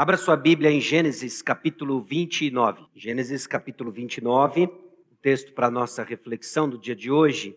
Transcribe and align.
Abra 0.00 0.16
sua 0.16 0.34
Bíblia 0.34 0.70
em 0.70 0.80
Gênesis 0.80 1.42
capítulo 1.42 2.00
29. 2.00 2.86
Gênesis 2.94 3.46
capítulo 3.46 3.92
29, 3.92 4.64
o 4.64 5.16
texto 5.20 5.52
para 5.52 5.66
a 5.66 5.70
nossa 5.70 6.02
reflexão 6.02 6.66
do 6.66 6.78
dia 6.78 6.96
de 6.96 7.10
hoje 7.10 7.54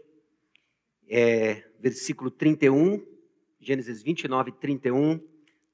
é 1.08 1.66
versículo 1.80 2.30
31, 2.30 3.02
Gênesis 3.62 4.04
29, 4.04 4.52
31, 4.52 5.26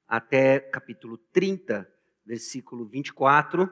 até 0.08 0.60
capítulo 0.60 1.18
30, 1.34 1.92
versículo 2.24 2.86
24. 2.86 3.68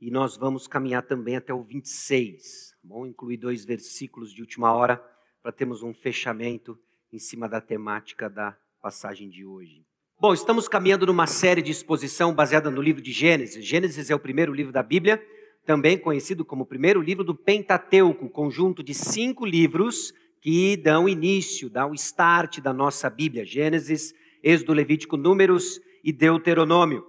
E 0.00 0.08
nós 0.08 0.36
vamos 0.36 0.68
caminhar 0.68 1.02
também 1.02 1.34
até 1.34 1.52
o 1.52 1.64
26. 1.64 2.76
Vamos 2.84 3.06
tá 3.06 3.10
incluir 3.10 3.38
dois 3.38 3.64
versículos 3.64 4.32
de 4.32 4.40
última 4.40 4.72
hora 4.72 5.04
para 5.42 5.50
termos 5.50 5.82
um 5.82 5.92
fechamento 5.92 6.78
em 7.12 7.18
cima 7.18 7.48
da 7.48 7.60
temática 7.60 8.30
da 8.30 8.56
passagem 8.80 9.28
de 9.28 9.44
hoje. 9.44 9.84
Bom, 10.18 10.32
estamos 10.32 10.66
caminhando 10.66 11.04
numa 11.04 11.26
série 11.26 11.60
de 11.60 11.70
exposição 11.70 12.32
baseada 12.32 12.70
no 12.70 12.80
livro 12.80 13.02
de 13.02 13.12
Gênesis. 13.12 13.62
Gênesis 13.62 14.08
é 14.08 14.14
o 14.14 14.18
primeiro 14.18 14.50
livro 14.50 14.72
da 14.72 14.82
Bíblia, 14.82 15.22
também 15.66 15.98
conhecido 15.98 16.42
como 16.42 16.62
o 16.62 16.66
primeiro 16.66 17.02
livro 17.02 17.22
do 17.22 17.34
Pentateuco, 17.34 18.30
conjunto 18.30 18.82
de 18.82 18.94
cinco 18.94 19.44
livros 19.44 20.14
que 20.40 20.74
dão 20.78 21.06
início, 21.06 21.68
dão 21.68 21.92
start 21.92 22.60
da 22.60 22.72
nossa 22.72 23.10
Bíblia. 23.10 23.44
Gênesis, 23.44 24.14
Êxodo, 24.42 24.72
Levítico, 24.72 25.18
Números 25.18 25.82
e 26.02 26.10
Deuteronômio. 26.12 27.04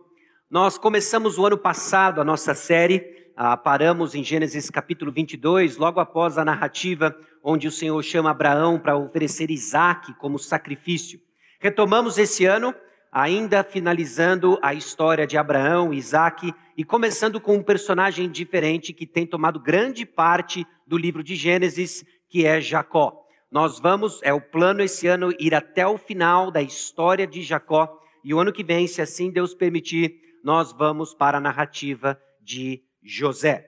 Nós 0.52 0.78
começamos 0.78 1.38
o 1.38 1.46
ano 1.46 1.58
passado 1.58 2.20
a 2.20 2.26
nossa 2.26 2.54
série, 2.54 3.32
ah, 3.38 3.56
paramos 3.56 4.16
em 4.16 4.24
Gênesis 4.24 4.70
capítulo 4.70 5.14
22, 5.14 5.78
logo 5.78 6.02
após 6.02 6.38
a 6.38 6.44
narrativa 6.44 7.18
onde 7.42 7.70
o 7.70 7.72
Senhor 7.72 8.04
chama 8.04 8.32
Abraão 8.32 8.78
para 8.78 8.98
oferecer 8.98 9.50
Isaac 9.50 10.14
como 10.16 10.38
sacrifício. 10.38 11.22
Retomamos 11.58 12.18
esse 12.18 12.44
ano 12.44 12.76
ainda 13.18 13.64
finalizando 13.64 14.60
a 14.62 14.76
história 14.76 15.26
de 15.26 15.40
Abraão, 15.40 15.92
Isaac 15.92 16.54
e 16.78 16.84
começando 16.84 17.42
com 17.42 17.56
um 17.56 17.64
personagem 17.64 18.30
diferente 18.30 18.94
que 18.94 19.08
tem 19.08 19.26
tomado 19.26 19.60
grande 19.60 20.06
parte 20.06 20.64
do 20.86 20.96
livro 20.96 21.24
de 21.24 21.36
Gênesis, 21.36 22.06
que 22.30 22.46
é 22.46 22.62
Jacó. 22.62 23.26
Nós 23.52 23.80
vamos, 23.80 24.20
é 24.22 24.32
o 24.32 24.40
plano 24.40 24.84
esse 24.84 25.08
ano, 25.08 25.34
ir 25.40 25.56
até 25.56 25.88
o 25.88 25.98
final 25.98 26.52
da 26.52 26.62
história 26.62 27.26
de 27.26 27.42
Jacó, 27.42 28.00
e 28.24 28.36
o 28.36 28.40
ano 28.40 28.54
que 28.54 28.64
vem, 28.64 28.86
se 28.86 29.02
assim 29.02 29.32
Deus 29.32 29.56
permitir, 29.56 30.14
nós 30.44 30.72
vamos 30.72 31.16
para 31.16 31.40
a 31.40 31.42
narrativa 31.42 32.22
de 32.40 32.84
José. 33.02 33.68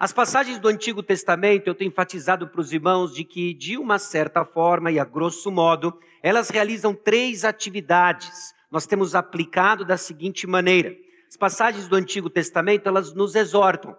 As 0.00 0.14
passagens 0.14 0.58
do 0.58 0.68
Antigo 0.68 1.02
Testamento, 1.02 1.66
eu 1.66 1.74
tenho 1.74 1.90
enfatizado 1.90 2.48
para 2.48 2.60
os 2.62 2.72
irmãos 2.72 3.14
de 3.14 3.22
que, 3.22 3.52
de 3.52 3.76
uma 3.76 3.98
certa 3.98 4.46
forma 4.46 4.90
e 4.90 4.98
a 4.98 5.04
grosso 5.04 5.50
modo, 5.50 5.92
elas 6.22 6.48
realizam 6.48 6.94
três 6.94 7.44
atividades 7.44 8.56
nós 8.70 8.86
temos 8.86 9.14
aplicado 9.14 9.84
da 9.84 9.96
seguinte 9.96 10.46
maneira: 10.46 10.94
as 11.28 11.36
passagens 11.36 11.88
do 11.88 11.96
Antigo 11.96 12.30
Testamento, 12.30 12.88
elas 12.88 13.12
nos 13.14 13.34
exortam. 13.34 13.96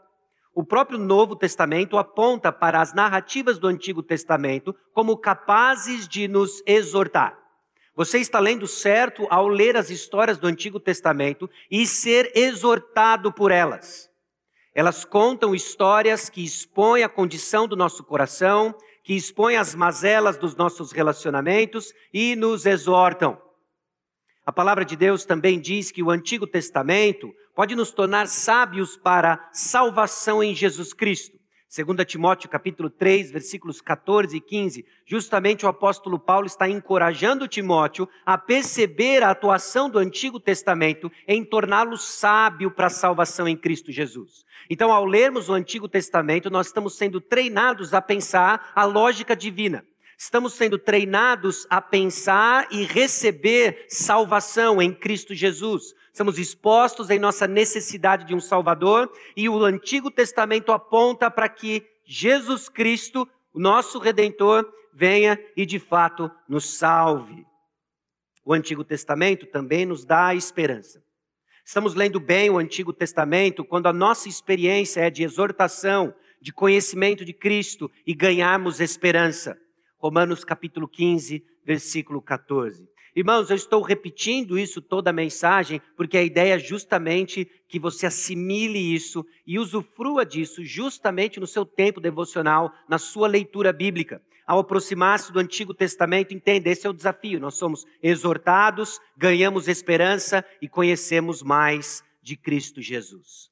O 0.54 0.64
próprio 0.64 0.98
Novo 0.98 1.36
Testamento 1.36 1.98
aponta 1.98 2.52
para 2.52 2.82
as 2.82 2.94
narrativas 2.94 3.58
do 3.58 3.68
Antigo 3.68 4.02
Testamento 4.02 4.76
como 4.94 5.18
capazes 5.18 6.08
de 6.08 6.28
nos 6.28 6.62
exortar. 6.66 7.38
Você 7.96 8.18
está 8.20 8.40
lendo 8.40 8.66
certo 8.66 9.28
ao 9.30 9.48
ler 9.48 9.78
as 9.78 9.90
histórias 9.90 10.38
do 10.38 10.48
Antigo 10.48 10.80
Testamento 10.80 11.50
e 11.70 11.86
ser 11.86 12.32
exortado 12.36 13.32
por 13.32 13.52
elas. 13.52 14.10
Elas 14.74 15.04
contam 15.04 15.54
histórias 15.54 16.30
que 16.30 16.44
expõem 16.44 17.04
a 17.04 17.10
condição 17.10 17.68
do 17.68 17.76
nosso 17.76 18.04
coração, 18.04 18.74
que 19.04 19.14
expõem 19.14 19.58
as 19.58 19.76
mazelas 19.76 20.38
dos 20.38 20.56
nossos 20.56 20.92
relacionamentos 20.92 21.94
e 22.14 22.36
nos 22.36 22.66
exortam. 22.66 23.38
A 24.50 24.52
palavra 24.52 24.84
de 24.84 24.96
Deus 24.96 25.26
também 25.26 25.60
diz 25.60 25.92
que 25.92 26.02
o 26.02 26.10
Antigo 26.10 26.48
Testamento 26.48 27.32
pode 27.54 27.76
nos 27.76 27.92
tornar 27.92 28.28
sábios 28.28 28.98
para 28.98 29.48
salvação 29.54 30.44
em 30.44 30.56
Jesus 30.56 30.92
Cristo. 30.92 31.38
2 31.72 32.04
Timóteo 32.04 32.50
capítulo 32.50 32.90
3, 32.90 33.30
versículos 33.30 33.80
14 33.80 34.36
e 34.36 34.42
15, 34.42 34.84
justamente 35.06 35.68
o 35.68 35.70
apóstolo 35.70 36.18
Paulo 36.18 36.48
está 36.48 36.68
encorajando 36.68 37.48
Timóteo 37.48 38.10
a 38.26 38.40
perceber 38.40 39.22
a 39.22 39.30
atuação 39.30 39.88
do 39.88 40.00
Antigo 40.00 40.40
Testamento 40.40 41.12
em 41.28 41.46
torná-lo 41.46 41.96
sábio 41.96 42.72
para 42.72 42.88
a 42.88 42.90
salvação 42.90 43.48
em 43.48 43.56
Cristo 43.56 43.92
Jesus. 43.92 44.44
Então, 44.68 44.92
ao 44.92 45.06
lermos 45.06 45.48
o 45.48 45.54
Antigo 45.54 45.88
Testamento, 45.88 46.50
nós 46.50 46.66
estamos 46.66 46.98
sendo 46.98 47.22
treinados 47.22 47.94
a 47.94 48.02
pensar 48.02 48.72
a 48.74 48.84
lógica 48.84 49.36
divina. 49.36 49.86
Estamos 50.22 50.52
sendo 50.52 50.78
treinados 50.78 51.66
a 51.70 51.82
pensar 51.82 52.68
e 52.72 52.84
receber 52.84 53.86
salvação 53.88 54.82
em 54.82 54.94
Cristo 54.94 55.34
Jesus. 55.34 55.96
Estamos 56.12 56.38
expostos 56.38 57.10
em 57.10 57.18
nossa 57.18 57.48
necessidade 57.48 58.26
de 58.26 58.36
um 58.36 58.40
Salvador 58.42 59.10
e 59.34 59.48
o 59.48 59.64
Antigo 59.64 60.12
Testamento 60.12 60.74
aponta 60.74 61.32
para 61.32 61.48
que 61.48 61.88
Jesus 62.04 62.68
Cristo, 62.68 63.26
o 63.54 63.62
nosso 63.62 63.98
Redentor, 63.98 64.70
venha 64.94 65.40
e 65.56 65.66
de 65.66 65.80
fato 65.80 66.30
nos 66.50 66.78
salve. 66.78 67.46
O 68.44 68.54
Antigo 68.54 68.84
Testamento 68.84 69.46
também 69.46 69.86
nos 69.86 70.04
dá 70.04 70.36
esperança. 70.36 71.02
Estamos 71.64 71.96
lendo 71.96 72.20
bem 72.20 72.50
o 72.50 72.58
Antigo 72.58 72.92
Testamento 72.92 73.64
quando 73.64 73.88
a 73.88 73.94
nossa 73.94 74.28
experiência 74.28 75.00
é 75.00 75.10
de 75.10 75.24
exortação, 75.24 76.14
de 76.42 76.52
conhecimento 76.52 77.24
de 77.24 77.32
Cristo 77.32 77.90
e 78.06 78.14
ganharmos 78.14 78.82
esperança. 78.82 79.58
Romanos 80.00 80.46
capítulo 80.46 80.88
15, 80.88 81.44
versículo 81.66 82.22
14. 82.22 82.88
Irmãos, 83.14 83.50
eu 83.50 83.56
estou 83.58 83.82
repetindo 83.82 84.58
isso 84.58 84.82
toda 84.82 85.10
a 85.10 85.14
mensagem, 85.14 85.82
porque 85.98 86.18
a 86.18 86.24
ideia 86.24 86.56
é 86.56 86.60
justamente 86.60 87.46
que 87.68 87.78
você 87.78 88.06
assimile 88.06 88.80
isso 88.80 89.26
e 89.46 89.60
usufrua 89.60 90.26
disso 90.26 90.64
justamente 90.64 91.38
no 91.38 91.46
seu 91.46 91.66
tempo 91.66 92.00
devocional, 92.00 92.72
na 92.88 92.98
sua 92.98 93.28
leitura 93.28 93.74
bíblica. 93.74 94.22
Ao 94.48 94.60
aproximar-se 94.60 95.34
do 95.34 95.40
Antigo 95.40 95.74
Testamento, 95.74 96.34
entenda, 96.34 96.70
esse 96.70 96.88
é 96.88 96.90
o 96.90 96.94
desafio. 96.94 97.40
Nós 97.40 97.56
somos 97.56 97.86
exortados, 98.02 99.02
ganhamos 99.18 99.68
esperança 99.68 100.46
e 100.62 100.70
conhecemos 100.70 101.44
mais 101.44 102.02
de 102.22 102.38
Cristo 102.38 102.82
Jesus. 102.82 103.50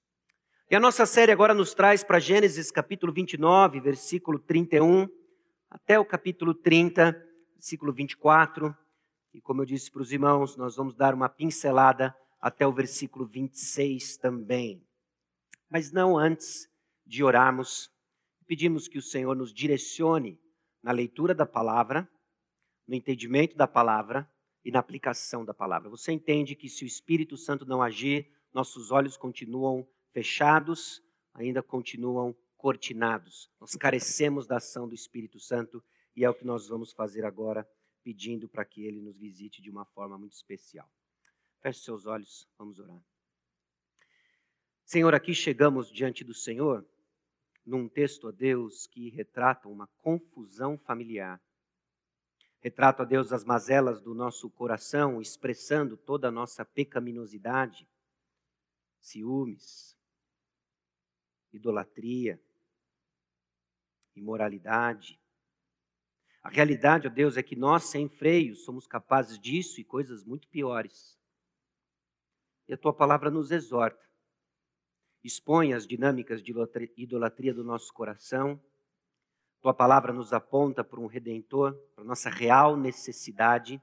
E 0.72 0.76
a 0.78 0.80
nossa 0.80 1.06
série 1.06 1.32
agora 1.32 1.54
nos 1.54 1.74
traz 1.74 2.06
para 2.06 2.20
Gênesis 2.20 2.72
capítulo 2.72 3.12
29, 3.12 3.82
versículo 3.82 4.40
31 4.40 5.10
até 5.70 6.00
o 6.00 6.06
capítulo 6.06 6.54
30, 6.54 7.12
versículo 7.54 7.94
24. 7.94 8.76
E 9.34 9.42
como 9.42 9.62
eu 9.62 9.66
disse 9.66 9.92
para 9.92 10.02
os 10.02 10.12
irmãos, 10.12 10.56
nós 10.56 10.76
vamos 10.76 10.96
dar 10.96 11.14
uma 11.14 11.30
pincelada 11.30 12.16
até 12.40 12.66
o 12.66 12.72
versículo 12.72 13.26
26 13.26 14.18
também. 14.18 14.86
Mas 15.70 15.92
não 15.92 16.18
antes 16.18 16.70
de 17.06 17.24
orarmos, 17.24 17.92
pedimos 18.46 18.88
que 18.88 18.98
o 18.98 19.02
Senhor 19.02 19.36
nos 19.36 19.54
direcione 19.54 20.40
na 20.82 20.92
leitura 20.92 21.36
da 21.36 21.46
palavra, 21.46 22.10
no 22.88 22.96
entendimento 22.96 23.56
da 23.56 23.68
palavra 23.68 24.30
e 24.64 24.72
na 24.72 24.80
aplicação 24.80 25.44
da 25.44 25.54
palavra. 25.54 25.90
Você 25.90 26.12
entende 26.12 26.56
que 26.56 26.70
se 26.70 26.84
o 26.84 26.88
Espírito 26.88 27.36
Santo 27.36 27.66
não 27.66 27.82
agir, 27.82 28.32
nossos 28.54 28.92
olhos 28.92 29.18
continuam 29.18 29.88
fechados, 30.12 31.04
ainda 31.34 31.62
continuam 31.62 32.36
cortinados. 32.68 33.50
Nós 33.62 33.78
carecemos 33.78 34.46
da 34.46 34.58
ação 34.58 34.90
do 34.90 34.94
Espírito 34.94 35.40
Santo 35.40 35.82
e 36.14 36.26
é 36.26 36.30
o 36.30 36.34
que 36.34 36.44
nós 36.44 36.68
vamos 36.68 36.92
fazer 36.92 37.24
agora, 37.24 37.66
pedindo 38.04 38.50
para 38.50 38.66
que 38.66 38.84
ele 38.84 39.00
nos 39.00 39.18
visite 39.18 39.62
de 39.62 39.70
uma 39.70 39.86
forma 39.86 40.18
muito 40.18 40.34
especial. 40.34 40.92
Feche 41.62 41.80
seus 41.80 42.06
olhos, 42.06 42.46
vamos 42.58 42.78
orar. 42.78 43.02
Senhor, 44.84 45.16
aqui 45.16 45.34
chegamos 45.34 45.90
diante 45.90 46.26
do 46.26 46.34
Senhor 46.34 46.86
num 47.66 47.88
texto 47.88 48.28
a 48.28 48.32
Deus 48.32 48.86
que 48.86 49.12
retrata 49.12 49.70
uma 49.70 49.88
confusão 50.00 50.78
familiar. 50.78 51.42
Retrata 52.60 53.04
a 53.04 53.06
Deus 53.06 53.32
as 53.32 53.46
mazelas 53.46 54.02
do 54.02 54.14
nosso 54.14 54.50
coração, 54.50 55.22
expressando 55.22 55.96
toda 55.96 56.28
a 56.28 56.32
nossa 56.32 56.66
pecaminosidade, 56.66 57.88
ciúmes, 59.00 59.98
idolatria, 61.54 62.38
imoralidade. 64.20 65.20
A 66.44 66.50
realidade, 66.50 67.08
ó 67.08 67.10
Deus, 67.10 67.38
é 67.38 67.44
que 67.44 67.56
nós, 67.56 67.86
sem 67.86 68.08
freio, 68.08 68.56
somos 68.56 68.88
capazes 68.88 69.38
disso 69.40 69.82
e 69.82 69.84
coisas 69.84 70.24
muito 70.24 70.48
piores. 70.48 71.18
E 72.68 72.74
a 72.74 72.78
tua 72.78 72.94
palavra 72.94 73.30
nos 73.30 73.52
exorta. 73.52 74.06
Expõe 75.24 75.74
as 75.74 75.86
dinâmicas 75.86 76.42
de 76.42 76.54
idolatria 76.96 77.54
do 77.54 77.64
nosso 77.64 77.94
coração. 77.94 78.62
Tua 79.62 79.74
palavra 79.74 80.14
nos 80.14 80.32
aponta 80.32 80.84
para 80.84 81.00
um 81.00 81.08
redentor, 81.08 81.74
para 81.96 82.04
nossa 82.04 82.30
real 82.30 82.78
necessidade. 82.78 83.82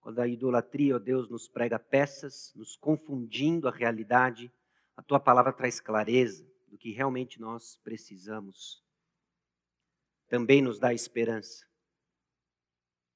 Quando 0.00 0.20
a 0.20 0.28
idolatria, 0.28 0.96
ó 0.96 0.98
Deus, 0.98 1.28
nos 1.28 1.48
prega 1.48 1.78
peças, 1.78 2.52
nos 2.54 2.76
confundindo 2.76 3.66
a 3.66 3.72
realidade, 3.72 4.52
a 4.96 5.02
tua 5.02 5.18
palavra 5.18 5.52
traz 5.52 5.80
clareza 5.80 6.46
do 6.68 6.78
que 6.78 6.92
realmente 6.92 7.40
nós 7.40 7.76
precisamos. 7.82 8.82
Também 10.28 10.62
nos 10.62 10.78
dá 10.78 10.92
esperança. 10.92 11.66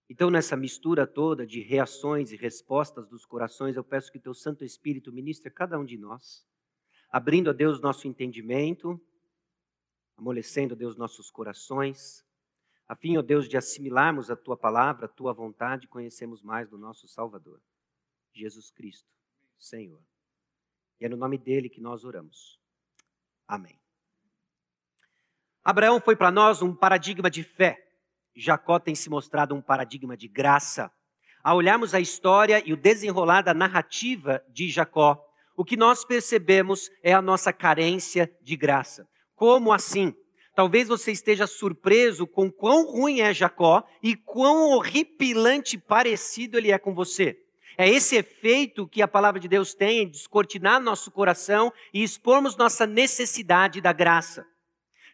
Então, 0.09 0.31
nessa 0.31 0.57
mistura 0.57 1.07
toda 1.07 1.47
de 1.47 1.61
reações 1.61 2.33
e 2.33 2.37
respostas 2.37 3.09
dos 3.09 3.25
corações, 3.25 3.77
eu 3.77 3.85
peço 3.85 4.13
que 4.13 4.19
teu 4.19 4.35
Santo 4.35 4.65
Espírito 4.65 5.13
ministre 5.13 5.49
a 5.49 5.53
cada 5.53 5.79
um 5.79 5.85
de 5.85 5.97
nós, 5.97 6.47
abrindo 7.11 7.51
a 7.51 7.53
Deus 7.53 7.81
nosso 7.81 8.07
entendimento, 8.07 9.01
amolecendo 10.17 10.75
a 10.75 10.77
Deus 10.77 10.97
nossos 10.97 11.31
corações, 11.31 12.25
a 12.87 12.95
fim, 12.95 13.17
ó 13.17 13.23
Deus, 13.23 13.49
de 13.49 13.57
assimilarmos 13.57 14.31
a 14.31 14.37
tua 14.37 14.57
palavra, 14.57 15.07
a 15.07 15.09
tua 15.09 15.33
vontade, 15.33 15.87
e 15.87 15.89
conhecemos 15.89 16.43
mais 16.43 16.69
do 16.69 16.77
nosso 16.77 17.09
Salvador, 17.09 17.59
Jesus 18.35 18.71
Cristo, 18.71 19.09
Senhor. 19.59 20.03
E 21.01 21.07
é 21.07 21.09
no 21.09 21.17
nome 21.17 21.39
dele 21.39 21.71
que 21.71 21.81
nós 21.81 22.05
oramos. 22.05 22.62
Amém. 23.53 23.79
Abraão 25.63 26.01
foi 26.01 26.17
para 26.17 26.31
nós 26.31 26.63
um 26.63 26.75
paradigma 26.75 27.31
de 27.31 27.43
fé. 27.43 27.77
Jacó 28.35 28.79
tem 28.79 28.95
se 28.95 29.11
mostrado 29.11 29.55
um 29.55 29.61
paradigma 29.61 30.17
de 30.17 30.27
graça. 30.27 30.91
Ao 31.45 31.59
olharmos 31.59 31.93
a 31.93 32.01
história 32.01 32.63
e 32.65 32.73
o 32.73 32.79
desenrolar 32.79 33.43
da 33.43 33.53
narrativa 33.53 34.43
de 34.49 34.71
Jacó, 34.71 35.23
o 35.55 35.67
que 35.67 35.77
nós 35.77 36.03
percebemos 36.03 36.89
é 37.03 37.13
a 37.13 37.21
nossa 37.21 37.53
carência 37.53 38.35
de 38.41 38.57
graça. 38.57 39.07
Como 39.35 39.71
assim? 39.71 40.15
Talvez 40.55 40.89
você 40.89 41.13
esteja 41.13 41.47
surpreso 41.47 42.27
com 42.27 42.51
quão 42.51 42.87
ruim 42.87 43.21
é 43.21 43.35
Jacó 43.35 43.85
e 44.03 44.17
quão 44.17 44.71
horripilante 44.71 45.77
parecido 45.77 46.57
ele 46.57 46.73
é 46.73 46.79
com 46.79 46.95
você. 46.95 47.39
É 47.77 47.89
esse 47.89 48.17
efeito 48.17 48.87
que 48.87 49.03
a 49.03 49.09
palavra 49.09 49.41
de 49.41 49.49
Deus 49.49 49.75
tem 49.75 50.01
em 50.01 50.09
descortinar 50.09 50.81
nosso 50.81 51.11
coração 51.11 51.73
e 51.93 52.03
expormos 52.03 52.57
nossa 52.57 52.87
necessidade 52.87 53.81
da 53.81 53.93
graça. 53.93 54.47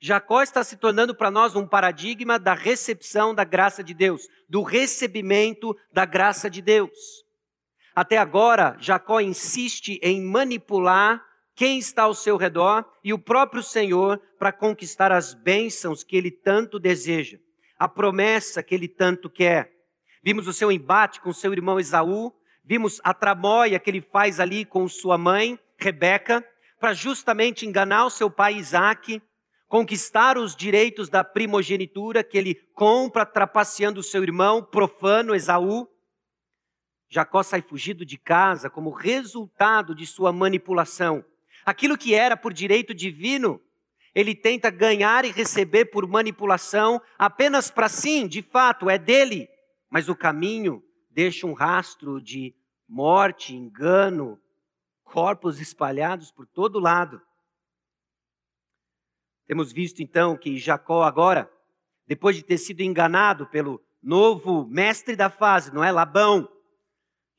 Jacó 0.01 0.43
está 0.43 0.63
se 0.63 0.77
tornando 0.77 1.15
para 1.15 1.31
nós 1.31 1.57
um 1.57 1.67
paradigma 1.67 2.39
da 2.39 2.55
recepção 2.55 3.35
da 3.35 3.45
graça 3.45 3.83
de 3.83 3.93
Deus, 3.95 4.29
do 4.49 4.63
recebimento 4.63 5.77
da 5.93 6.05
graça 6.05 6.49
de 6.49 6.63
Deus. 6.63 7.25
Até 7.95 8.17
agora, 8.17 8.77
Jacó 8.79 9.21
insiste 9.21 9.99
em 10.03 10.23
manipular 10.23 11.25
quem 11.57 11.79
está 11.79 12.05
ao 12.05 12.15
seu 12.15 12.37
redor 12.37 12.89
e 13.03 13.13
o 13.13 13.19
próprio 13.19 13.61
Senhor 13.61 14.23
para 14.39 14.53
conquistar 14.53 15.11
as 15.11 15.35
bênçãos 15.35 16.05
que 16.05 16.17
ele 16.17 16.31
tanto 16.31 16.79
deseja, 16.79 17.39
a 17.77 17.89
promessa 17.89 18.63
que 18.63 18.73
ele 18.73 18.87
tanto 18.87 19.29
quer. 19.29 19.73
Vimos 20.23 20.47
o 20.47 20.53
seu 20.53 20.71
embate 20.71 21.21
com 21.21 21.33
seu 21.33 21.53
irmão 21.53 21.81
Esaú, 21.81 22.33
vimos 22.69 23.00
a 23.03 23.15
tramóia 23.15 23.79
que 23.79 23.88
ele 23.88 24.03
faz 24.03 24.38
ali 24.38 24.62
com 24.62 24.87
sua 24.87 25.17
mãe, 25.17 25.59
Rebeca, 25.79 26.47
para 26.79 26.93
justamente 26.93 27.65
enganar 27.65 28.05
o 28.05 28.11
seu 28.11 28.31
pai 28.31 28.56
Isaque, 28.56 29.23
conquistar 29.67 30.37
os 30.37 30.55
direitos 30.55 31.09
da 31.09 31.25
primogenitura 31.25 32.23
que 32.23 32.37
ele 32.37 32.55
compra 32.75 33.25
trapaceando 33.25 34.00
o 34.00 34.03
seu 34.03 34.23
irmão 34.23 34.62
profano 34.62 35.35
Esaú. 35.35 35.88
Jacó 37.09 37.43
sai 37.43 37.62
fugido 37.62 38.05
de 38.05 38.19
casa 38.19 38.69
como 38.69 38.91
resultado 38.91 39.94
de 39.94 40.05
sua 40.05 40.31
manipulação. 40.31 41.25
Aquilo 41.64 41.97
que 41.97 42.14
era 42.14 42.37
por 42.37 42.53
direito 42.53 42.93
divino, 42.93 43.62
ele 44.14 44.35
tenta 44.35 44.69
ganhar 44.69 45.25
e 45.25 45.32
receber 45.32 45.87
por 45.87 46.06
manipulação 46.06 47.00
apenas 47.19 47.71
para 47.71 47.88
sim, 47.88 48.29
de 48.29 48.43
fato, 48.43 48.91
é 48.91 48.99
dele, 48.99 49.49
mas 49.91 50.11
o 50.11 50.14
caminho 50.14 50.82
deixa 51.11 51.47
um 51.47 51.55
rastro 51.55 52.21
de 52.21 52.55
morte, 52.88 53.55
engano, 53.55 54.40
corpos 55.05 55.61
espalhados 55.61 56.31
por 56.31 56.46
todo 56.46 56.81
lado. 56.81 57.20
Temos 59.46 59.73
visto 59.73 60.02
então 60.02 60.37
que 60.37 60.58
Jacó 60.58 61.02
agora, 61.02 61.50
depois 62.06 62.37
de 62.37 62.43
ter 62.43 62.58
sido 62.58 62.81
enganado 62.81 63.46
pelo 63.46 63.82
novo 64.02 64.67
mestre 64.67 65.14
da 65.14 65.29
fase, 65.29 65.73
não 65.73 65.85
é 65.85 65.90
Labão, 65.90 66.49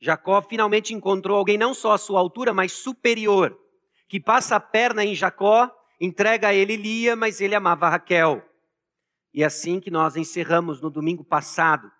Jacó 0.00 0.40
finalmente 0.40 0.94
encontrou 0.94 1.36
alguém 1.36 1.58
não 1.58 1.74
só 1.74 1.92
à 1.92 1.98
sua 1.98 2.18
altura, 2.18 2.54
mas 2.54 2.72
superior, 2.72 3.58
que 4.08 4.18
passa 4.18 4.56
a 4.56 4.60
perna 4.60 5.04
em 5.04 5.14
Jacó, 5.14 5.70
entrega 6.00 6.48
a 6.48 6.54
ele 6.54 6.74
Lia, 6.74 7.14
mas 7.14 7.40
ele 7.40 7.54
amava 7.54 7.90
Raquel. 7.90 8.42
E 9.32 9.42
é 9.42 9.46
assim 9.46 9.78
que 9.78 9.90
nós 9.90 10.16
encerramos 10.16 10.80
no 10.80 10.88
domingo 10.88 11.22
passado. 11.22 11.90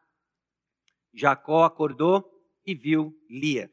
Jacó 1.12 1.64
acordou 1.64 2.24
e 2.70 2.74
viu 2.74 3.12
Lia. 3.28 3.70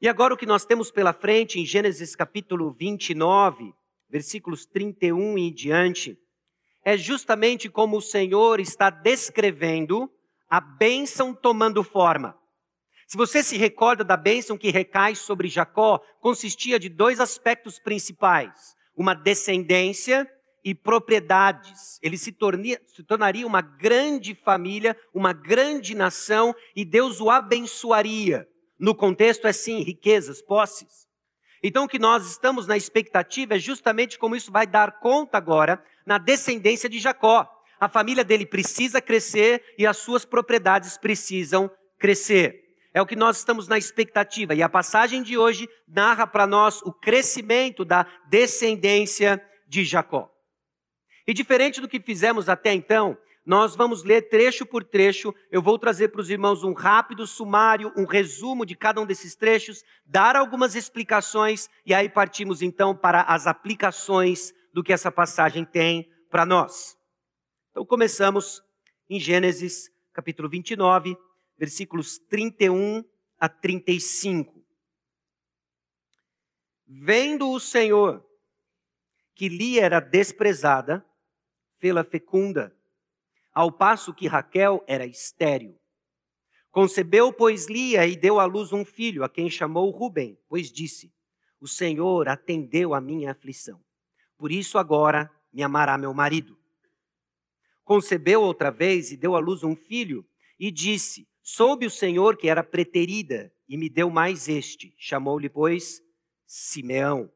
E 0.00 0.08
agora 0.08 0.34
o 0.34 0.36
que 0.36 0.46
nós 0.46 0.64
temos 0.64 0.90
pela 0.90 1.12
frente 1.12 1.60
em 1.60 1.64
Gênesis 1.64 2.16
capítulo 2.16 2.72
29, 2.72 3.72
versículos 4.10 4.66
31 4.66 5.38
e 5.38 5.42
em 5.42 5.52
diante, 5.52 6.18
é 6.84 6.96
justamente 6.96 7.70
como 7.70 7.96
o 7.96 8.02
Senhor 8.02 8.58
está 8.60 8.90
descrevendo 8.90 10.10
a 10.50 10.60
bênção 10.60 11.32
tomando 11.32 11.84
forma. 11.84 12.36
Se 13.06 13.16
você 13.16 13.42
se 13.42 13.56
recorda 13.56 14.02
da 14.02 14.16
bênção 14.16 14.58
que 14.58 14.70
recai 14.70 15.14
sobre 15.14 15.48
Jacó, 15.48 16.00
consistia 16.20 16.78
de 16.78 16.88
dois 16.88 17.20
aspectos 17.20 17.78
principais: 17.78 18.74
uma 18.96 19.14
descendência 19.14 20.28
e 20.64 20.74
propriedades. 20.74 21.98
Ele 22.02 22.16
se, 22.16 22.32
tornia, 22.32 22.80
se 22.86 23.02
tornaria 23.02 23.46
uma 23.46 23.60
grande 23.60 24.34
família, 24.34 24.96
uma 25.12 25.32
grande 25.32 25.94
nação, 25.94 26.54
e 26.74 26.84
Deus 26.84 27.20
o 27.20 27.30
abençoaria. 27.30 28.46
No 28.78 28.94
contexto 28.94 29.46
é 29.46 29.52
sim, 29.52 29.80
riquezas, 29.82 30.42
posses. 30.42 31.06
Então, 31.62 31.84
o 31.84 31.88
que 31.88 31.98
nós 31.98 32.28
estamos 32.28 32.66
na 32.66 32.76
expectativa 32.76 33.54
é 33.54 33.58
justamente 33.58 34.18
como 34.18 34.34
isso 34.34 34.50
vai 34.50 34.66
dar 34.66 34.98
conta 34.98 35.38
agora 35.38 35.82
na 36.04 36.18
descendência 36.18 36.88
de 36.88 36.98
Jacó. 36.98 37.48
A 37.78 37.88
família 37.88 38.24
dele 38.24 38.44
precisa 38.44 39.00
crescer 39.00 39.62
e 39.78 39.86
as 39.86 39.96
suas 39.98 40.24
propriedades 40.24 40.96
precisam 40.96 41.70
crescer. 41.98 42.60
É 42.94 43.00
o 43.00 43.06
que 43.06 43.16
nós 43.16 43.38
estamos 43.38 43.68
na 43.68 43.78
expectativa. 43.78 44.54
E 44.54 44.62
a 44.62 44.68
passagem 44.68 45.22
de 45.22 45.38
hoje 45.38 45.68
narra 45.86 46.26
para 46.26 46.46
nós 46.46 46.82
o 46.82 46.92
crescimento 46.92 47.84
da 47.84 48.06
descendência 48.28 49.40
de 49.68 49.84
Jacó. 49.84 50.31
E 51.26 51.32
diferente 51.32 51.80
do 51.80 51.88
que 51.88 52.00
fizemos 52.00 52.48
até 52.48 52.72
então, 52.72 53.16
nós 53.44 53.74
vamos 53.74 54.04
ler 54.04 54.28
trecho 54.28 54.64
por 54.64 54.84
trecho. 54.84 55.34
Eu 55.50 55.60
vou 55.60 55.78
trazer 55.78 56.08
para 56.08 56.20
os 56.20 56.30
irmãos 56.30 56.62
um 56.62 56.72
rápido 56.72 57.26
sumário, 57.26 57.92
um 57.96 58.04
resumo 58.04 58.64
de 58.64 58.76
cada 58.76 59.00
um 59.00 59.06
desses 59.06 59.34
trechos, 59.34 59.82
dar 60.04 60.36
algumas 60.36 60.74
explicações 60.74 61.68
e 61.84 61.92
aí 61.92 62.08
partimos 62.08 62.62
então 62.62 62.96
para 62.96 63.22
as 63.22 63.46
aplicações 63.46 64.52
do 64.72 64.82
que 64.82 64.92
essa 64.92 65.10
passagem 65.10 65.64
tem 65.64 66.08
para 66.30 66.46
nós. 66.46 66.96
Então 67.70 67.84
começamos 67.84 68.62
em 69.08 69.18
Gênesis 69.18 69.90
capítulo 70.12 70.48
29, 70.48 71.16
versículos 71.58 72.18
31 72.18 73.04
a 73.38 73.48
35. 73.48 74.62
Vendo 76.86 77.50
o 77.50 77.58
Senhor 77.58 78.24
que 79.34 79.48
Lia 79.48 79.84
era 79.84 79.98
desprezada, 79.98 81.04
fê-la 81.82 82.04
fecunda 82.04 82.72
ao 83.52 83.72
passo 83.72 84.14
que 84.14 84.28
Raquel 84.28 84.84
era 84.86 85.04
estéril. 85.04 85.76
Concebeu, 86.70 87.32
pois, 87.32 87.66
Lia 87.66 88.06
e 88.06 88.14
deu 88.14 88.38
à 88.38 88.44
luz 88.44 88.72
um 88.72 88.84
filho, 88.84 89.24
a 89.24 89.28
quem 89.28 89.50
chamou 89.50 89.90
Rubem, 89.90 90.38
pois 90.48 90.70
disse: 90.70 91.12
O 91.60 91.66
Senhor 91.66 92.28
atendeu 92.28 92.94
a 92.94 93.00
minha 93.00 93.32
aflição. 93.32 93.82
Por 94.38 94.52
isso 94.52 94.78
agora 94.78 95.28
me 95.52 95.60
amará 95.60 95.98
meu 95.98 96.14
marido. 96.14 96.56
Concebeu 97.82 98.40
outra 98.42 98.70
vez 98.70 99.10
e 99.10 99.16
deu 99.16 99.34
à 99.34 99.40
luz 99.40 99.64
um 99.64 99.74
filho, 99.74 100.24
e 100.60 100.70
disse: 100.70 101.28
Soube 101.42 101.84
o 101.84 101.90
Senhor 101.90 102.36
que 102.36 102.48
era 102.48 102.62
preterida, 102.62 103.52
e 103.68 103.76
me 103.76 103.88
deu 103.88 104.08
mais 104.08 104.48
este. 104.48 104.94
Chamou-lhe, 104.96 105.48
pois, 105.48 106.00
Simeão. 106.46 107.28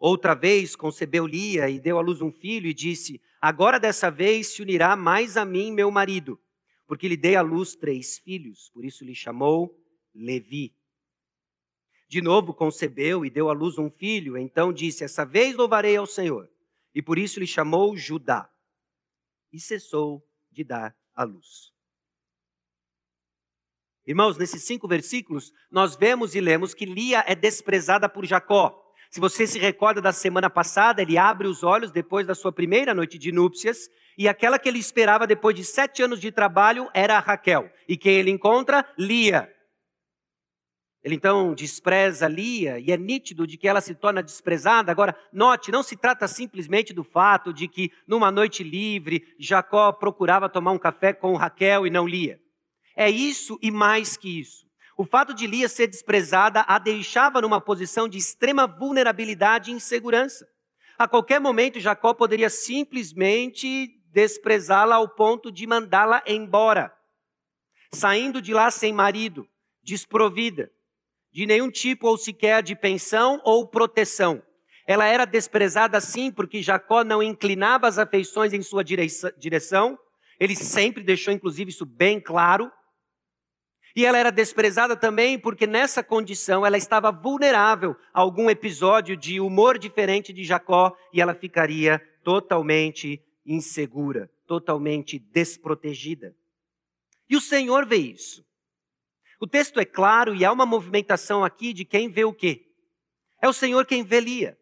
Outra 0.00 0.34
vez 0.34 0.74
concebeu 0.74 1.26
Lia 1.26 1.68
e 1.68 1.78
deu 1.78 1.98
à 1.98 2.00
luz 2.00 2.22
um 2.22 2.32
filho, 2.32 2.66
e 2.66 2.72
disse: 2.72 3.20
Agora 3.38 3.78
dessa 3.78 4.10
vez 4.10 4.46
se 4.46 4.62
unirá 4.62 4.96
mais 4.96 5.36
a 5.36 5.44
mim 5.44 5.70
meu 5.70 5.90
marido, 5.90 6.40
porque 6.86 7.06
lhe 7.06 7.18
dei 7.18 7.36
à 7.36 7.42
luz 7.42 7.76
três 7.76 8.18
filhos, 8.18 8.70
por 8.70 8.82
isso 8.82 9.04
lhe 9.04 9.14
chamou 9.14 9.78
Levi. 10.14 10.74
De 12.08 12.22
novo 12.22 12.54
concebeu 12.54 13.26
e 13.26 13.30
deu 13.30 13.50
à 13.50 13.52
luz 13.52 13.76
um 13.76 13.90
filho, 13.90 14.38
então 14.38 14.72
disse: 14.72 15.04
Essa 15.04 15.22
vez 15.26 15.54
louvarei 15.54 15.96
ao 15.96 16.06
Senhor. 16.06 16.50
E 16.94 17.02
por 17.02 17.18
isso 17.18 17.38
lhe 17.38 17.46
chamou 17.46 17.94
Judá. 17.94 18.50
E 19.52 19.60
cessou 19.60 20.26
de 20.50 20.64
dar 20.64 20.96
à 21.14 21.24
luz. 21.24 21.70
Irmãos, 24.06 24.38
nesses 24.38 24.62
cinco 24.64 24.88
versículos, 24.88 25.52
nós 25.70 25.94
vemos 25.94 26.34
e 26.34 26.40
lemos 26.40 26.72
que 26.72 26.86
Lia 26.86 27.22
é 27.28 27.34
desprezada 27.34 28.08
por 28.08 28.24
Jacó. 28.24 28.79
Se 29.10 29.18
você 29.18 29.44
se 29.44 29.58
recorda 29.58 30.00
da 30.00 30.12
semana 30.12 30.48
passada, 30.48 31.02
ele 31.02 31.18
abre 31.18 31.48
os 31.48 31.64
olhos 31.64 31.90
depois 31.90 32.24
da 32.24 32.34
sua 32.34 32.52
primeira 32.52 32.94
noite 32.94 33.18
de 33.18 33.32
núpcias, 33.32 33.88
e 34.16 34.28
aquela 34.28 34.56
que 34.56 34.68
ele 34.68 34.78
esperava 34.78 35.26
depois 35.26 35.56
de 35.56 35.64
sete 35.64 36.00
anos 36.00 36.20
de 36.20 36.30
trabalho 36.30 36.88
era 36.94 37.16
a 37.16 37.20
Raquel. 37.20 37.68
E 37.88 37.96
quem 37.96 38.14
ele 38.14 38.30
encontra? 38.30 38.86
Lia. 38.96 39.52
Ele 41.02 41.14
então 41.16 41.54
despreza 41.54 42.28
Lia 42.28 42.78
e 42.78 42.92
é 42.92 42.96
nítido 42.96 43.46
de 43.46 43.56
que 43.56 43.66
ela 43.66 43.80
se 43.80 43.96
torna 43.96 44.22
desprezada. 44.22 44.92
Agora, 44.92 45.16
note, 45.32 45.72
não 45.72 45.82
se 45.82 45.96
trata 45.96 46.28
simplesmente 46.28 46.92
do 46.92 47.02
fato 47.02 47.52
de 47.52 47.66
que 47.66 47.90
numa 48.06 48.30
noite 48.30 48.62
livre 48.62 49.34
Jacó 49.40 49.90
procurava 49.92 50.48
tomar 50.48 50.72
um 50.72 50.78
café 50.78 51.12
com 51.12 51.34
Raquel 51.34 51.86
e 51.86 51.90
não 51.90 52.06
Lia. 52.06 52.38
É 52.94 53.10
isso 53.10 53.58
e 53.62 53.70
mais 53.70 54.16
que 54.16 54.40
isso. 54.40 54.69
O 55.00 55.04
fato 55.06 55.32
de 55.32 55.46
Lia 55.46 55.66
ser 55.66 55.86
desprezada 55.86 56.62
a 56.68 56.78
deixava 56.78 57.40
numa 57.40 57.58
posição 57.58 58.06
de 58.06 58.18
extrema 58.18 58.66
vulnerabilidade 58.66 59.70
e 59.70 59.74
insegurança. 59.74 60.46
A 60.98 61.08
qualquer 61.08 61.40
momento, 61.40 61.80
Jacó 61.80 62.12
poderia 62.12 62.50
simplesmente 62.50 63.98
desprezá-la 64.12 64.96
ao 64.96 65.08
ponto 65.08 65.50
de 65.50 65.66
mandá-la 65.66 66.22
embora, 66.26 66.94
saindo 67.90 68.42
de 68.42 68.52
lá 68.52 68.70
sem 68.70 68.92
marido, 68.92 69.48
desprovida, 69.82 70.70
de 71.32 71.46
nenhum 71.46 71.70
tipo 71.70 72.06
ou 72.06 72.18
sequer 72.18 72.62
de 72.62 72.76
pensão 72.76 73.40
ou 73.42 73.66
proteção. 73.66 74.42
Ela 74.86 75.06
era 75.06 75.24
desprezada 75.24 75.98
sim 75.98 76.30
porque 76.30 76.60
Jacó 76.60 77.02
não 77.02 77.22
inclinava 77.22 77.88
as 77.88 77.96
afeições 77.96 78.52
em 78.52 78.60
sua 78.60 78.84
direção, 78.84 79.98
ele 80.38 80.54
sempre 80.54 81.02
deixou 81.02 81.32
inclusive 81.32 81.70
isso 81.70 81.86
bem 81.86 82.20
claro. 82.20 82.70
E 83.94 84.06
ela 84.06 84.18
era 84.18 84.30
desprezada 84.30 84.96
também 84.96 85.38
porque 85.38 85.66
nessa 85.66 86.02
condição 86.02 86.64
ela 86.64 86.76
estava 86.76 87.10
vulnerável 87.10 87.96
a 88.12 88.20
algum 88.20 88.48
episódio 88.48 89.16
de 89.16 89.40
humor 89.40 89.78
diferente 89.78 90.32
de 90.32 90.44
Jacó 90.44 90.96
e 91.12 91.20
ela 91.20 91.34
ficaria 91.34 92.00
totalmente 92.22 93.20
insegura, 93.44 94.30
totalmente 94.46 95.18
desprotegida. 95.18 96.34
E 97.28 97.36
o 97.36 97.40
Senhor 97.40 97.86
vê 97.86 97.96
isso. 97.96 98.44
O 99.40 99.46
texto 99.46 99.80
é 99.80 99.84
claro 99.84 100.34
e 100.34 100.44
há 100.44 100.52
uma 100.52 100.66
movimentação 100.66 101.42
aqui 101.42 101.72
de 101.72 101.84
quem 101.84 102.10
vê 102.10 102.24
o 102.24 102.34
quê? 102.34 102.66
É 103.42 103.48
o 103.48 103.52
Senhor 103.52 103.86
quem 103.86 104.04
vê 104.04 104.20
Lia. 104.20 104.58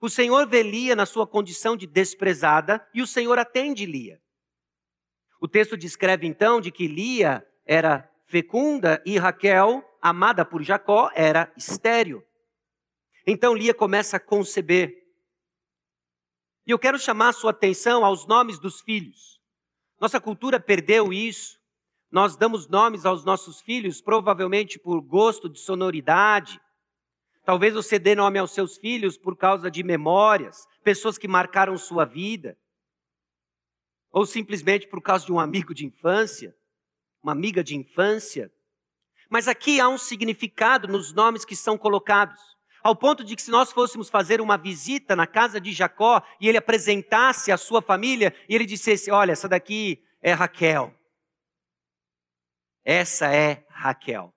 O 0.00 0.08
Senhor 0.08 0.46
vê 0.46 0.62
Lia 0.62 0.96
na 0.96 1.06
sua 1.06 1.26
condição 1.26 1.76
de 1.76 1.86
desprezada 1.86 2.86
e 2.94 3.02
o 3.02 3.06
Senhor 3.06 3.38
atende 3.38 3.84
Lia. 3.84 4.20
O 5.40 5.46
texto 5.46 5.76
descreve 5.76 6.26
então 6.26 6.60
de 6.60 6.70
que 6.70 6.86
Lia 6.86 7.46
era 7.66 8.10
fecunda 8.26 9.02
e 9.06 9.18
Raquel, 9.18 9.82
amada 10.02 10.44
por 10.44 10.62
Jacó, 10.62 11.10
era 11.14 11.52
estéril. 11.56 12.22
Então 13.26 13.54
Lia 13.54 13.74
começa 13.74 14.18
a 14.18 14.20
conceber. 14.20 15.04
E 16.66 16.70
eu 16.70 16.78
quero 16.78 16.98
chamar 16.98 17.32
sua 17.32 17.52
atenção 17.52 18.04
aos 18.04 18.26
nomes 18.26 18.58
dos 18.58 18.80
filhos. 18.80 19.40
Nossa 20.00 20.20
cultura 20.20 20.60
perdeu 20.60 21.12
isso. 21.12 21.58
Nós 22.10 22.36
damos 22.36 22.68
nomes 22.68 23.04
aos 23.04 23.24
nossos 23.24 23.60
filhos 23.60 24.00
provavelmente 24.00 24.78
por 24.78 25.00
gosto 25.00 25.48
de 25.48 25.58
sonoridade. 25.58 26.60
Talvez 27.44 27.74
você 27.74 27.98
dê 27.98 28.14
nome 28.14 28.38
aos 28.38 28.50
seus 28.50 28.76
filhos 28.76 29.16
por 29.16 29.36
causa 29.36 29.70
de 29.70 29.82
memórias, 29.82 30.66
pessoas 30.82 31.16
que 31.16 31.28
marcaram 31.28 31.76
sua 31.78 32.04
vida. 32.04 32.58
Ou 34.10 34.26
simplesmente 34.26 34.88
por 34.88 35.00
causa 35.00 35.26
de 35.26 35.32
um 35.32 35.38
amigo 35.38 35.72
de 35.74 35.86
infância, 35.86 36.56
uma 37.26 37.32
amiga 37.32 37.64
de 37.64 37.74
infância. 37.74 38.52
Mas 39.28 39.48
aqui 39.48 39.80
há 39.80 39.88
um 39.88 39.98
significado 39.98 40.86
nos 40.86 41.12
nomes 41.12 41.44
que 41.44 41.56
são 41.56 41.76
colocados. 41.76 42.40
Ao 42.84 42.94
ponto 42.94 43.24
de 43.24 43.34
que, 43.34 43.42
se 43.42 43.50
nós 43.50 43.72
fôssemos 43.72 44.08
fazer 44.08 44.40
uma 44.40 44.56
visita 44.56 45.16
na 45.16 45.26
casa 45.26 45.60
de 45.60 45.72
Jacó 45.72 46.22
e 46.40 46.48
ele 46.48 46.56
apresentasse 46.56 47.50
a 47.50 47.56
sua 47.56 47.82
família 47.82 48.32
e 48.48 48.54
ele 48.54 48.64
dissesse: 48.64 49.10
Olha, 49.10 49.32
essa 49.32 49.48
daqui 49.48 50.04
é 50.22 50.32
Raquel, 50.32 50.94
essa 52.84 53.34
é 53.34 53.66
Raquel. 53.68 54.32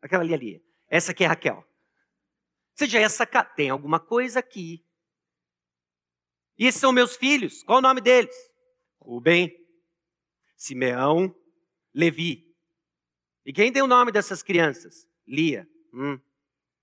Aquela 0.00 0.22
ali, 0.22 0.32
ali. 0.32 0.64
Essa 0.88 1.12
aqui 1.12 1.24
é 1.24 1.26
Raquel. 1.26 1.56
Ou 1.56 1.64
seja, 2.74 2.98
essa 2.98 3.26
tem 3.26 3.68
alguma 3.68 4.00
coisa 4.00 4.40
aqui. 4.40 4.82
E 6.58 6.66
esses 6.66 6.80
são 6.80 6.90
meus 6.90 7.16
filhos. 7.16 7.62
Qual 7.62 7.78
o 7.78 7.82
nome 7.82 8.00
deles? 8.00 8.34
Rubem, 8.98 9.54
Simeão, 10.56 11.34
Levi. 11.94 12.46
E 13.44 13.52
quem 13.52 13.72
tem 13.72 13.82
o 13.82 13.86
nome 13.86 14.12
dessas 14.12 14.42
crianças? 14.42 15.08
Lia. 15.26 15.68
Hum, 15.92 16.18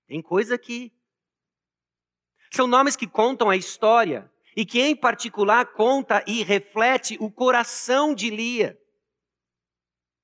tem 0.06 0.20
coisa 0.20 0.54
aqui. 0.54 0.92
São 2.50 2.66
nomes 2.66 2.96
que 2.96 3.06
contam 3.06 3.50
a 3.50 3.56
história 3.56 4.30
e 4.56 4.64
que, 4.64 4.80
em 4.80 4.96
particular, 4.96 5.66
conta 5.72 6.24
e 6.26 6.42
reflete 6.42 7.16
o 7.20 7.30
coração 7.30 8.14
de 8.14 8.30
Lia. 8.30 8.78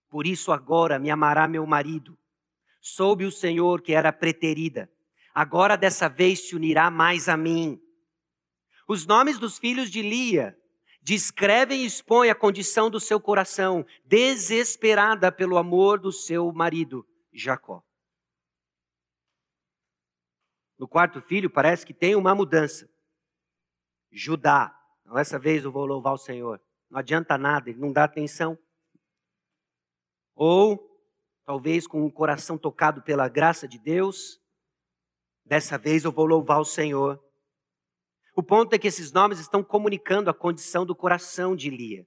Por 0.09 0.27
isso 0.27 0.53
agora 0.53 0.99
me 0.99 1.11
amará 1.11 1.47
meu 1.47 1.67
marido. 1.67 2.19
Soube 2.81 3.25
o 3.25 3.33
Senhor 3.33 3.81
que 3.83 3.93
era 3.93 4.13
preterida. 4.13 4.91
Agora 5.35 5.77
dessa 5.77 6.09
vez 6.09 6.49
se 6.49 6.55
unirá 6.55 6.91
mais 6.91 7.29
a 7.29 7.37
mim. 7.37 7.81
Os 8.87 9.07
nomes 9.07 9.39
dos 9.39 9.59
filhos 9.59 9.91
de 9.91 10.03
Lia 10.03 10.57
descrevem 11.05 11.83
e 11.83 11.87
expõem 11.87 12.31
a 12.31 12.35
condição 12.35 12.89
do 12.89 12.99
seu 12.99 13.21
coração, 13.21 13.85
desesperada 14.07 15.31
pelo 15.31 15.59
amor 15.59 16.01
do 16.01 16.11
seu 16.11 16.51
marido, 16.51 17.07
Jacó. 17.31 17.85
No 20.79 20.89
quarto 20.89 21.21
filho, 21.21 21.51
parece 21.51 21.85
que 21.85 21.93
tem 21.93 22.17
uma 22.17 22.35
mudança. 22.35 22.89
Judá. 24.11 24.75
Dessa 25.05 25.39
vez 25.39 25.63
eu 25.63 25.71
vou 25.71 25.85
louvar 25.85 26.15
o 26.15 26.19
Senhor. 26.19 26.59
Não 26.89 26.99
adianta 26.99 27.37
nada, 27.37 27.69
ele 27.69 27.79
não 27.79 27.93
dá 27.93 28.05
atenção. 28.05 28.59
Ou 30.35 30.91
talvez 31.45 31.87
com 31.87 32.07
o 32.07 32.11
coração 32.11 32.57
tocado 32.57 33.03
pela 33.03 33.29
graça 33.29 33.69
de 33.69 33.79
Deus, 33.79 34.41
dessa 35.45 35.77
vez 35.77 36.05
eu 36.05 36.11
vou 36.11 36.25
louvar 36.25 36.61
o 36.61 36.65
Senhor. 36.65 37.23
O 38.35 38.43
ponto 38.43 38.75
é 38.75 38.79
que 38.79 38.89
esses 38.89 39.13
nomes 39.13 39.39
estão 39.39 39.63
comunicando 39.63 40.29
a 40.29 40.35
condição 40.35 40.85
do 40.85 40.95
coração 40.95 41.55
de 41.55 41.71
Lia. 41.71 42.05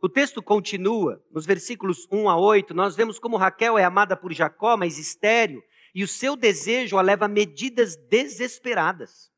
O 0.00 0.08
texto 0.08 0.42
continua, 0.42 1.24
nos 1.30 1.44
versículos 1.44 2.06
1 2.12 2.28
a 2.28 2.36
8, 2.36 2.72
nós 2.74 2.94
vemos 2.94 3.18
como 3.18 3.36
Raquel 3.36 3.76
é 3.76 3.84
amada 3.84 4.16
por 4.16 4.32
Jacó, 4.32 4.76
mas 4.76 4.98
estéreo, 4.98 5.62
e 5.94 6.04
o 6.04 6.08
seu 6.08 6.36
desejo 6.36 6.98
a 6.98 7.02
leva 7.02 7.24
a 7.24 7.28
medidas 7.28 7.96
desesperadas. 7.96 9.32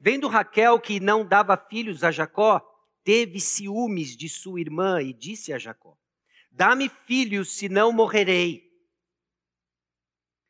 Vendo 0.00 0.26
Raquel 0.26 0.80
que 0.80 0.98
não 0.98 1.24
dava 1.24 1.56
filhos 1.56 2.02
a 2.02 2.10
Jacó, 2.10 2.60
teve 3.04 3.38
ciúmes 3.38 4.16
de 4.16 4.28
sua 4.28 4.60
irmã 4.60 5.00
e 5.00 5.12
disse 5.12 5.52
a 5.52 5.58
Jacó: 5.58 5.96
Dá-me 6.50 6.88
filhos, 6.88 7.52
senão 7.52 7.92
morrerei. 7.92 8.71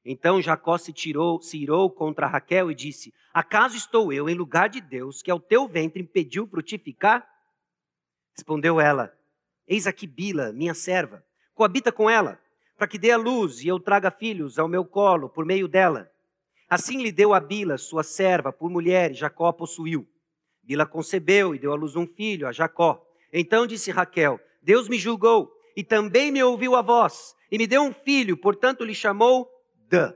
Então 0.04 0.42
Jacó 0.42 0.76
se 0.78 0.92
tirou, 0.92 1.40
se 1.40 1.56
irou 1.58 1.88
contra 1.90 2.26
Raquel 2.26 2.70
e 2.70 2.74
disse: 2.74 3.14
Acaso 3.32 3.76
estou 3.76 4.12
eu 4.12 4.28
em 4.28 4.34
lugar 4.34 4.68
de 4.68 4.80
Deus, 4.80 5.22
que 5.22 5.30
ao 5.30 5.38
teu 5.38 5.68
ventre 5.68 6.02
impediu 6.02 6.46
frutificar? 6.46 7.26
Respondeu 8.34 8.80
ela: 8.80 9.16
Eis 9.66 9.86
aqui 9.86 10.06
Bila, 10.06 10.52
minha 10.52 10.74
serva, 10.74 11.24
coabita 11.54 11.92
com 11.92 12.10
ela, 12.10 12.40
para 12.76 12.88
que 12.88 12.98
dê 12.98 13.12
a 13.12 13.16
luz 13.16 13.62
e 13.62 13.68
eu 13.68 13.78
traga 13.78 14.10
filhos 14.10 14.58
ao 14.58 14.66
meu 14.66 14.84
colo 14.84 15.28
por 15.28 15.44
meio 15.44 15.68
dela. 15.68 16.10
Assim 16.68 17.00
lhe 17.00 17.12
deu 17.12 17.32
a 17.32 17.38
Bila, 17.38 17.78
sua 17.78 18.02
serva, 18.02 18.52
por 18.52 18.70
mulher, 18.70 19.12
e 19.12 19.14
Jacó 19.14 19.52
possuiu. 19.52 20.08
Bila 20.62 20.86
concebeu 20.86 21.54
e 21.54 21.58
deu 21.58 21.72
à 21.72 21.76
luz 21.76 21.94
um 21.94 22.06
filho, 22.06 22.48
a 22.48 22.52
Jacó. 22.52 23.06
Então 23.32 23.68
disse 23.68 23.92
Raquel: 23.92 24.40
Deus 24.60 24.88
me 24.88 24.98
julgou 24.98 25.52
e 25.76 25.84
também 25.84 26.32
me 26.32 26.42
ouviu 26.42 26.74
a 26.74 26.82
voz, 26.82 27.36
e 27.50 27.56
me 27.56 27.66
deu 27.66 27.82
um 27.82 27.92
filho, 27.92 28.36
portanto 28.36 28.84
lhe 28.84 28.94
chamou 28.94 29.51
Dan. 29.92 30.14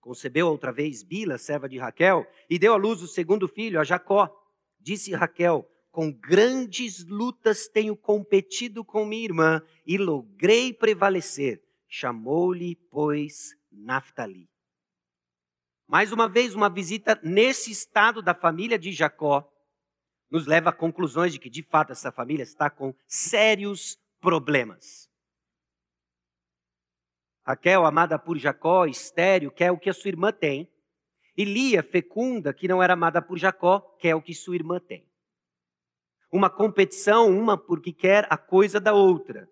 Concebeu 0.00 0.48
outra 0.48 0.72
vez 0.72 1.02
Bila, 1.02 1.36
serva 1.36 1.68
de 1.68 1.76
Raquel, 1.76 2.26
e 2.48 2.58
deu 2.58 2.72
à 2.72 2.76
luz 2.76 3.02
o 3.02 3.06
segundo 3.06 3.46
filho, 3.46 3.78
a 3.78 3.84
Jacó. 3.84 4.34
Disse 4.80 5.12
Raquel: 5.12 5.68
Com 5.92 6.10
grandes 6.10 7.04
lutas 7.06 7.68
tenho 7.68 7.94
competido 7.94 8.82
com 8.82 9.04
minha 9.04 9.24
irmã 9.24 9.62
e 9.86 9.98
logrei 9.98 10.72
prevalecer. 10.72 11.62
Chamou-lhe, 11.86 12.76
pois, 12.90 13.54
Naftali. 13.70 14.48
Mais 15.86 16.10
uma 16.10 16.26
vez, 16.26 16.54
uma 16.54 16.70
visita 16.70 17.20
nesse 17.22 17.70
estado 17.70 18.22
da 18.22 18.34
família 18.34 18.78
de 18.78 18.92
Jacó 18.92 19.46
nos 20.30 20.46
leva 20.46 20.70
a 20.70 20.72
conclusões 20.72 21.34
de 21.34 21.38
que, 21.38 21.50
de 21.50 21.62
fato, 21.62 21.92
essa 21.92 22.10
família 22.10 22.42
está 22.42 22.70
com 22.70 22.94
sérios 23.06 23.98
problemas. 24.20 25.08
Raquel, 27.46 27.84
amada 27.84 28.18
por 28.18 28.38
Jacó, 28.38 28.86
estéreo, 28.86 29.50
quer 29.50 29.70
o 29.70 29.78
que 29.78 29.90
a 29.90 29.94
sua 29.94 30.08
irmã 30.08 30.32
tem. 30.32 30.72
E 31.36 31.44
Lia, 31.44 31.82
fecunda, 31.82 32.54
que 32.54 32.66
não 32.66 32.82
era 32.82 32.94
amada 32.94 33.20
por 33.20 33.38
Jacó, 33.38 33.80
quer 33.98 34.14
o 34.14 34.22
que 34.22 34.34
sua 34.34 34.54
irmã 34.54 34.80
tem. 34.80 35.06
Uma 36.32 36.48
competição, 36.48 37.28
uma 37.28 37.58
porque 37.58 37.92
quer 37.92 38.26
a 38.30 38.38
coisa 38.38 38.80
da 38.80 38.94
outra. 38.94 39.48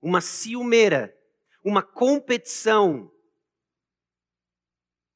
Uma 0.00 0.22
ciumeira, 0.22 1.14
uma 1.62 1.82
competição. 1.82 3.12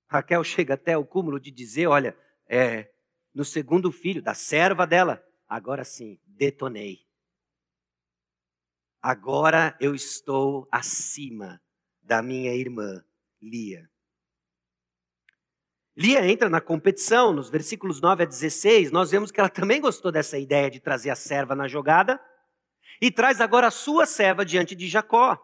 Raquel 0.07 0.45
chega 0.45 0.75
até 0.75 0.99
o 0.99 1.07
cúmulo 1.07 1.41
de 1.41 1.51
dizer: 1.51 1.87
olha, 1.87 2.17
é, 2.47 2.93
no 3.33 3.45
segundo 3.45 3.91
filho, 3.91 4.21
da 4.23 4.35
serva 4.35 4.87
dela, 4.87 5.25
agora 5.49 5.85
sim, 5.85 6.21
detonei. 6.27 7.07
Agora 9.01 9.77
eu 9.81 9.95
estou 9.95 10.69
acima 10.71 11.61
da 12.03 12.23
minha 12.23 12.55
irmã 12.55 13.05
Lia. 13.41 13.89
Lia 15.97 16.27
entra 16.27 16.49
na 16.49 16.61
competição, 16.61 17.33
nos 17.33 17.51
versículos 17.51 18.01
9 18.01 18.23
a 18.23 18.27
16, 18.27 18.91
nós 18.91 19.11
vemos 19.11 19.31
que 19.31 19.39
ela 19.39 19.49
também 19.49 19.81
gostou 19.81 20.11
dessa 20.11 20.39
ideia 20.39 20.71
de 20.71 20.81
trazer 20.81 21.11
a 21.11 21.17
serva 21.17 21.55
na 21.55 21.69
jogada 21.69 22.21
e 23.01 23.11
traz 23.11 23.41
agora 23.41 23.67
a 23.67 23.71
sua 23.71 24.07
serva 24.07 24.45
diante 24.45 24.75
de 24.75 24.89
Jacó, 24.89 25.39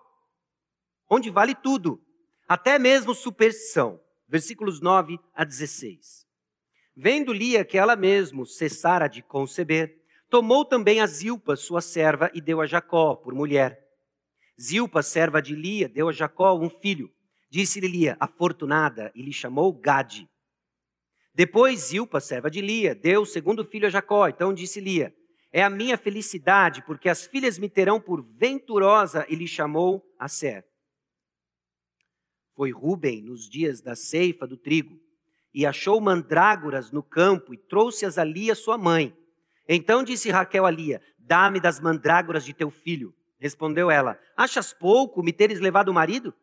onde 1.10 1.30
vale 1.30 1.54
tudo, 1.54 2.00
até 2.48 2.78
mesmo 2.78 3.14
superstição. 3.14 4.00
Versículos 4.28 4.80
9 4.80 5.18
a 5.34 5.44
16. 5.44 6.26
Vendo 6.96 7.32
Lia 7.32 7.64
que 7.64 7.78
ela 7.78 7.94
mesmo 7.94 8.46
cessara 8.46 9.06
de 9.06 9.22
conceber, 9.22 10.02
tomou 10.28 10.64
também 10.64 11.00
a 11.00 11.06
Zilpa, 11.06 11.54
sua 11.54 11.80
serva, 11.80 12.30
e 12.34 12.40
deu 12.40 12.60
a 12.60 12.66
Jacó 12.66 13.14
por 13.14 13.34
mulher. 13.34 13.85
Zilpa, 14.60 15.02
serva 15.02 15.42
de 15.42 15.54
Lia, 15.54 15.88
deu 15.88 16.08
a 16.08 16.12
Jacó 16.12 16.54
um 16.58 16.70
filho. 16.70 17.12
Disse-lhe 17.50 17.86
Lia, 17.86 18.16
afortunada, 18.18 19.12
e 19.14 19.22
lhe 19.22 19.32
chamou 19.32 19.72
Gade. 19.72 20.28
Depois 21.34 21.88
Zilpa, 21.88 22.18
serva 22.18 22.50
de 22.50 22.62
Lia, 22.62 22.94
deu 22.94 23.22
o 23.22 23.26
segundo 23.26 23.64
filho 23.64 23.86
a 23.86 23.90
Jacó. 23.90 24.26
Então 24.26 24.54
disse 24.54 24.80
Lia: 24.80 25.14
É 25.52 25.62
a 25.62 25.68
minha 25.68 25.98
felicidade, 25.98 26.82
porque 26.82 27.08
as 27.08 27.26
filhas 27.26 27.58
me 27.58 27.68
terão 27.68 28.00
por 28.00 28.22
venturosa, 28.22 29.26
e 29.28 29.34
lhe 29.34 29.46
chamou 29.46 30.02
Asser. 30.18 30.64
Foi 32.54 32.70
Ruben 32.70 33.22
nos 33.22 33.48
dias 33.48 33.82
da 33.82 33.94
ceifa 33.94 34.46
do 34.46 34.56
trigo, 34.56 34.98
e 35.52 35.66
achou 35.66 36.00
mandrágoras 36.00 36.90
no 36.90 37.02
campo, 37.02 37.52
e 37.52 37.58
trouxe-as 37.58 38.16
a 38.16 38.24
Lia, 38.24 38.54
sua 38.54 38.78
mãe. 38.78 39.14
Então 39.68 40.02
disse 40.02 40.30
Raquel 40.30 40.64
a 40.64 40.70
Lia: 40.70 41.02
Dá-me 41.18 41.60
das 41.60 41.80
mandrágoras 41.80 42.44
de 42.44 42.54
teu 42.54 42.70
filho. 42.70 43.14
Respondeu 43.38 43.90
ela: 43.90 44.18
Achas 44.36 44.72
pouco 44.72 45.22
me 45.22 45.32
teres 45.32 45.60
levado 45.60 45.88
o 45.88 45.94
marido? 45.94 46.34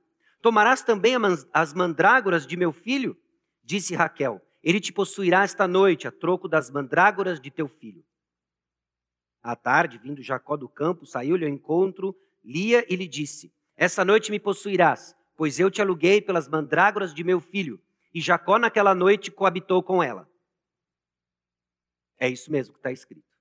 Tomarás 0.41 0.83
também 0.83 1.15
as 1.53 1.73
mandrágoras 1.73 2.45
de 2.45 2.57
meu 2.57 2.71
filho? 2.71 3.17
Disse 3.63 3.95
Raquel: 3.95 4.41
ele 4.63 4.79
te 4.79 4.93
possuirá 4.93 5.43
esta 5.43 5.67
noite, 5.67 6.07
a 6.07 6.11
troco 6.11 6.47
das 6.47 6.71
mandrágoras 6.71 7.39
de 7.39 7.51
teu 7.51 7.67
filho. 7.67 8.03
À 9.41 9.57
tarde, 9.57 9.97
vindo 9.97 10.23
Jacó 10.23 10.55
do 10.55 10.69
campo, 10.69 11.05
saiu-lhe 11.05 11.43
ao 11.43 11.51
encontro 11.51 12.15
Lia 12.41 12.85
e 12.89 12.95
lhe 12.95 13.07
disse: 13.07 13.53
Essa 13.75 14.05
noite 14.05 14.31
me 14.31 14.39
possuirás, 14.39 15.13
pois 15.35 15.59
eu 15.59 15.69
te 15.69 15.81
aluguei 15.81 16.21
pelas 16.21 16.47
mandrágoras 16.47 17.13
de 17.13 17.23
meu 17.25 17.41
filho. 17.41 17.81
E 18.13 18.21
Jacó 18.21 18.57
naquela 18.57 18.95
noite 18.95 19.31
coabitou 19.31 19.83
com 19.83 20.01
ela. 20.01 20.29
É 22.17 22.29
isso 22.29 22.49
mesmo 22.49 22.73
que 22.73 22.79
está 22.79 22.91
escrito. 22.91 23.32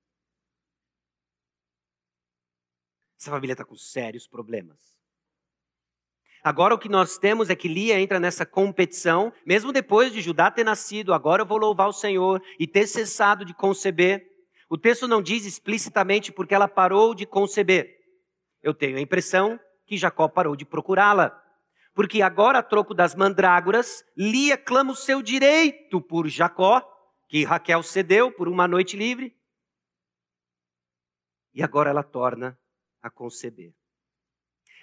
Essa 3.23 3.31
família 3.31 3.53
está 3.53 3.65
com 3.65 3.77
sérios 3.77 4.27
problemas. 4.27 4.99
Agora 6.43 6.75
o 6.75 6.79
que 6.79 6.89
nós 6.89 7.19
temos 7.19 7.51
é 7.51 7.55
que 7.55 7.69
Lia 7.69 8.01
entra 8.01 8.19
nessa 8.19 8.45
competição, 8.45 9.33
mesmo 9.47 9.73
depois 9.73 10.13
de 10.13 10.21
Judá 10.21 10.51
ter 10.51 10.65
nascido, 10.65 11.15
agora 11.15 11.43
eu 11.43 11.47
vou 11.47 11.57
louvar 11.57 11.87
o 11.87 11.93
Senhor 11.93 12.43
e 12.59 12.67
ter 12.67 12.85
cessado 12.89 13.45
de 13.45 13.55
conceber. 13.55 14.27
O 14.69 14.77
texto 14.77 15.07
não 15.07 15.23
diz 15.23 15.47
explicitamente 15.47 16.33
porque 16.33 16.53
ela 16.53 16.67
parou 16.67 17.15
de 17.15 17.25
conceber. 17.25 17.97
Eu 18.61 18.75
tenho 18.75 18.97
a 18.97 19.01
impressão 19.01 19.57
que 19.87 19.97
Jacó 19.97 20.27
parou 20.27 20.57
de 20.57 20.65
procurá-la. 20.65 21.31
Porque 21.95 22.23
agora, 22.23 22.59
a 22.59 22.63
troco 22.63 22.93
das 22.93 23.15
mandrágoras, 23.15 24.05
Lia 24.17 24.59
clama 24.59 24.91
o 24.91 24.97
seu 24.97 25.23
direito 25.23 26.01
por 26.01 26.27
Jacó, 26.27 26.83
que 27.29 27.45
Raquel 27.45 27.85
cedeu 27.85 28.33
por 28.33 28.49
uma 28.49 28.67
noite 28.67 28.97
livre. 28.97 29.33
E 31.55 31.63
agora 31.63 31.89
ela 31.89 32.03
torna 32.03 32.59
a 33.03 33.11
conceber. 33.11 33.75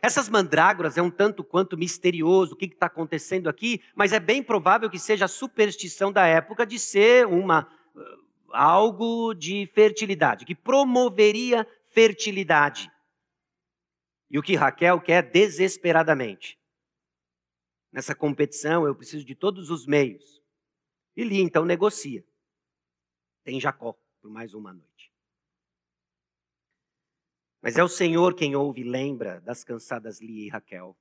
Essas 0.01 0.29
mandrágoras 0.29 0.97
é 0.97 1.01
um 1.01 1.11
tanto 1.11 1.43
quanto 1.43 1.77
misterioso 1.77 2.53
o 2.53 2.55
que 2.55 2.65
está 2.65 2.85
acontecendo 2.85 3.49
aqui, 3.49 3.81
mas 3.95 4.13
é 4.13 4.19
bem 4.19 4.41
provável 4.41 4.89
que 4.89 4.99
seja 4.99 5.25
a 5.25 5.29
superstição 5.29 6.11
da 6.11 6.25
época 6.25 6.65
de 6.65 6.79
ser 6.79 7.27
uma 7.27 7.63
uh, 7.95 8.53
algo 8.53 9.33
de 9.33 9.65
fertilidade, 9.67 10.45
que 10.45 10.55
promoveria 10.55 11.67
fertilidade. 11.87 12.89
E 14.29 14.37
o 14.37 14.43
que 14.43 14.55
Raquel 14.55 15.01
quer 15.01 15.23
desesperadamente. 15.23 16.57
Nessa 17.91 18.15
competição 18.15 18.85
eu 18.85 18.95
preciso 18.95 19.25
de 19.25 19.35
todos 19.35 19.69
os 19.69 19.85
meios. 19.85 20.41
E 21.15 21.23
Lia 21.23 21.41
então 21.41 21.65
negocia. 21.65 22.23
Tem 23.43 23.59
Jacó 23.59 23.97
por 24.21 24.29
mais 24.29 24.53
uma 24.53 24.71
noite. 24.71 24.88
Mas 27.61 27.77
é 27.77 27.83
o 27.83 27.89
Senhor 27.89 28.33
quem 28.33 28.55
ouve 28.55 28.81
e 28.81 28.89
lembra 28.89 29.41
das 29.41 29.63
cansadas 29.63 30.21
Lia 30.21 30.45
e 30.45 30.49
Raquel. 30.49 30.95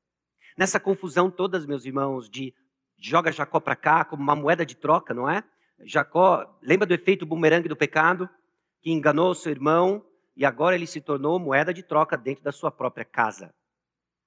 Nessa 0.57 0.81
confusão 0.81 1.31
todas, 1.31 1.65
meus 1.65 1.85
irmãos, 1.85 2.29
de 2.29 2.53
joga 2.97 3.31
Jacó 3.31 3.61
para 3.61 3.77
cá 3.77 4.05
como 4.05 4.23
uma 4.23 4.35
moeda 4.35 4.67
de 4.67 4.77
troca, 4.77 5.15
não 5.15 5.31
é? 5.31 5.45
Jacó, 5.85 6.59
lembra 6.61 6.87
do 6.87 6.95
efeito 6.95 7.25
bumerangue 7.25 7.69
do 7.69 7.77
pecado? 7.77 8.29
Que 8.81 8.91
enganou 8.91 9.35
seu 9.35 9.53
irmão 9.53 10.05
e 10.37 10.45
agora 10.45 10.75
ele 10.75 10.87
se 10.87 11.01
tornou 11.01 11.39
moeda 11.39 11.73
de 11.73 11.83
troca 11.83 12.17
dentro 12.17 12.43
da 12.43 12.51
sua 12.51 12.71
própria 12.73 13.05
casa. 13.05 13.55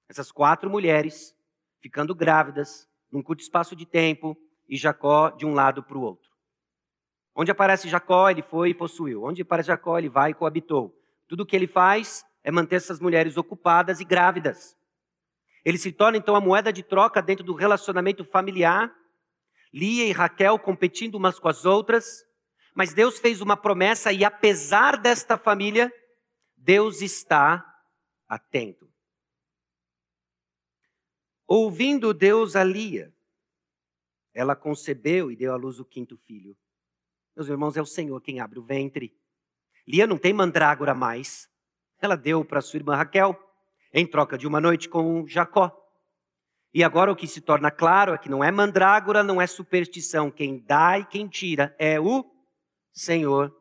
Essas 0.08 0.32
quatro 0.32 0.70
mulheres 0.70 1.36
ficando 1.80 2.14
grávidas 2.14 2.88
num 3.10 3.22
curto 3.22 3.40
espaço 3.40 3.76
de 3.76 3.84
tempo 3.84 4.36
e 4.68 4.76
Jacó 4.76 5.30
de 5.30 5.44
um 5.44 5.52
lado 5.52 5.82
para 5.82 5.98
o 5.98 6.02
outro. 6.02 6.30
Onde 7.34 7.50
aparece 7.50 7.88
Jacó, 7.88 8.30
ele 8.30 8.42
foi 8.42 8.70
e 8.70 8.74
possuiu. 8.74 9.24
Onde 9.24 9.42
aparece 9.42 9.68
Jacó, 9.68 9.98
ele 9.98 10.08
vai 10.08 10.30
e 10.30 10.34
coabitou. 10.34 10.94
Tudo 11.32 11.44
o 11.44 11.46
que 11.46 11.56
ele 11.56 11.66
faz 11.66 12.26
é 12.44 12.50
manter 12.50 12.76
essas 12.76 13.00
mulheres 13.00 13.38
ocupadas 13.38 14.00
e 14.00 14.04
grávidas. 14.04 14.76
Ele 15.64 15.78
se 15.78 15.90
torna 15.90 16.18
então 16.18 16.36
a 16.36 16.42
moeda 16.42 16.70
de 16.70 16.82
troca 16.82 17.22
dentro 17.22 17.42
do 17.42 17.54
relacionamento 17.54 18.22
familiar. 18.22 18.94
Lia 19.72 20.04
e 20.04 20.12
Raquel 20.12 20.58
competindo 20.58 21.14
umas 21.14 21.38
com 21.38 21.48
as 21.48 21.64
outras. 21.64 22.22
Mas 22.74 22.92
Deus 22.92 23.18
fez 23.18 23.40
uma 23.40 23.56
promessa 23.56 24.12
e 24.12 24.26
apesar 24.26 24.98
desta 24.98 25.38
família, 25.38 25.90
Deus 26.54 27.00
está 27.00 27.82
atento. 28.28 28.86
Ouvindo 31.46 32.12
Deus 32.12 32.54
a 32.56 32.62
Lia, 32.62 33.10
ela 34.34 34.54
concebeu 34.54 35.30
e 35.30 35.36
deu 35.36 35.54
à 35.54 35.56
luz 35.56 35.80
o 35.80 35.84
quinto 35.86 36.14
filho. 36.14 36.54
Meus 37.34 37.48
irmãos, 37.48 37.74
é 37.78 37.80
o 37.80 37.86
Senhor 37.86 38.20
quem 38.20 38.38
abre 38.38 38.58
o 38.58 38.62
ventre. 38.62 39.18
Lia 39.86 40.06
não 40.06 40.18
tem 40.18 40.32
mandrágora 40.32 40.94
mais. 40.94 41.48
Ela 42.00 42.16
deu 42.16 42.44
para 42.44 42.60
sua 42.60 42.78
irmã 42.78 42.96
Raquel, 42.96 43.38
em 43.92 44.06
troca 44.06 44.38
de 44.38 44.46
uma 44.46 44.60
noite 44.60 44.88
com 44.88 45.26
Jacó. 45.26 45.76
E 46.74 46.82
agora 46.82 47.12
o 47.12 47.16
que 47.16 47.26
se 47.26 47.40
torna 47.40 47.70
claro 47.70 48.14
é 48.14 48.18
que 48.18 48.30
não 48.30 48.42
é 48.42 48.50
mandrágora, 48.50 49.22
não 49.22 49.40
é 49.40 49.46
superstição. 49.46 50.30
Quem 50.30 50.58
dá 50.58 50.98
e 50.98 51.04
quem 51.04 51.28
tira 51.28 51.74
é 51.78 52.00
o 52.00 52.24
Senhor. 52.92 53.54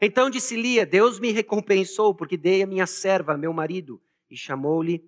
Então 0.00 0.28
disse 0.28 0.56
Lia: 0.56 0.84
Deus 0.84 1.20
me 1.20 1.30
recompensou 1.30 2.14
porque 2.14 2.36
dei 2.36 2.62
a 2.62 2.66
minha 2.66 2.86
serva, 2.86 3.36
meu 3.36 3.52
marido, 3.52 4.02
e 4.28 4.36
chamou-lhe 4.36 5.00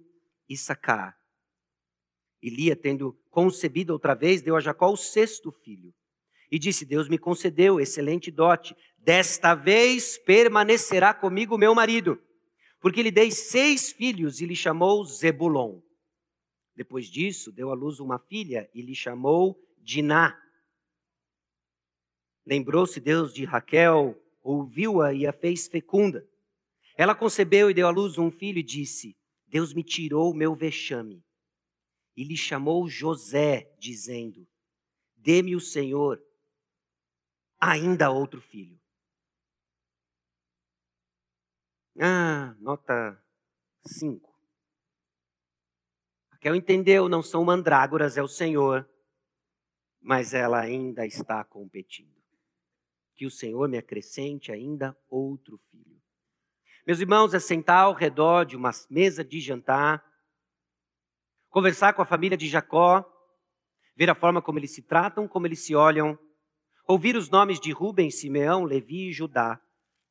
Issacar. 0.49 1.17
E 2.41 2.51
Lia, 2.51 2.77
tendo 2.77 3.19
concebido 3.31 3.93
outra 3.93 4.15
vez, 4.15 4.43
deu 4.43 4.55
a 4.55 4.61
Jacó 4.61 4.93
o 4.93 4.97
sexto 4.97 5.51
filho. 5.51 5.93
E 6.51 6.59
disse: 6.59 6.85
Deus 6.85 7.09
me 7.09 7.19
concedeu 7.19 7.81
excelente 7.81 8.31
dote. 8.31 8.77
Desta 9.05 9.55
vez 9.55 10.17
permanecerá 10.17 11.13
comigo 11.13 11.59
meu 11.59 11.75
marido, 11.75 12.19
porque 12.81 13.03
lhe 13.03 13.11
dei 13.11 13.31
seis 13.31 13.93
filhos 13.93 14.41
e 14.41 14.47
lhe 14.47 14.57
chamou 14.57 15.05
Zebulon. 15.05 15.83
Depois 16.75 17.09
disso, 17.09 17.53
deu 17.53 17.71
à 17.71 17.75
luz 17.75 18.01
uma 18.01 18.19
filha 18.19 18.67
e 18.73 18.81
lhe 18.81 18.95
chamou 18.95 19.63
Diná. 19.77 20.41
Lembrou-se 22.47 22.99
Deus 22.99 23.35
de 23.35 23.45
Raquel, 23.45 24.19
ouviu-a 24.43 25.13
e 25.13 25.27
a 25.27 25.35
fez 25.35 25.69
fecunda. 25.69 26.27
Ela 26.97 27.15
concebeu 27.15 27.69
e 27.71 27.75
deu 27.75 27.87
à 27.87 27.91
luz 27.91 28.17
um 28.17 28.31
filho 28.31 28.59
e 28.59 28.63
disse: 28.63 29.15
Deus 29.47 29.75
me 29.75 29.85
tirou 29.85 30.31
o 30.31 30.35
meu 30.35 30.55
vexame. 30.55 31.23
E 32.17 32.25
lhe 32.25 32.39
chamou 32.39 32.89
José, 32.89 33.71
dizendo: 33.79 34.49
Dê-me 35.15 35.55
o 35.55 35.61
Senhor 35.61 36.19
ainda 37.61 38.11
outro 38.11 38.41
filho. 38.41 38.83
Ah, 42.01 42.55
nota 42.59 43.23
5. 43.87 44.33
Raquel 46.33 46.57
entendeu, 46.57 47.09
não 47.09 47.23
são 47.23 47.45
mandrágoras, 47.45 48.17
é 48.17 48.23
o 48.23 48.29
Senhor, 48.29 48.89
mas 50.01 50.35
ela 50.35 50.61
ainda 50.61 51.07
está 51.07 51.45
competindo. 51.45 52.13
Que 53.15 53.27
o 53.27 53.31
Senhor 53.31 53.69
me 53.69 53.79
acrescente 53.79 54.51
ainda 54.51 54.97
outro 55.09 55.59
filho. 55.71 56.03
Meus 56.87 57.01
irmãos, 57.01 57.33
é 57.33 57.39
sentar 57.39 57.85
ao 57.85 57.95
redor 57.95 58.45
de 58.45 58.57
uma 58.57 58.71
mesa 58.91 59.25
de 59.25 59.41
jantar, 59.41 60.05
conversar 61.49 61.95
com 61.95 62.03
a 62.03 62.07
família 62.07 62.37
de 62.37 62.49
Jacó, 62.49 63.09
ver 63.97 64.11
a 64.11 64.15
forma 64.15 64.43
como 64.43 64.59
eles 64.59 64.75
se 64.75 64.83
tratam, 64.83 65.29
como 65.29 65.47
eles 65.47 65.65
se 65.65 65.75
olham, 65.75 66.19
ouvir 66.87 67.17
os 67.17 67.31
nomes 67.31 67.59
de 67.61 67.73
Ruben, 67.73 68.11
Simeão, 68.11 68.65
Levi 68.65 69.09
e 69.09 69.13
Judá, 69.13 69.61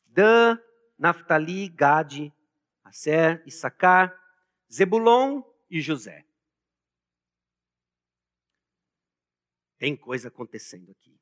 Dan, 0.05 0.57
Naftali, 1.03 1.67
Gade, 1.67 2.33
Asser, 2.81 3.43
Issacar, 3.45 4.17
Zebulon 4.71 5.43
e 5.69 5.81
José. 5.81 6.25
Tem 9.77 9.97
coisa 9.97 10.29
acontecendo 10.29 10.91
aqui. 10.91 11.19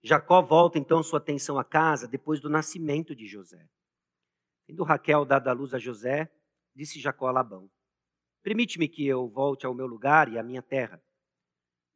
Jacó 0.00 0.40
volta 0.42 0.78
então 0.78 1.02
sua 1.02 1.18
atenção 1.18 1.58
à 1.58 1.64
casa 1.64 2.06
depois 2.06 2.38
do 2.38 2.48
nascimento 2.48 3.16
de 3.16 3.26
José. 3.26 3.68
Tendo 4.64 4.84
Raquel 4.84 5.24
dado 5.24 5.48
a 5.48 5.52
luz 5.52 5.74
a 5.74 5.80
José, 5.80 6.32
disse 6.72 7.00
Jacó 7.00 7.26
a 7.26 7.32
Labão: 7.32 7.68
Permite-me 8.44 8.88
que 8.88 9.04
eu 9.04 9.26
volte 9.26 9.66
ao 9.66 9.74
meu 9.74 9.88
lugar 9.88 10.32
e 10.32 10.38
à 10.38 10.42
minha 10.44 10.62
terra. 10.62 11.02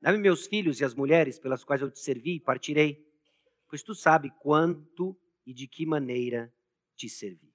Dá-me 0.00 0.18
meus 0.18 0.48
filhos 0.48 0.80
e 0.80 0.84
as 0.84 0.96
mulheres 0.96 1.38
pelas 1.38 1.62
quais 1.62 1.80
eu 1.80 1.92
te 1.92 2.00
servi 2.00 2.34
e 2.34 2.40
partirei, 2.40 3.06
pois 3.68 3.84
tu 3.84 3.94
sabe 3.94 4.32
quanto 4.40 5.16
e 5.46 5.54
de 5.54 5.66
que 5.66 5.86
maneira 5.86 6.52
te 6.96 7.08
servi. 7.08 7.52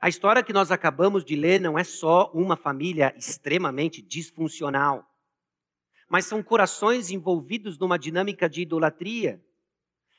A 0.00 0.08
história 0.08 0.42
que 0.42 0.52
nós 0.52 0.70
acabamos 0.70 1.24
de 1.24 1.34
ler 1.36 1.60
não 1.60 1.78
é 1.78 1.84
só 1.84 2.30
uma 2.32 2.56
família 2.56 3.14
extremamente 3.16 4.02
disfuncional 4.02 5.06
mas 6.08 6.26
são 6.26 6.42
corações 6.42 7.10
envolvidos 7.10 7.78
numa 7.78 7.98
dinâmica 7.98 8.48
de 8.48 8.62
idolatria, 8.62 9.42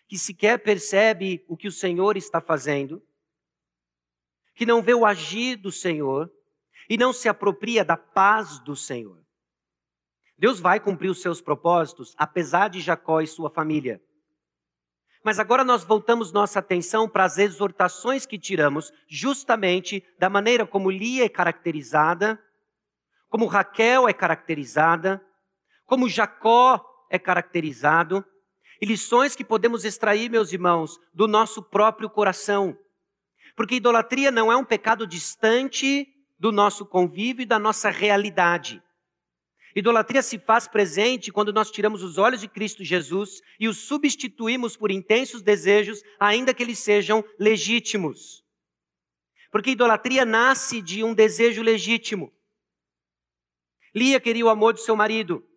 que 0.08 0.18
sequer 0.18 0.60
percebe 0.60 1.44
o 1.48 1.56
que 1.56 1.68
o 1.68 1.72
Senhor 1.72 2.18
está 2.18 2.42
fazendo, 2.42 3.02
que 4.56 4.66
não 4.66 4.82
vê 4.82 4.94
o 4.94 5.06
agir 5.06 5.56
do 5.56 5.72
Senhor 5.72 6.32
e 6.90 6.98
não 6.98 7.14
se 7.14 7.30
apropria 7.30 7.86
da 7.86 7.98
paz 7.98 8.60
do 8.60 8.76
Senhor. 8.76 9.24
Deus 10.38 10.60
vai 10.60 10.80
cumprir 10.80 11.10
os 11.10 11.22
seus 11.22 11.42
propósitos, 11.42 12.14
apesar 12.18 12.70
de 12.70 12.80
Jacó 12.80 13.22
e 13.22 13.28
sua 13.28 13.50
família. 13.50 14.02
Mas 15.28 15.40
agora 15.40 15.66
nós 15.66 15.84
voltamos 15.84 16.32
nossa 16.32 16.60
atenção 16.60 17.10
para 17.10 17.26
as 17.26 17.38
exortações 17.38 18.26
que 18.26 18.40
tiramos 18.40 18.94
justamente 19.10 20.02
da 20.18 20.30
maneira 20.30 20.66
como 20.66 20.90
Lia 20.90 21.26
é 21.26 21.28
caracterizada, 21.28 22.42
como 23.28 23.46
Raquel 23.46 24.08
é 24.08 24.14
caracterizada, 24.14 25.22
como 25.86 26.08
Jacó 26.08 26.82
é 27.12 27.20
caracterizado, 27.20 28.24
e 28.82 28.86
lições 28.86 29.36
que 29.36 29.44
podemos 29.44 29.84
extrair, 29.84 30.30
meus 30.30 30.54
irmãos, 30.54 30.98
do 31.14 31.28
nosso 31.28 31.62
próprio 31.62 32.10
coração. 32.10 32.78
Porque 33.54 33.76
idolatria 33.76 34.32
não 34.32 34.50
é 34.50 34.56
um 34.56 34.64
pecado 34.64 35.06
distante 35.06 36.08
do 36.40 36.54
nosso 36.54 36.86
convívio 36.86 37.44
e 37.44 37.46
da 37.46 37.60
nossa 37.60 37.90
realidade. 37.90 38.82
Idolatria 39.78 40.24
se 40.24 40.40
faz 40.40 40.68
presente 40.68 41.32
quando 41.32 41.54
nós 41.54 41.70
tiramos 41.70 42.02
os 42.02 42.18
olhos 42.18 42.42
de 42.42 42.48
Cristo 42.48 42.84
Jesus 42.84 43.44
e 43.60 43.68
os 43.68 43.78
substituímos 43.78 44.76
por 44.76 44.90
intensos 44.90 45.44
desejos, 45.44 46.02
ainda 46.20 46.52
que 46.52 46.64
eles 46.64 46.80
sejam 46.80 47.24
legítimos. 47.38 48.44
Porque 49.52 49.70
idolatria 49.70 50.26
nasce 50.26 50.82
de 50.82 51.04
um 51.04 51.14
desejo 51.14 51.62
legítimo. 51.62 52.34
Lia 53.94 54.20
queria 54.20 54.48
o 54.48 54.50
amor 54.50 54.74
do 54.74 54.80
seu 54.80 54.96
marido, 54.96 55.48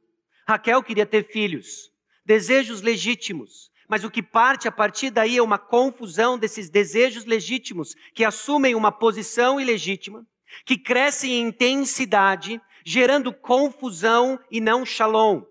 Raquel 0.47 0.83
queria 0.83 1.07
ter 1.07 1.27
filhos, 1.33 1.91
desejos 2.23 2.83
legítimos, 2.83 3.71
mas 3.89 4.05
o 4.05 4.11
que 4.11 4.23
parte 4.23 4.69
a 4.69 4.73
partir 4.73 5.09
daí 5.09 5.39
é 5.39 5.43
uma 5.43 5.59
confusão 5.59 6.39
desses 6.39 6.69
desejos 6.69 7.25
legítimos 7.25 7.95
que 8.15 8.23
assumem 8.23 8.75
uma 8.75 8.93
posição 8.93 9.59
ilegítima, 9.59 10.27
que 10.67 10.77
crescem 10.77 11.33
em 11.33 11.49
intensidade, 11.49 12.61
gerando 12.85 13.33
confusão 13.33 14.39
e 14.51 14.61
não 14.61 14.85
shalom, 14.85 15.43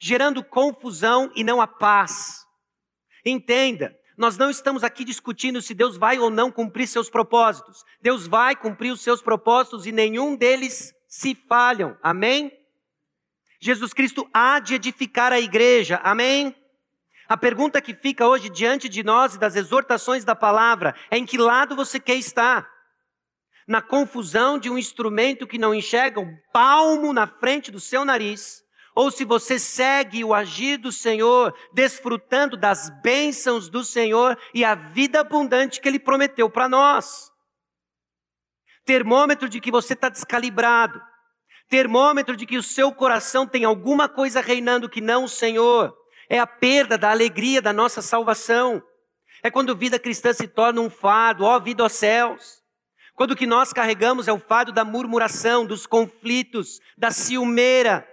gerando 0.00 0.42
confusão 0.42 1.30
e 1.34 1.44
não 1.44 1.60
a 1.60 1.66
paz. 1.66 2.46
Entenda, 3.24 3.96
nós 4.16 4.36
não 4.36 4.50
estamos 4.50 4.84
aqui 4.84 5.04
discutindo 5.04 5.62
se 5.62 5.74
Deus 5.74 5.96
vai 5.96 6.18
ou 6.18 6.28
não 6.28 6.50
cumprir 6.50 6.86
seus 6.86 7.08
propósitos. 7.08 7.84
Deus 8.02 8.26
vai 8.26 8.54
cumprir 8.54 8.92
os 8.92 9.00
seus 9.00 9.22
propósitos 9.22 9.86
e 9.86 9.92
nenhum 9.92 10.36
deles 10.36 10.94
se 11.08 11.34
falham. 11.34 11.96
Amém? 12.02 12.52
Jesus 13.58 13.92
Cristo 13.92 14.28
há 14.32 14.58
de 14.58 14.74
edificar 14.74 15.32
a 15.32 15.40
igreja. 15.40 16.00
Amém? 16.02 16.54
A 17.28 17.36
pergunta 17.36 17.80
que 17.80 17.94
fica 17.94 18.26
hoje 18.26 18.48
diante 18.48 18.88
de 18.88 19.02
nós 19.02 19.34
e 19.34 19.38
das 19.38 19.54
exortações 19.54 20.24
da 20.24 20.34
palavra 20.34 20.94
é 21.10 21.16
em 21.16 21.24
que 21.24 21.38
lado 21.38 21.76
você 21.76 22.00
quer 22.00 22.16
estar? 22.16 22.68
Na 23.70 23.80
confusão 23.80 24.58
de 24.58 24.68
um 24.68 24.76
instrumento 24.76 25.46
que 25.46 25.56
não 25.56 25.72
enxerga 25.72 26.18
um 26.18 26.36
palmo 26.52 27.12
na 27.12 27.28
frente 27.28 27.70
do 27.70 27.78
seu 27.78 28.04
nariz, 28.04 28.64
ou 28.96 29.12
se 29.12 29.24
você 29.24 29.60
segue 29.60 30.24
o 30.24 30.34
agir 30.34 30.76
do 30.76 30.90
Senhor, 30.90 31.54
desfrutando 31.72 32.56
das 32.56 32.90
bênçãos 33.00 33.68
do 33.68 33.84
Senhor 33.84 34.36
e 34.52 34.64
a 34.64 34.74
vida 34.74 35.20
abundante 35.20 35.80
que 35.80 35.88
Ele 35.88 36.00
prometeu 36.00 36.50
para 36.50 36.68
nós. 36.68 37.30
Termômetro 38.84 39.48
de 39.48 39.60
que 39.60 39.70
você 39.70 39.92
está 39.92 40.08
descalibrado, 40.08 41.00
termômetro 41.68 42.36
de 42.36 42.46
que 42.46 42.58
o 42.58 42.64
seu 42.64 42.92
coração 42.92 43.46
tem 43.46 43.64
alguma 43.64 44.08
coisa 44.08 44.40
reinando 44.40 44.88
que 44.88 45.00
não 45.00 45.22
o 45.22 45.28
Senhor. 45.28 45.96
É 46.28 46.40
a 46.40 46.46
perda 46.46 46.98
da 46.98 47.12
alegria 47.12 47.62
da 47.62 47.72
nossa 47.72 48.02
salvação. 48.02 48.82
É 49.44 49.48
quando 49.48 49.76
vida 49.76 49.96
cristã 49.96 50.32
se 50.32 50.48
torna 50.48 50.80
um 50.80 50.90
fado, 50.90 51.44
ó 51.44 51.60
vida 51.60 51.84
aos 51.84 51.92
céus. 51.92 52.59
Quando 53.20 53.32
o 53.32 53.36
que 53.36 53.46
nós 53.46 53.70
carregamos 53.70 54.28
é 54.28 54.32
o 54.32 54.38
fado 54.38 54.72
da 54.72 54.82
murmuração, 54.82 55.66
dos 55.66 55.86
conflitos, 55.86 56.80
da 56.96 57.10
ciumeira. 57.10 58.08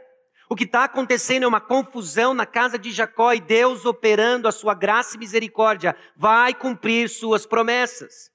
O 0.50 0.56
que 0.56 0.66
está 0.66 0.84
acontecendo 0.84 1.44
é 1.44 1.48
uma 1.48 1.62
confusão 1.62 2.34
na 2.34 2.46
casa 2.46 2.78
de 2.78 2.92
Jacó 2.92 3.32
e 3.32 3.40
Deus 3.40 3.86
operando 3.86 4.50
a 4.50 4.52
sua 4.52 4.74
graça 4.74 5.16
e 5.16 5.20
misericórdia 5.20 5.96
vai 6.14 6.54
cumprir 6.54 7.08
suas 7.08 7.46
promessas. 7.46 8.30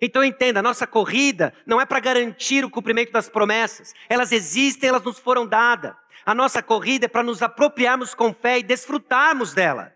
Então 0.00 0.22
entenda, 0.22 0.60
a 0.60 0.62
nossa 0.62 0.86
corrida 0.86 1.52
não 1.66 1.80
é 1.80 1.84
para 1.84 1.98
garantir 1.98 2.64
o 2.64 2.70
cumprimento 2.70 3.10
das 3.10 3.28
promessas. 3.28 3.92
Elas 4.08 4.30
existem, 4.30 4.90
elas 4.90 5.02
nos 5.02 5.18
foram 5.18 5.44
dadas. 5.44 5.96
A 6.24 6.32
nossa 6.32 6.62
corrida 6.62 7.06
é 7.06 7.08
para 7.08 7.24
nos 7.24 7.42
apropriarmos 7.42 8.14
com 8.14 8.32
fé 8.32 8.60
e 8.60 8.62
desfrutarmos 8.62 9.52
dela. 9.52 9.92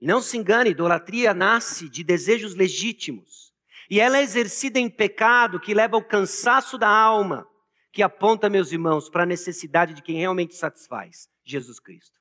E 0.00 0.06
não 0.08 0.20
se 0.20 0.36
engane, 0.36 0.70
idolatria 0.70 1.32
nasce 1.32 1.88
de 1.88 2.02
desejos 2.02 2.56
legítimos. 2.56 3.47
E 3.88 4.00
ela 4.00 4.18
é 4.18 4.22
exercida 4.22 4.78
em 4.78 4.88
pecado 4.88 5.60
que 5.60 5.74
leva 5.74 5.96
ao 5.96 6.04
cansaço 6.04 6.76
da 6.76 6.88
alma, 6.88 7.46
que 7.92 8.02
aponta, 8.02 8.50
meus 8.50 8.70
irmãos, 8.72 9.08
para 9.08 9.22
a 9.22 9.26
necessidade 9.26 9.94
de 9.94 10.02
quem 10.02 10.16
realmente 10.16 10.54
satisfaz, 10.54 11.28
Jesus 11.44 11.80
Cristo. 11.80 12.16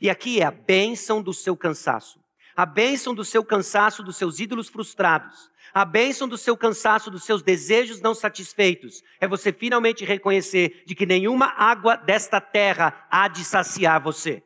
E 0.00 0.10
aqui 0.10 0.40
é 0.40 0.44
a 0.44 0.50
bênção 0.50 1.22
do 1.22 1.32
seu 1.32 1.56
cansaço 1.56 2.24
a 2.56 2.64
bênção 2.64 3.14
do 3.14 3.24
seu 3.24 3.44
cansaço 3.44 4.02
dos 4.02 4.16
seus 4.16 4.38
ídolos 4.38 4.68
frustrados, 4.68 5.50
a 5.72 5.84
bênção 5.84 6.28
do 6.28 6.38
seu 6.38 6.56
cansaço 6.56 7.10
dos 7.10 7.24
seus 7.24 7.42
desejos 7.42 8.00
não 8.00 8.14
satisfeitos, 8.14 9.02
é 9.20 9.26
você 9.26 9.52
finalmente 9.52 10.04
reconhecer 10.04 10.84
de 10.86 10.94
que 10.94 11.04
nenhuma 11.04 11.46
água 11.46 11.96
desta 11.96 12.40
terra 12.40 13.06
há 13.10 13.26
de 13.26 13.44
saciar 13.44 14.00
você. 14.00 14.42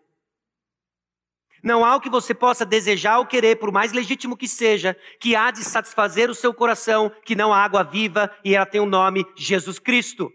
Não 1.68 1.84
há 1.84 1.94
o 1.94 2.00
que 2.00 2.08
você 2.08 2.32
possa 2.32 2.64
desejar 2.64 3.18
ou 3.18 3.26
querer, 3.26 3.56
por 3.56 3.70
mais 3.70 3.92
legítimo 3.92 4.38
que 4.38 4.48
seja, 4.48 4.96
que 5.20 5.36
há 5.36 5.50
de 5.50 5.62
satisfazer 5.62 6.30
o 6.30 6.34
seu 6.34 6.54
coração, 6.54 7.12
que 7.26 7.34
não 7.34 7.52
há 7.52 7.62
água 7.62 7.84
viva 7.84 8.34
e 8.42 8.54
ela 8.54 8.64
tem 8.64 8.80
o 8.80 8.84
um 8.84 8.88
nome 8.88 9.22
Jesus 9.36 9.78
Cristo. 9.78 10.32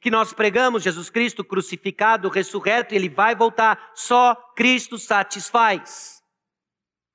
Que 0.00 0.10
nós 0.10 0.32
pregamos 0.32 0.82
Jesus 0.82 1.08
Cristo 1.08 1.44
crucificado, 1.44 2.28
ressurreto, 2.28 2.92
e 2.92 2.96
ele 2.96 3.08
vai 3.08 3.36
voltar, 3.36 3.92
só 3.94 4.34
Cristo 4.56 4.98
satisfaz. 4.98 6.20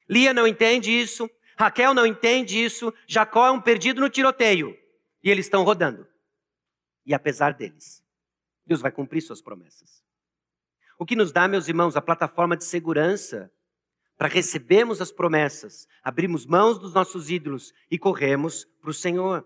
Lia 0.09 0.33
não 0.33 0.47
entende 0.47 0.89
isso, 0.89 1.29
Raquel 1.57 1.93
não 1.93 2.05
entende 2.05 2.63
isso, 2.63 2.93
Jacó 3.05 3.47
é 3.47 3.51
um 3.51 3.59
perdido 3.59 3.99
no 3.99 4.09
tiroteio. 4.09 4.73
E 5.21 5.29
eles 5.29 5.45
estão 5.45 5.65
rodando. 5.65 6.07
E 7.05 7.13
apesar 7.13 7.53
deles, 7.53 8.01
Deus 8.65 8.79
vai 8.79 8.93
cumprir 8.93 9.19
suas 9.19 9.41
promessas. 9.41 10.01
O 11.03 11.05
que 11.05 11.17
nos 11.17 11.33
dá, 11.33 11.49
meus 11.49 11.67
irmãos, 11.67 11.97
a 11.97 12.01
plataforma 12.01 12.55
de 12.55 12.63
segurança 12.63 13.51
para 14.17 14.29
recebermos 14.29 15.01
as 15.01 15.11
promessas, 15.11 15.85
abrimos 16.01 16.45
mãos 16.45 16.79
dos 16.79 16.93
nossos 16.93 17.29
ídolos 17.29 17.73
e 17.91 17.99
corremos 17.99 18.63
para 18.79 18.89
o 18.89 18.93
Senhor. 18.93 19.45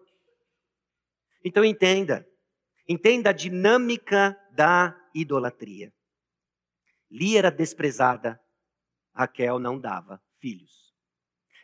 Então 1.43 1.65
entenda, 1.65 2.27
entenda 2.87 3.31
a 3.31 3.33
dinâmica 3.33 4.37
da 4.51 4.95
idolatria. 5.15 5.91
Lia 7.09 7.39
era 7.39 7.49
desprezada, 7.49 8.39
Raquel 9.11 9.57
não 9.57 9.79
dava 9.79 10.21
filhos. 10.39 10.93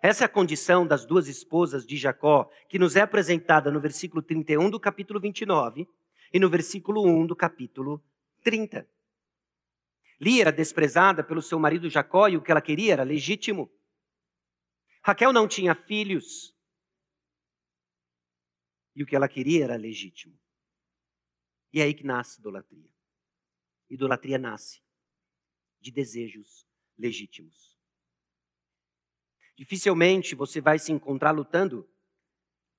Essa 0.02 0.24
é 0.24 0.26
a 0.26 0.28
condição 0.28 0.88
das 0.88 1.06
duas 1.06 1.28
esposas 1.28 1.86
de 1.86 1.98
Jacó, 1.98 2.50
que 2.68 2.80
nos 2.80 2.96
é 2.96 3.02
apresentada 3.02 3.70
no 3.70 3.80
versículo 3.80 4.24
31 4.24 4.72
do 4.72 4.80
capítulo 4.80 5.20
29 5.20 5.88
e 6.34 6.40
no 6.40 6.50
versículo 6.50 7.06
1 7.06 7.28
do 7.28 7.36
capítulo 7.36 8.04
30. 8.44 8.92
Lia 10.24 10.44
era 10.44 10.52
desprezada 10.52 11.22
pelo 11.22 11.42
seu 11.42 11.60
marido 11.60 11.90
Jacó 11.90 12.30
e 12.30 12.38
o 12.38 12.42
que 12.42 12.50
ela 12.50 12.62
queria 12.62 12.94
era 12.94 13.04
legítimo. 13.04 13.70
Raquel 15.04 15.34
não 15.34 15.50
tinha 15.50 15.76
filhos 15.76 16.56
e 18.96 19.04
o 19.04 19.06
que 19.06 19.18
ela 19.18 19.28
queria 19.28 19.66
era 19.66 19.76
legítimo. 19.76 20.40
E 21.74 21.82
é 21.82 21.84
aí 21.84 21.94
que 21.94 22.06
nasce 22.06 22.40
idolatria. 22.40 22.90
Idolatria 23.90 24.38
nasce 24.38 24.82
de 25.82 25.92
desejos 25.92 26.66
legítimos. 26.98 27.78
Dificilmente 29.58 30.36
você 30.36 30.62
vai 30.62 30.80
se 30.80 30.94
encontrar 30.94 31.32
lutando 31.32 31.90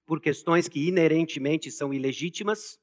por 0.06 0.18
questões 0.18 0.66
que 0.66 0.88
inerentemente 0.88 1.70
são 1.70 1.92
ilegítimas, 1.92 2.80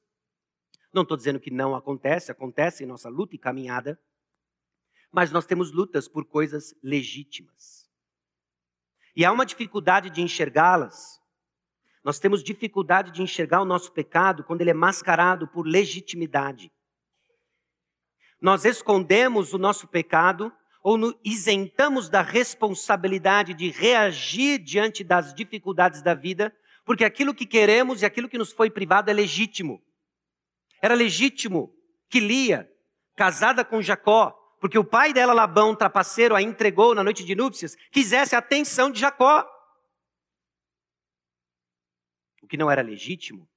Não 0.92 1.02
estou 1.02 1.16
dizendo 1.16 1.40
que 1.40 1.50
não 1.50 1.74
acontece, 1.74 2.30
acontece 2.30 2.84
em 2.84 2.86
nossa 2.86 3.08
luta 3.08 3.34
e 3.34 3.38
caminhada, 3.38 3.98
mas 5.12 5.30
nós 5.30 5.44
temos 5.44 5.70
lutas 5.70 6.08
por 6.08 6.24
coisas 6.24 6.74
legítimas. 6.82 7.86
E 9.14 9.24
há 9.24 9.30
uma 9.30 9.44
dificuldade 9.44 10.08
de 10.08 10.22
enxergá-las. 10.22 11.20
Nós 12.02 12.18
temos 12.18 12.42
dificuldade 12.42 13.12
de 13.12 13.22
enxergar 13.22 13.60
o 13.60 13.66
nosso 13.66 13.92
pecado 13.92 14.42
quando 14.42 14.62
ele 14.62 14.70
é 14.70 14.74
mascarado 14.74 15.46
por 15.46 15.66
legitimidade. 15.66 16.72
Nós 18.40 18.64
escondemos 18.64 19.52
o 19.52 19.58
nosso 19.58 19.86
pecado 19.86 20.50
ou 20.82 20.96
nos 20.96 21.14
isentamos 21.22 22.08
da 22.08 22.22
responsabilidade 22.22 23.54
de 23.54 23.70
reagir 23.70 24.58
diante 24.58 25.04
das 25.04 25.32
dificuldades 25.32 26.02
da 26.02 26.14
vida, 26.14 26.52
porque 26.84 27.04
aquilo 27.04 27.34
que 27.34 27.46
queremos 27.46 28.02
e 28.02 28.06
aquilo 28.06 28.28
que 28.28 28.38
nos 28.38 28.50
foi 28.50 28.68
privado 28.68 29.10
é 29.10 29.12
legítimo. 29.12 29.80
Era 30.80 30.94
legítimo 30.94 31.72
que 32.08 32.18
Lia, 32.18 32.68
casada 33.14 33.64
com 33.64 33.80
Jacó, 33.80 34.41
porque 34.62 34.78
o 34.78 34.84
pai 34.84 35.12
dela, 35.12 35.32
Labão, 35.32 35.74
trapaceiro, 35.74 36.36
a 36.36 36.40
entregou 36.40 36.94
na 36.94 37.02
noite 37.02 37.24
de 37.24 37.34
núpcias, 37.34 37.74
quisesse 37.90 38.36
a 38.36 38.38
atenção 38.38 38.92
de 38.92 39.00
Jacó. 39.00 39.44
O 42.40 42.46
que 42.46 42.56
não 42.56 42.70
era 42.70 42.80
legítimo 42.80 43.50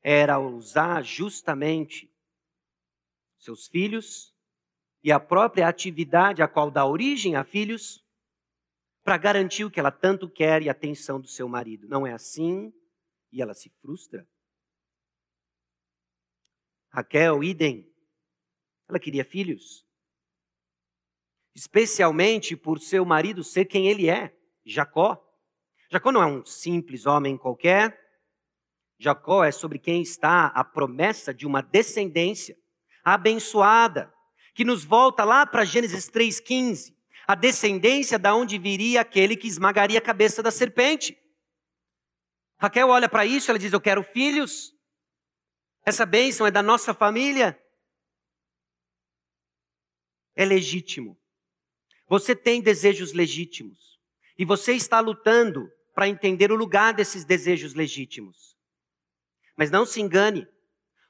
era 0.00 0.38
usar 0.38 1.02
justamente 1.02 2.10
seus 3.38 3.66
filhos 3.66 4.34
e 5.04 5.12
a 5.12 5.20
própria 5.20 5.68
atividade 5.68 6.42
a 6.42 6.48
qual 6.48 6.70
dá 6.70 6.86
origem 6.86 7.36
a 7.36 7.44
filhos 7.44 8.02
para 9.04 9.18
garantir 9.18 9.66
o 9.66 9.70
que 9.70 9.78
ela 9.78 9.92
tanto 9.92 10.26
quer 10.26 10.62
e 10.62 10.70
a 10.70 10.72
atenção 10.72 11.20
do 11.20 11.28
seu 11.28 11.46
marido. 11.46 11.86
Não 11.86 12.06
é 12.06 12.14
assim 12.14 12.72
e 13.30 13.42
ela 13.42 13.52
se 13.52 13.68
frustra. 13.82 14.26
Raquel, 16.90 17.44
idem. 17.44 17.94
Ela 18.88 18.98
queria 18.98 19.22
filhos. 19.22 19.86
Especialmente 21.58 22.56
por 22.56 22.78
seu 22.78 23.04
marido 23.04 23.42
ser 23.42 23.64
quem 23.64 23.88
ele 23.88 24.08
é, 24.08 24.32
Jacó. 24.64 25.20
Jacó 25.90 26.12
não 26.12 26.22
é 26.22 26.26
um 26.26 26.44
simples 26.44 27.04
homem 27.04 27.36
qualquer. 27.36 27.98
Jacó 28.96 29.42
é 29.42 29.50
sobre 29.50 29.76
quem 29.80 30.00
está 30.00 30.46
a 30.46 30.62
promessa 30.62 31.34
de 31.34 31.48
uma 31.48 31.60
descendência 31.60 32.56
abençoada, 33.02 34.14
que 34.54 34.64
nos 34.64 34.84
volta 34.84 35.24
lá 35.24 35.44
para 35.44 35.64
Gênesis 35.64 36.08
3,15. 36.08 36.94
A 37.26 37.34
descendência 37.34 38.20
da 38.20 38.36
onde 38.36 38.56
viria 38.56 39.00
aquele 39.00 39.36
que 39.36 39.48
esmagaria 39.48 39.98
a 39.98 40.02
cabeça 40.02 40.40
da 40.40 40.52
serpente. 40.52 41.18
Raquel 42.60 42.88
olha 42.88 43.08
para 43.08 43.26
isso, 43.26 43.50
ela 43.50 43.58
diz: 43.58 43.72
Eu 43.72 43.80
quero 43.80 44.04
filhos. 44.04 44.72
Essa 45.84 46.06
bênção 46.06 46.46
é 46.46 46.52
da 46.52 46.62
nossa 46.62 46.94
família. 46.94 47.60
É 50.36 50.44
legítimo. 50.44 51.18
Você 52.08 52.34
tem 52.34 52.60
desejos 52.60 53.12
legítimos. 53.12 53.98
E 54.38 54.44
você 54.44 54.72
está 54.72 55.00
lutando 55.00 55.70
para 55.94 56.08
entender 56.08 56.52
o 56.52 56.56
lugar 56.56 56.94
desses 56.94 57.24
desejos 57.24 57.74
legítimos. 57.74 58.56
Mas 59.56 59.70
não 59.70 59.84
se 59.84 60.00
engane, 60.00 60.46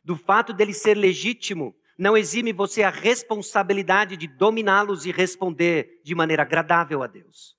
do 0.03 0.17
fato 0.17 0.53
dele 0.53 0.73
ser 0.73 0.97
legítimo, 0.97 1.77
não 1.99 2.17
exime 2.17 2.53
você 2.53 2.83
a 2.83 2.91
responsabilidade 2.91 4.17
de 4.17 4.27
dominá-los 4.27 5.05
e 5.05 5.13
responder 5.13 6.01
de 6.03 6.15
maneira 6.15 6.43
agradável 6.43 7.03
a 7.03 7.07
Deus. 7.07 7.57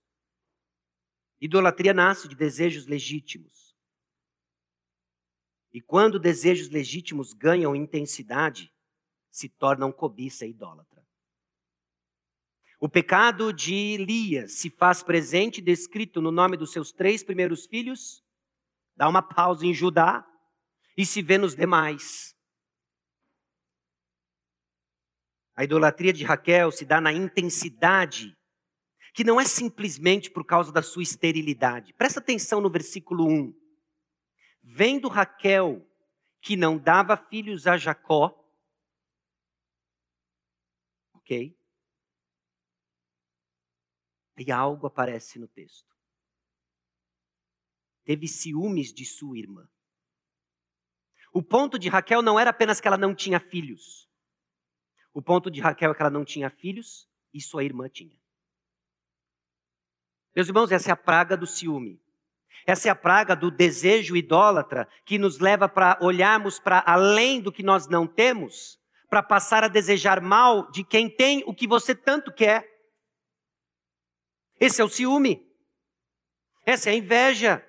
Idolatria 1.40 1.94
nasce 1.94 2.28
de 2.28 2.36
desejos 2.36 2.88
legítimos. 2.88 3.76
E 5.72 5.80
quando 5.80 6.20
desejos 6.20 6.70
legítimos 6.70 7.34
ganham 7.34 7.76
intensidade, 7.76 8.74
se 9.30 9.48
tornam 9.48 9.92
cobiça 9.92 10.46
idólatra. 10.46 10.99
O 12.80 12.88
pecado 12.88 13.52
de 13.52 13.74
Elias 13.74 14.54
se 14.54 14.70
faz 14.70 15.04
presente, 15.04 15.62
descrito 15.62 16.22
no 16.22 16.32
nome 16.32 16.56
dos 16.56 16.72
seus 16.72 16.94
três 16.94 17.22
primeiros 17.22 17.66
filhos, 17.66 18.24
dá 18.96 19.10
uma 19.10 19.22
pausa 19.22 19.66
em 19.66 19.74
Judá 19.74 20.26
e 20.96 21.06
se 21.06 21.22
vê 21.22 21.38
nos 21.38 21.54
demais. 21.54 22.34
A 25.58 25.66
idolatria 25.66 26.14
de 26.14 26.24
Raquel 26.24 26.72
se 26.72 26.86
dá 26.86 27.02
na 27.02 27.12
intensidade, 27.12 28.34
que 29.14 29.26
não 29.26 29.42
é 29.42 29.44
simplesmente 29.44 30.32
por 30.32 30.46
causa 30.46 30.72
da 30.72 30.82
sua 30.82 31.04
esterilidade. 31.04 31.94
Presta 31.96 32.22
atenção 32.22 32.62
no 32.62 32.70
versículo 32.70 33.28
1. 33.28 33.54
Vendo 34.64 35.10
Raquel 35.10 35.86
que 36.42 36.56
não 36.56 36.78
dava 36.78 37.18
filhos 37.18 37.68
a 37.68 37.76
Jacó, 37.76 38.34
ok? 41.14 41.59
E 44.40 44.52
algo 44.52 44.88
aparece 44.88 45.38
no 45.38 45.48
texto. 45.48 45.94
Teve 48.06 48.28
ciúmes 48.28 48.94
de 48.94 49.06
sua 49.06 49.38
irmã. 49.38 49.68
O 51.34 51.44
ponto 51.44 51.78
de 51.78 51.90
Raquel 51.90 52.22
não 52.22 52.40
era 52.40 52.50
apenas 52.50 52.80
que 52.80 52.88
ela 52.88 52.98
não 52.98 53.14
tinha 53.14 53.40
filhos. 53.40 54.10
O 55.14 55.22
ponto 55.22 55.52
de 55.52 55.60
Raquel 55.60 55.92
é 55.92 55.94
que 55.94 56.02
ela 56.02 56.10
não 56.10 56.24
tinha 56.24 56.50
filhos 56.50 57.08
e 57.34 57.42
sua 57.42 57.64
irmã 57.64 57.90
tinha. 57.90 58.18
Meus 60.36 60.48
irmãos, 60.48 60.72
essa 60.72 60.90
é 60.90 60.94
a 60.94 60.98
praga 60.98 61.36
do 61.36 61.46
ciúme. 61.46 62.02
Essa 62.66 62.88
é 62.88 62.92
a 62.92 62.96
praga 62.96 63.36
do 63.36 63.52
desejo 63.52 64.16
idólatra 64.16 64.88
que 65.04 65.18
nos 65.18 65.40
leva 65.40 65.68
para 65.68 65.98
olharmos 66.02 66.60
para 66.60 66.84
além 66.86 67.42
do 67.42 67.52
que 67.52 67.64
nós 67.64 67.88
não 67.88 68.08
temos, 68.08 68.80
para 69.10 69.24
passar 69.24 69.64
a 69.64 69.68
desejar 69.68 70.22
mal 70.22 70.72
de 70.72 70.84
quem 70.84 71.10
tem 71.10 71.44
o 71.46 71.54
que 71.54 71.68
você 71.68 71.96
tanto 71.96 72.32
quer. 72.32 72.69
Esse 74.60 74.82
é 74.82 74.84
o 74.84 74.90
ciúme. 74.90 75.48
Essa 76.66 76.90
é 76.90 76.94
a 76.94 76.96
inveja. 76.96 77.66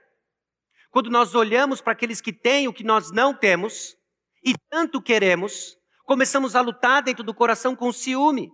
Quando 0.91 1.09
nós 1.09 1.35
olhamos 1.35 1.81
para 1.81 1.93
aqueles 1.93 2.21
que 2.21 2.33
têm 2.33 2.67
o 2.67 2.73
que 2.73 2.83
nós 2.83 3.13
não 3.13 3.33
temos 3.33 3.97
e 4.45 4.55
tanto 4.69 5.01
queremos, 5.01 5.79
começamos 6.05 6.57
a 6.57 6.61
lutar 6.61 7.03
dentro 7.03 7.23
do 7.23 7.33
coração 7.33 7.77
com 7.77 7.93
ciúme. 7.93 8.51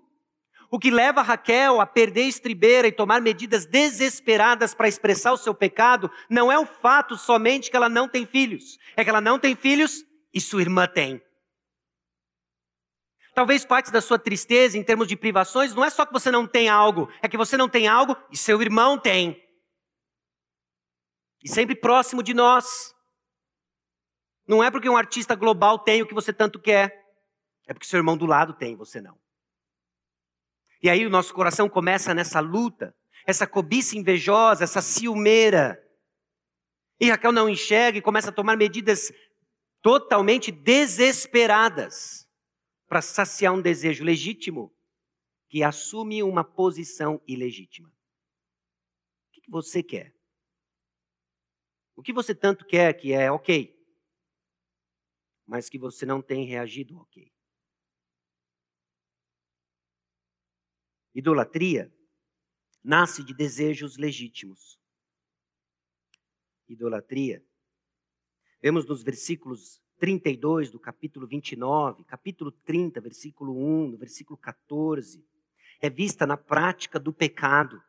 O 0.70 0.79
que 0.79 0.90
leva 0.90 1.22
Raquel 1.22 1.81
a 1.81 1.87
perder 1.87 2.25
a 2.25 2.29
estribeira 2.29 2.88
e 2.88 2.92
tomar 2.92 3.20
medidas 3.20 3.64
desesperadas 3.64 4.75
para 4.75 4.88
expressar 4.88 5.33
o 5.33 5.38
seu 5.38 5.55
pecado 5.55 6.11
não 6.29 6.51
é 6.51 6.59
o 6.59 6.66
fato 6.66 7.16
somente 7.16 7.70
que 7.70 7.77
ela 7.77 7.88
não 7.88 8.09
tem 8.09 8.27
filhos, 8.27 8.77
é 8.96 9.05
que 9.05 9.09
ela 9.09 9.20
não 9.20 9.38
tem 9.38 9.55
filhos 9.55 10.05
e 10.35 10.40
sua 10.40 10.61
irmã 10.61 10.87
tem. 10.87 11.22
Talvez 13.37 13.66
parte 13.66 13.92
da 13.92 14.01
sua 14.01 14.18
tristeza 14.18 14.79
em 14.79 14.83
termos 14.83 15.07
de 15.07 15.14
privações 15.14 15.75
não 15.75 15.85
é 15.85 15.90
só 15.90 16.07
que 16.07 16.12
você 16.12 16.31
não 16.31 16.46
tem 16.46 16.70
algo, 16.70 17.12
é 17.20 17.29
que 17.29 17.37
você 17.37 17.55
não 17.55 17.68
tem 17.68 17.87
algo 17.87 18.16
e 18.33 18.37
seu 18.37 18.62
irmão 18.62 18.99
tem. 18.99 19.38
E 21.44 21.49
sempre 21.51 21.77
próximo 21.77 22.22
de 22.22 22.33
nós. 22.33 22.94
Não 24.49 24.64
é 24.64 24.70
porque 24.70 24.88
um 24.88 24.96
artista 24.96 25.35
global 25.35 25.79
tem 25.79 26.01
o 26.01 26.07
que 26.07 26.14
você 26.14 26.33
tanto 26.33 26.59
quer, 26.59 27.05
é 27.66 27.75
porque 27.75 27.87
seu 27.87 27.99
irmão 27.99 28.16
do 28.16 28.25
lado 28.25 28.55
tem, 28.55 28.75
você 28.75 29.03
não. 29.03 29.20
E 30.83 30.88
aí 30.88 31.05
o 31.05 31.11
nosso 31.11 31.35
coração 31.35 31.68
começa 31.68 32.14
nessa 32.14 32.40
luta, 32.40 32.96
essa 33.27 33.46
cobiça 33.46 33.99
invejosa, 33.99 34.64
essa 34.64 34.81
ciumeira. 34.81 35.79
E 36.99 37.11
Raquel 37.11 37.33
não 37.33 37.51
enxerga 37.51 37.99
e 37.99 38.03
começa 38.03 38.31
a 38.31 38.33
tomar 38.33 38.57
medidas 38.57 39.12
totalmente 39.83 40.51
desesperadas 40.51 42.25
para 42.87 43.03
saciar 43.03 43.53
um 43.53 43.61
desejo 43.61 44.05
legítimo 44.05 44.75
que 45.49 45.62
assume 45.62 46.22
uma 46.22 46.44
posição 46.44 47.22
ilegítima. 47.27 47.88
O 49.29 49.40
que 49.40 49.51
você 49.51 49.83
quer? 49.83 50.14
O 51.94 52.03
que 52.03 52.12
você 52.12 52.35
tanto 52.35 52.66
quer 52.66 52.92
que 52.94 53.12
é 53.12 53.31
ok, 53.31 53.75
mas 55.46 55.68
que 55.68 55.79
você 55.79 56.05
não 56.05 56.20
tem 56.20 56.44
reagido 56.44 56.99
ok? 56.99 57.33
Idolatria 61.14 61.90
nasce 62.85 63.25
de 63.25 63.33
desejos 63.35 63.96
legítimos. 63.96 64.79
Idolatria. 66.68 67.42
Vemos 68.61 68.87
nos 68.87 69.03
versículos 69.03 69.83
32 69.98 70.70
do 70.70 70.78
capítulo 70.78 71.26
29, 71.26 72.04
capítulo 72.04 72.50
30, 72.50 73.00
versículo 73.00 73.56
1, 73.56 73.88
no 73.88 73.96
versículo 73.96 74.37
14. 74.37 75.24
É 75.80 75.90
vista 75.90 76.26
na 76.26 76.37
prática 76.37 76.98
do 76.98 77.12
pecado. 77.12 77.80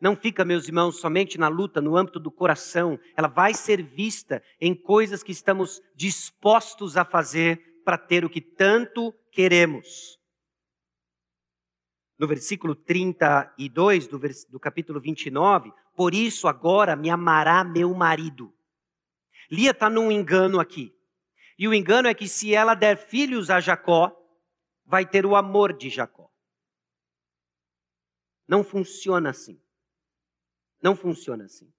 Não 0.00 0.14
fica, 0.14 0.44
meus 0.44 0.66
irmãos, 0.66 1.00
somente 1.00 1.38
na 1.38 1.48
luta 1.48 1.80
no 1.80 1.96
âmbito 1.96 2.20
do 2.20 2.30
coração, 2.30 2.98
ela 3.16 3.28
vai 3.28 3.54
ser 3.54 3.82
vista 3.82 4.42
em 4.60 4.74
coisas 4.74 5.22
que 5.22 5.32
estamos 5.32 5.80
dispostos 5.94 6.96
a 6.96 7.04
fazer 7.04 7.80
para 7.84 7.96
ter 7.96 8.24
o 8.24 8.30
que 8.30 8.40
tanto 8.40 9.14
queremos 9.32 10.16
no 12.18 12.26
versículo 12.26 12.74
32 12.74 14.06
do, 14.06 14.18
vers... 14.18 14.44
do 14.46 14.58
capítulo 14.58 15.00
29, 15.00 15.72
por 15.94 16.14
isso 16.14 16.48
agora 16.48 16.96
me 16.96 17.10
amará 17.10 17.62
meu 17.62 17.92
marido. 17.94 18.52
Lia 19.50 19.70
está 19.70 19.88
num 19.88 20.10
engano 20.10 20.58
aqui. 20.58 20.95
E 21.58 21.66
o 21.66 21.74
engano 21.74 22.08
é 22.08 22.14
que 22.14 22.28
se 22.28 22.54
ela 22.54 22.74
der 22.74 22.96
filhos 22.96 23.50
a 23.50 23.60
Jacó, 23.60 24.14
vai 24.84 25.06
ter 25.08 25.24
o 25.24 25.34
amor 25.34 25.76
de 25.76 25.88
Jacó. 25.88 26.30
Não 28.46 28.62
funciona 28.62 29.30
assim. 29.30 29.60
Não 30.82 30.94
funciona 30.94 31.44
assim. 31.44 31.72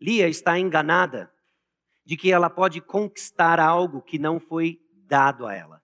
Lia 0.00 0.28
está 0.28 0.58
enganada 0.58 1.32
de 2.04 2.16
que 2.16 2.32
ela 2.32 2.48
pode 2.48 2.80
conquistar 2.80 3.60
algo 3.60 4.00
que 4.00 4.18
não 4.18 4.40
foi 4.40 4.80
dado 5.06 5.46
a 5.46 5.54
ela. 5.54 5.82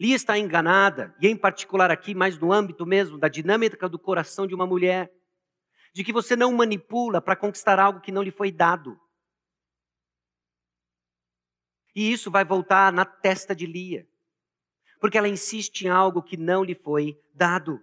Lia 0.00 0.16
está 0.16 0.38
enganada, 0.38 1.14
e 1.20 1.28
em 1.28 1.36
particular 1.36 1.90
aqui, 1.90 2.14
mais 2.14 2.38
no 2.38 2.52
âmbito 2.52 2.84
mesmo 2.86 3.18
da 3.18 3.28
dinâmica 3.28 3.88
do 3.88 3.98
coração 3.98 4.46
de 4.46 4.54
uma 4.54 4.66
mulher, 4.66 5.12
de 5.92 6.02
que 6.02 6.12
você 6.12 6.34
não 6.34 6.52
manipula 6.52 7.20
para 7.20 7.36
conquistar 7.36 7.78
algo 7.78 8.00
que 8.00 8.12
não 8.12 8.22
lhe 8.22 8.30
foi 8.30 8.50
dado. 8.50 8.98
E 11.94 12.10
isso 12.10 12.30
vai 12.30 12.44
voltar 12.44 12.92
na 12.92 13.04
testa 13.04 13.54
de 13.54 13.66
Lia, 13.66 14.08
porque 15.00 15.18
ela 15.18 15.28
insiste 15.28 15.82
em 15.82 15.88
algo 15.88 16.22
que 16.22 16.36
não 16.36 16.64
lhe 16.64 16.74
foi 16.74 17.20
dado. 17.34 17.82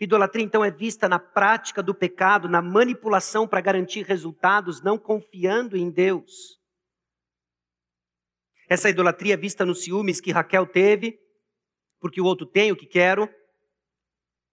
Idolatria, 0.00 0.44
então, 0.44 0.64
é 0.64 0.70
vista 0.70 1.08
na 1.08 1.18
prática 1.18 1.82
do 1.82 1.94
pecado, 1.94 2.48
na 2.48 2.62
manipulação 2.62 3.46
para 3.46 3.60
garantir 3.60 4.04
resultados, 4.04 4.80
não 4.80 4.96
confiando 4.96 5.76
em 5.76 5.90
Deus. 5.90 6.58
Essa 8.68 8.88
idolatria 8.88 9.34
é 9.34 9.36
vista 9.36 9.66
nos 9.66 9.82
ciúmes 9.82 10.20
que 10.20 10.30
Raquel 10.30 10.64
teve, 10.66 11.18
porque 11.98 12.20
o 12.20 12.24
outro 12.24 12.46
tem 12.46 12.70
o 12.70 12.76
que 12.76 12.86
quero, 12.86 13.28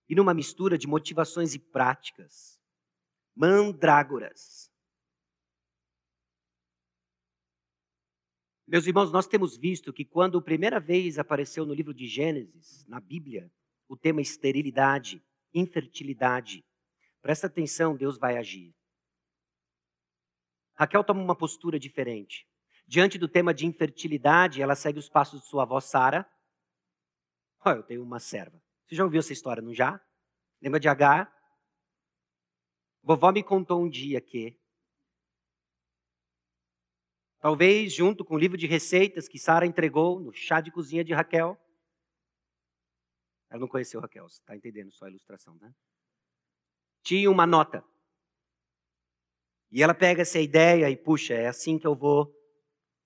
e 0.10 0.15
numa 0.15 0.34
mistura 0.34 0.78
de 0.78 0.88
motivações 0.88 1.54
e 1.54 1.60
práticas. 1.60 2.60
Mandrágoras. 3.38 4.71
Meus 8.65 8.88
irmãos, 8.88 9.12
nós 9.12 9.28
temos 9.28 9.56
visto 9.56 9.93
que 9.93 10.04
quando 10.04 10.39
a 10.39 10.41
primeira 10.41 10.80
vez 10.80 11.19
apareceu 11.19 11.63
no 11.63 11.73
livro 11.73 11.93
de 11.93 12.08
Gênesis, 12.08 12.84
na 12.88 13.00
Bíblia, 13.00 13.52
o 13.88 13.95
tema 13.95 14.21
esterilidade, 14.21 15.23
infertilidade, 15.54 16.65
presta 17.21 17.45
atenção, 17.45 17.95
Deus 17.95 18.17
vai 18.17 18.38
agir. 18.38 18.76
Raquel 20.73 21.04
toma 21.04 21.21
uma 21.21 21.38
postura 21.38 21.80
diferente. 21.80 22.47
Diante 22.88 23.19
do 23.19 23.28
tema 23.28 23.54
de 23.54 23.67
infertilidade, 23.67 24.63
ela 24.63 24.73
segue 24.73 24.97
os 24.97 25.10
passos 25.10 25.41
de 25.41 25.47
sua 25.47 25.62
avó 25.62 25.80
Sara. 25.80 26.28
Oh, 27.63 27.69
eu 27.69 27.84
tenho 27.84 28.02
uma 28.02 28.19
serva. 28.19 28.60
Você 28.88 28.95
já 28.95 29.04
ouviu 29.04 29.19
essa 29.19 29.34
história, 29.34 29.62
não 29.62 29.76
já? 29.76 30.04
Lembra 30.60 30.80
de 30.80 30.89
Agar? 30.89 31.37
Vovó 33.08 33.32
me 33.32 33.41
contou 33.41 33.82
um 33.82 33.89
dia 33.89 34.20
que 34.20 34.60
Talvez 37.39 37.93
junto 37.93 38.26
com 38.26 38.36
o 38.36 38.38
livro 38.38 38.58
de 38.58 38.67
receitas 38.67 39.30
que 39.30 39.39
Sara 39.39 39.65
entregou 39.65 40.20
no 40.20 40.34
chá 40.34 40.60
de 40.60 40.70
cozinha 40.70 41.06
de 41.06 41.13
Raquel. 41.13 41.58
Ela 43.50 43.62
não 43.62 43.67
conheceu 43.70 44.02
Raquel, 44.02 44.28
você 44.28 44.41
está 44.41 44.58
entendendo 44.58 44.91
só 44.91 45.06
a 45.06 45.10
ilustração, 45.10 45.56
né? 45.56 45.74
Tinha 47.02 47.32
uma 47.32 47.48
nota. 47.48 47.82
E 49.72 49.82
ela 49.82 49.93
pega 49.93 50.24
essa 50.24 50.41
ideia 50.41 50.89
e, 50.89 50.98
puxa, 50.98 51.34
é 51.34 51.48
assim 51.48 51.80
que 51.80 51.88
eu 51.88 51.96
vou 51.96 52.36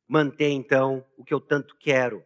manter 0.07 0.49
então 0.49 1.07
o 1.15 1.23
que 1.23 1.33
eu 1.33 1.39
tanto 1.39 1.77
quero. 1.77 2.25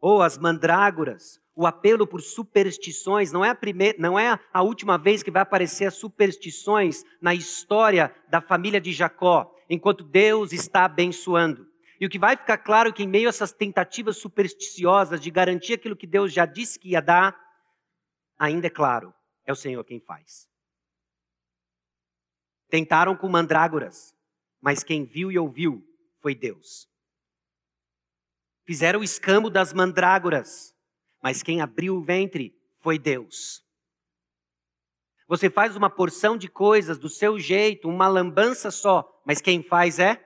Ou 0.00 0.22
as 0.22 0.38
mandrágoras, 0.38 1.38
o 1.54 1.66
apelo 1.66 2.06
por 2.06 2.20
superstições, 2.20 3.30
não 3.30 3.44
é 3.44 3.50
a 3.50 3.54
primeira, 3.54 3.98
não 3.98 4.18
é 4.18 4.38
a 4.52 4.62
última 4.62 4.96
vez 4.96 5.22
que 5.22 5.30
vai 5.30 5.42
aparecer 5.42 5.86
as 5.86 5.94
superstições 5.94 7.04
na 7.20 7.34
história 7.34 8.14
da 8.28 8.40
família 8.40 8.80
de 8.80 8.92
Jacó 8.92 9.54
enquanto 9.68 10.04
Deus 10.04 10.52
está 10.52 10.84
abençoando. 10.84 11.66
E 12.00 12.06
o 12.06 12.08
que 12.08 12.18
vai 12.18 12.36
ficar 12.36 12.58
claro 12.58 12.88
é 12.88 12.92
que, 12.92 13.04
em 13.04 13.08
meio 13.08 13.28
a 13.28 13.30
essas 13.30 13.52
tentativas 13.52 14.16
supersticiosas 14.16 15.20
de 15.20 15.30
garantir 15.30 15.74
aquilo 15.74 15.96
que 15.96 16.06
Deus 16.06 16.32
já 16.32 16.44
disse 16.44 16.78
que 16.78 16.90
ia 16.90 17.00
dar, 17.00 17.38
ainda 18.38 18.66
é 18.66 18.70
claro, 18.70 19.14
é 19.46 19.52
o 19.52 19.56
Senhor 19.56 19.84
quem 19.84 20.00
faz. 20.00 20.48
Tentaram 22.68 23.14
com 23.14 23.28
mandrágoras, 23.28 24.16
mas 24.60 24.82
quem 24.82 25.04
viu 25.04 25.30
e 25.30 25.38
ouviu 25.38 25.86
foi 26.20 26.34
Deus. 26.34 26.88
Fizeram 28.64 29.00
o 29.00 29.04
escambo 29.04 29.50
das 29.50 29.72
mandrágoras, 29.72 30.71
mas 31.22 31.42
quem 31.42 31.60
abriu 31.60 31.96
o 31.96 32.02
ventre 32.02 32.54
foi 32.80 32.98
Deus. 32.98 33.64
Você 35.28 35.48
faz 35.48 35.76
uma 35.76 35.88
porção 35.88 36.36
de 36.36 36.48
coisas 36.48 36.98
do 36.98 37.08
seu 37.08 37.38
jeito, 37.38 37.88
uma 37.88 38.08
lambança 38.08 38.70
só, 38.70 39.22
mas 39.24 39.40
quem 39.40 39.62
faz 39.62 39.98
é? 39.98 40.22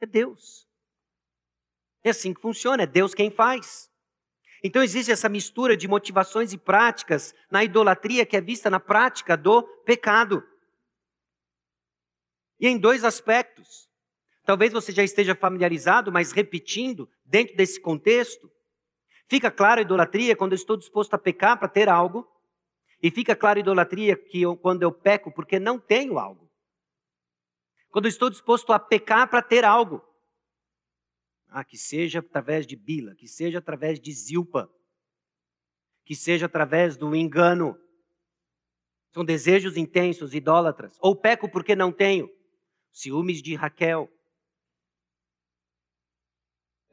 É 0.00 0.06
Deus. 0.06 0.66
É 2.02 2.10
assim 2.10 2.32
que 2.32 2.40
funciona, 2.40 2.84
é 2.84 2.86
Deus 2.86 3.14
quem 3.14 3.30
faz. 3.30 3.90
Então 4.64 4.82
existe 4.82 5.12
essa 5.12 5.28
mistura 5.28 5.76
de 5.76 5.86
motivações 5.86 6.52
e 6.52 6.58
práticas 6.58 7.34
na 7.50 7.62
idolatria 7.62 8.24
que 8.24 8.36
é 8.36 8.40
vista 8.40 8.70
na 8.70 8.80
prática 8.80 9.36
do 9.36 9.62
pecado. 9.84 10.42
E 12.58 12.66
em 12.66 12.78
dois 12.78 13.04
aspectos. 13.04 13.86
Talvez 14.44 14.72
você 14.72 14.92
já 14.92 15.02
esteja 15.02 15.34
familiarizado, 15.34 16.10
mas 16.10 16.32
repetindo, 16.32 17.08
dentro 17.24 17.56
desse 17.56 17.80
contexto, 17.80 18.50
fica 19.28 19.50
claro 19.50 19.80
a 19.80 19.82
idolatria 19.82 20.36
quando 20.36 20.52
eu 20.52 20.56
estou 20.56 20.76
disposto 20.76 21.14
a 21.14 21.18
pecar 21.18 21.58
para 21.58 21.68
ter 21.68 21.88
algo, 21.88 22.26
e 23.02 23.10
fica 23.10 23.36
claro 23.36 23.58
a 23.58 23.60
idolatria 23.60 24.16
que 24.16 24.42
eu, 24.42 24.56
quando 24.56 24.82
eu 24.82 24.92
peco 24.92 25.32
porque 25.32 25.58
não 25.58 25.78
tenho 25.78 26.18
algo. 26.18 26.50
Quando 27.90 28.06
eu 28.06 28.10
estou 28.10 28.30
disposto 28.30 28.72
a 28.72 28.78
pecar 28.78 29.28
para 29.28 29.42
ter 29.42 29.64
algo. 29.64 30.02
Ah, 31.48 31.64
que 31.64 31.78
seja 31.78 32.18
através 32.18 32.66
de 32.66 32.76
Bila, 32.76 33.14
que 33.14 33.28
seja 33.28 33.58
através 33.58 34.00
de 34.00 34.12
Zilpa, 34.12 34.70
que 36.04 36.14
seja 36.14 36.46
através 36.46 36.96
do 36.96 37.14
engano. 37.14 37.78
São 39.12 39.24
desejos 39.24 39.76
intensos, 39.76 40.34
idólatras. 40.34 40.96
Ou 41.00 41.16
peco 41.16 41.50
porque 41.50 41.74
não 41.74 41.90
tenho. 41.90 42.28
Ciúmes 42.92 43.42
de 43.42 43.54
Raquel. 43.54 44.10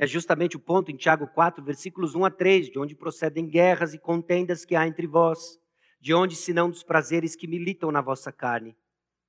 É 0.03 0.05
justamente 0.05 0.57
o 0.57 0.59
ponto 0.59 0.91
em 0.91 0.97
Tiago 0.97 1.25
4, 1.27 1.63
versículos 1.63 2.13
1 2.13 2.25
a 2.25 2.29
3, 2.29 2.69
de 2.69 2.77
onde 2.77 2.93
procedem 2.93 3.47
guerras 3.47 3.93
e 3.93 3.97
contendas 3.97 4.65
que 4.65 4.75
há 4.75 4.85
entre 4.85 5.07
vós 5.07 5.57
de 6.01 6.13
onde 6.13 6.35
senão 6.35 6.69
dos 6.69 6.83
prazeres 6.83 7.37
que 7.37 7.47
militam 7.47 7.89
na 7.89 8.01
vossa 8.01 8.29
carne? 8.29 8.75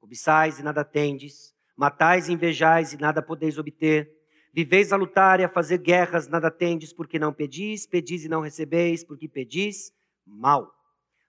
Cobiçais 0.01 0.59
e 0.59 0.65
nada 0.65 0.85
tendes, 0.85 1.55
matais 1.77 2.29
e 2.29 2.33
invejais 2.33 2.93
e 2.93 2.97
nada 2.97 3.23
podeis 3.23 3.57
obter. 3.57 4.11
Viveis 4.53 4.93
a 4.93 4.97
lutar 4.97 5.39
e 5.39 5.45
a 5.45 5.49
fazer 5.49 5.79
guerras, 5.79 6.27
nada 6.27 6.51
tendes, 6.51 6.93
porque 6.93 7.21
não 7.21 7.33
pedis, 7.33 7.87
pedis 7.87 8.25
e 8.25 8.29
não 8.29 8.41
recebeis, 8.41 9.05
porque 9.05 9.29
pedis 9.29 9.93
mal, 10.27 10.75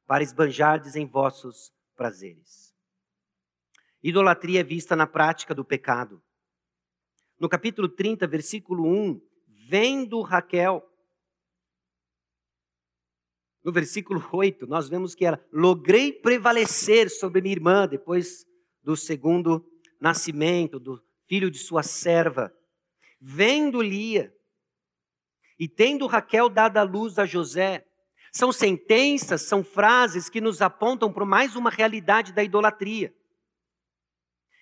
para 0.08 0.24
esbanjardes 0.24 0.96
em 0.96 1.06
vossos 1.06 1.72
prazeres. 1.96 2.74
Idolatria 4.02 4.62
é 4.62 4.64
vista 4.64 4.96
na 4.96 5.06
prática 5.06 5.54
do 5.54 5.64
pecado. 5.64 6.20
No 7.40 7.48
capítulo 7.48 7.88
30, 7.88 8.26
versículo 8.26 8.88
1, 8.88 9.22
vendo 9.68 10.22
Raquel, 10.22 10.84
no 13.64 13.72
versículo 13.72 14.24
8, 14.32 14.68
nós 14.68 14.88
vemos 14.88 15.16
que 15.16 15.26
ela 15.26 15.44
logrei 15.52 16.14
prevalecer 16.14 17.10
sobre 17.10 17.42
minha 17.42 17.56
irmã 17.56 17.88
depois 17.88 18.46
do 18.84 18.96
segundo 18.96 19.66
nascimento, 20.00 20.80
do 20.80 21.04
filho 21.28 21.50
de 21.50 21.58
sua 21.58 21.82
serva. 21.82 22.54
Vendo 23.20 23.82
Lia 23.82 24.32
e 25.58 25.68
tendo 25.68 26.06
Raquel 26.06 26.48
dado 26.48 26.78
a 26.78 26.84
luz 26.84 27.18
a 27.18 27.26
José, 27.26 27.84
são 28.32 28.52
sentenças, 28.52 29.44
são 29.44 29.64
frases 29.64 30.30
que 30.30 30.42
nos 30.42 30.62
apontam 30.62 31.12
para 31.12 31.26
mais 31.26 31.56
uma 31.56 31.72
realidade 31.72 32.34
da 32.34 32.44
idolatria. 32.44 33.16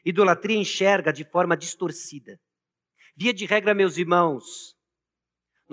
Idolatria 0.05 0.57
enxerga 0.57 1.11
de 1.11 1.25
forma 1.25 1.57
distorcida. 1.57 2.39
Via 3.17 3.33
de 3.33 3.45
regra, 3.45 3.73
meus 3.73 3.97
irmãos, 3.97 4.77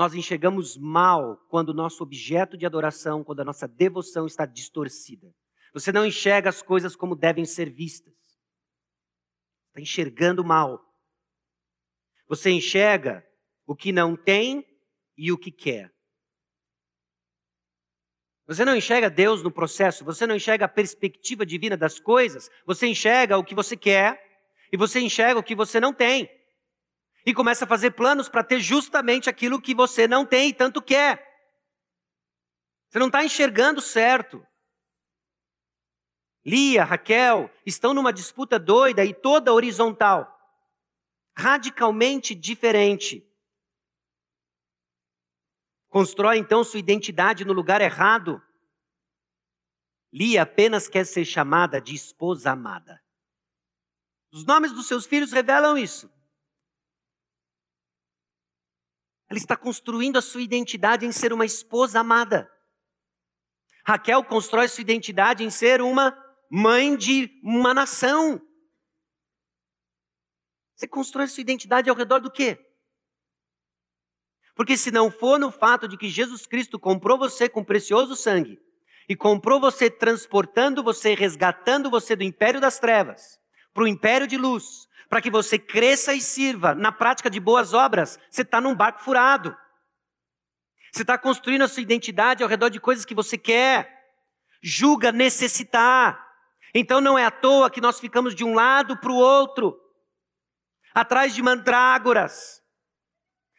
nós 0.01 0.15
enxergamos 0.15 0.79
mal 0.79 1.37
quando 1.51 1.69
o 1.69 1.75
nosso 1.75 2.03
objeto 2.03 2.57
de 2.57 2.65
adoração, 2.65 3.23
quando 3.23 3.41
a 3.41 3.45
nossa 3.45 3.69
devoção 3.69 4.25
está 4.25 4.47
distorcida. 4.47 5.31
Você 5.75 5.93
não 5.93 6.07
enxerga 6.07 6.49
as 6.49 6.63
coisas 6.63 6.97
como 6.97 7.15
devem 7.15 7.45
ser 7.45 7.69
vistas. 7.69 8.15
Está 9.69 9.83
enxergando 9.83 10.43
mal. 10.43 10.83
Você 12.27 12.49
enxerga 12.51 13.23
o 13.67 13.77
que 13.77 13.93
não 13.93 14.17
tem 14.17 14.67
e 15.19 15.31
o 15.31 15.37
que 15.37 15.53
quer. 15.53 15.93
Você 18.47 18.65
não 18.65 18.75
enxerga 18.75 19.11
Deus 19.11 19.43
no 19.43 19.53
processo, 19.53 20.03
você 20.03 20.27
não 20.27 20.35
enxerga 20.35 20.65
a 20.65 20.69
perspectiva 20.69 21.45
divina 21.45 21.77
das 21.77 22.01
coisas, 22.01 22.51
você 22.65 22.87
enxerga 22.87 23.37
o 23.37 23.45
que 23.45 23.55
você 23.55 23.77
quer 23.77 24.19
e 24.73 24.79
você 24.79 24.99
enxerga 24.99 25.39
o 25.39 25.45
que 25.45 25.55
você 25.55 25.79
não 25.79 25.93
tem 25.93 26.40
e 27.25 27.35
começa 27.35 27.65
a 27.65 27.69
fazer 27.69 27.93
planos 27.93 28.29
para 28.29 28.45
ter 28.45 28.61
justamente 28.61 29.29
aquilo 29.29 29.61
que 29.61 29.75
você 29.75 30.09
não 30.09 30.25
tem 30.25 30.49
e 30.49 30.55
tanto 30.55 30.81
quer. 30.81 31.29
Você 32.89 32.99
não 32.99 33.07
está 33.07 33.25
enxergando 33.25 33.81
certo. 33.81 34.45
Lia, 36.45 36.85
Raquel 36.85 37.51
estão 37.65 37.93
numa 37.95 38.13
disputa 38.13 38.59
doida 38.59 39.05
e 39.05 39.15
toda 39.15 39.53
horizontal. 39.53 40.37
radicalmente 41.37 42.35
diferente. 42.35 43.27
Constrói 45.89 46.39
então 46.39 46.63
sua 46.63 46.81
identidade 46.81 47.45
no 47.45 47.53
lugar 47.53 47.81
errado. 47.81 48.43
Lia 50.13 50.43
apenas 50.43 50.89
quer 50.89 51.07
ser 51.07 51.25
chamada 51.25 51.81
de 51.81 51.95
esposa 51.95 52.51
amada. 52.51 53.03
Os 54.33 54.45
nomes 54.45 54.73
dos 54.73 54.87
seus 54.87 55.07
filhos 55.07 55.33
revelam 55.33 55.79
isso. 55.79 56.11
Ela 59.31 59.39
está 59.39 59.57
construindo 59.57 60.19
a 60.19 60.23
sua 60.23 60.43
identidade 60.43 61.07
em 61.07 61.13
ser 61.13 61.33
uma 61.33 61.45
esposa 61.45 62.01
amada. 62.01 62.51
Raquel 63.87 64.25
constrói 64.25 64.69
sua 64.69 64.83
identidade 64.83 65.45
em 65.45 65.51
ser 65.51 65.81
uma 65.81 66.13
mãe 66.51 66.97
de 66.97 67.31
uma 67.43 67.73
nação. 67.73 68.41
Você 70.75 70.89
constrói 70.89 71.29
sua 71.29 71.43
identidade 71.43 71.89
ao 71.89 71.97
redor 71.97 72.19
do 72.19 72.31
quê? 72.31 72.59
Porque 74.57 74.77
se 74.77 74.91
não 74.91 75.11
for 75.11 75.39
no 75.39 75.53
fato 75.53 75.87
de 75.87 75.97
que 75.97 76.09
Jesus 76.09 76.47
Cristo 76.47 76.79
comprou 76.79 77.17
você 77.17 77.49
com 77.49 77.65
precioso 77.65 78.17
sangue, 78.17 78.59
e 79.11 79.17
comprou 79.17 79.59
você 79.59 79.91
transportando 79.91 80.85
você, 80.85 81.15
resgatando 81.15 81.91
você 81.91 82.15
do 82.15 82.23
império 82.23 82.61
das 82.61 82.79
trevas 82.79 83.41
para 83.75 83.83
o 83.83 83.89
império 83.89 84.25
de 84.25 84.37
luz, 84.37 84.87
para 85.11 85.21
que 85.21 85.29
você 85.29 85.59
cresça 85.59 86.15
e 86.15 86.21
sirva 86.21 86.73
na 86.73 86.93
prática 86.93 87.29
de 87.29 87.41
boas 87.41 87.75
obras, 87.75 88.17
você 88.31 88.43
está 88.43 88.61
num 88.61 88.77
barco 88.77 89.03
furado. 89.03 89.57
Você 90.93 91.03
está 91.03 91.19
construindo 91.19 91.63
a 91.63 91.69
sua 91.69 91.83
identidade 91.83 92.45
ao 92.45 92.49
redor 92.49 92.71
de 92.71 92.79
coisas 92.79 93.05
que 93.05 93.15
você 93.15 93.37
quer, 93.37 93.93
julga 94.63 95.11
necessitar. 95.11 96.25
Então 96.73 97.01
não 97.01 97.19
é 97.19 97.25
à 97.25 97.31
toa 97.31 97.69
que 97.71 97.81
nós 97.81 97.99
ficamos 97.99 98.37
de 98.37 98.45
um 98.45 98.55
lado 98.55 98.97
para 98.99 99.11
o 99.11 99.17
outro, 99.17 99.77
atrás 100.95 101.35
de 101.35 101.43
mandrágoras, 101.43 102.63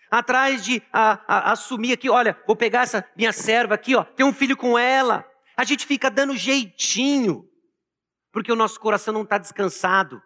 atrás 0.10 0.64
de 0.64 0.82
a, 0.92 1.20
a, 1.28 1.52
assumir 1.52 1.92
aqui, 1.92 2.10
olha, 2.10 2.42
vou 2.48 2.56
pegar 2.56 2.84
essa 2.84 3.06
minha 3.14 3.34
serva 3.34 3.76
aqui, 3.76 3.94
ó, 3.94 4.06
tem 4.06 4.26
um 4.26 4.34
filho 4.34 4.56
com 4.56 4.80
ela, 4.80 5.30
a 5.58 5.66
gente 5.66 5.86
fica 5.86 6.10
dando 6.10 6.36
jeitinho, 6.36 7.46
porque 8.32 8.52
o 8.52 8.56
nosso 8.56 8.80
coração 8.80 9.14
não 9.14 9.24
está 9.24 9.38
descansado 9.38 10.22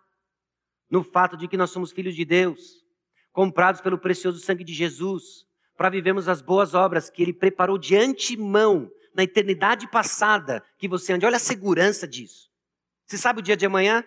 no 0.89 1.03
fato 1.03 1.35
de 1.35 1.47
que 1.47 1.57
nós 1.57 1.71
somos 1.71 1.91
filhos 1.91 2.15
de 2.15 2.25
Deus, 2.25 2.85
comprados 3.31 3.81
pelo 3.81 3.97
precioso 3.97 4.39
sangue 4.39 4.63
de 4.63 4.73
Jesus, 4.73 5.45
para 5.77 5.89
vivermos 5.89 6.29
as 6.29 6.41
boas 6.41 6.73
obras 6.73 7.09
que 7.09 7.21
Ele 7.21 7.33
preparou 7.33 7.77
de 7.77 7.95
antemão, 7.95 8.89
na 9.13 9.23
eternidade 9.23 9.89
passada, 9.89 10.61
que 10.77 10.87
você 10.87 11.13
ande. 11.13 11.25
Olha 11.25 11.37
a 11.37 11.39
segurança 11.39 12.07
disso. 12.07 12.51
Você 13.05 13.17
sabe 13.17 13.39
o 13.39 13.41
dia 13.41 13.55
de 13.55 13.65
amanhã? 13.65 14.03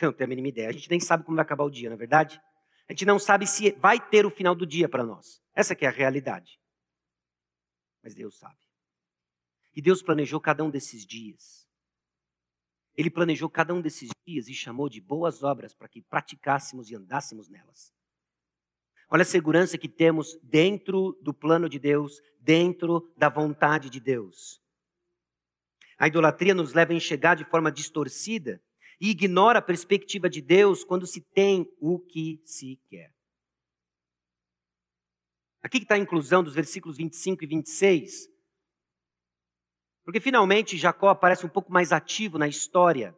Não 0.00 0.12
tenho 0.12 0.26
a 0.26 0.28
mínima 0.28 0.48
ideia. 0.48 0.68
A 0.68 0.72
gente 0.72 0.88
nem 0.88 1.00
sabe 1.00 1.24
como 1.24 1.36
vai 1.36 1.42
acabar 1.42 1.64
o 1.64 1.70
dia, 1.70 1.88
na 1.88 1.96
é 1.96 1.98
verdade? 1.98 2.40
A 2.88 2.92
gente 2.92 3.04
não 3.04 3.18
sabe 3.18 3.46
se 3.46 3.72
vai 3.72 3.98
ter 3.98 4.24
o 4.24 4.30
final 4.30 4.54
do 4.54 4.66
dia 4.66 4.88
para 4.88 5.02
nós. 5.02 5.42
Essa 5.54 5.74
é 5.74 5.86
a 5.86 5.90
realidade. 5.90 6.60
Mas 8.02 8.14
Deus 8.14 8.38
sabe. 8.38 8.56
E 9.74 9.82
Deus 9.82 10.02
planejou 10.02 10.40
cada 10.40 10.62
um 10.62 10.70
desses 10.70 11.04
dias. 11.04 11.66
Ele 12.96 13.10
planejou 13.10 13.50
cada 13.50 13.74
um 13.74 13.80
desses 13.80 14.08
dias 14.26 14.48
e 14.48 14.54
chamou 14.54 14.88
de 14.88 15.00
boas 15.00 15.42
obras 15.42 15.74
para 15.74 15.88
que 15.88 16.00
praticássemos 16.00 16.90
e 16.90 16.94
andássemos 16.94 17.48
nelas. 17.48 17.92
Olha 19.08 19.22
a 19.22 19.26
segurança 19.26 19.78
que 19.78 19.88
temos 19.88 20.36
dentro 20.42 21.16
do 21.22 21.32
plano 21.32 21.68
de 21.68 21.78
Deus, 21.78 22.20
dentro 22.40 23.12
da 23.16 23.28
vontade 23.28 23.90
de 23.90 24.00
Deus. 24.00 24.60
A 25.98 26.08
idolatria 26.08 26.54
nos 26.54 26.72
leva 26.72 26.92
a 26.92 26.96
enxergar 26.96 27.34
de 27.34 27.44
forma 27.44 27.70
distorcida 27.70 28.60
e 29.00 29.10
ignora 29.10 29.58
a 29.58 29.62
perspectiva 29.62 30.28
de 30.28 30.40
Deus 30.40 30.82
quando 30.82 31.06
se 31.06 31.20
tem 31.20 31.70
o 31.78 31.98
que 31.98 32.40
se 32.44 32.80
quer. 32.88 33.14
Aqui 35.62 35.78
está 35.78 35.94
a 35.96 35.98
inclusão 35.98 36.42
dos 36.42 36.54
versículos 36.54 36.96
25 36.96 37.44
e 37.44 37.46
26. 37.46 38.28
Porque 40.06 40.20
finalmente 40.20 40.78
Jacó 40.78 41.08
aparece 41.08 41.44
um 41.44 41.48
pouco 41.48 41.72
mais 41.72 41.90
ativo 41.92 42.38
na 42.38 42.46
história. 42.46 43.12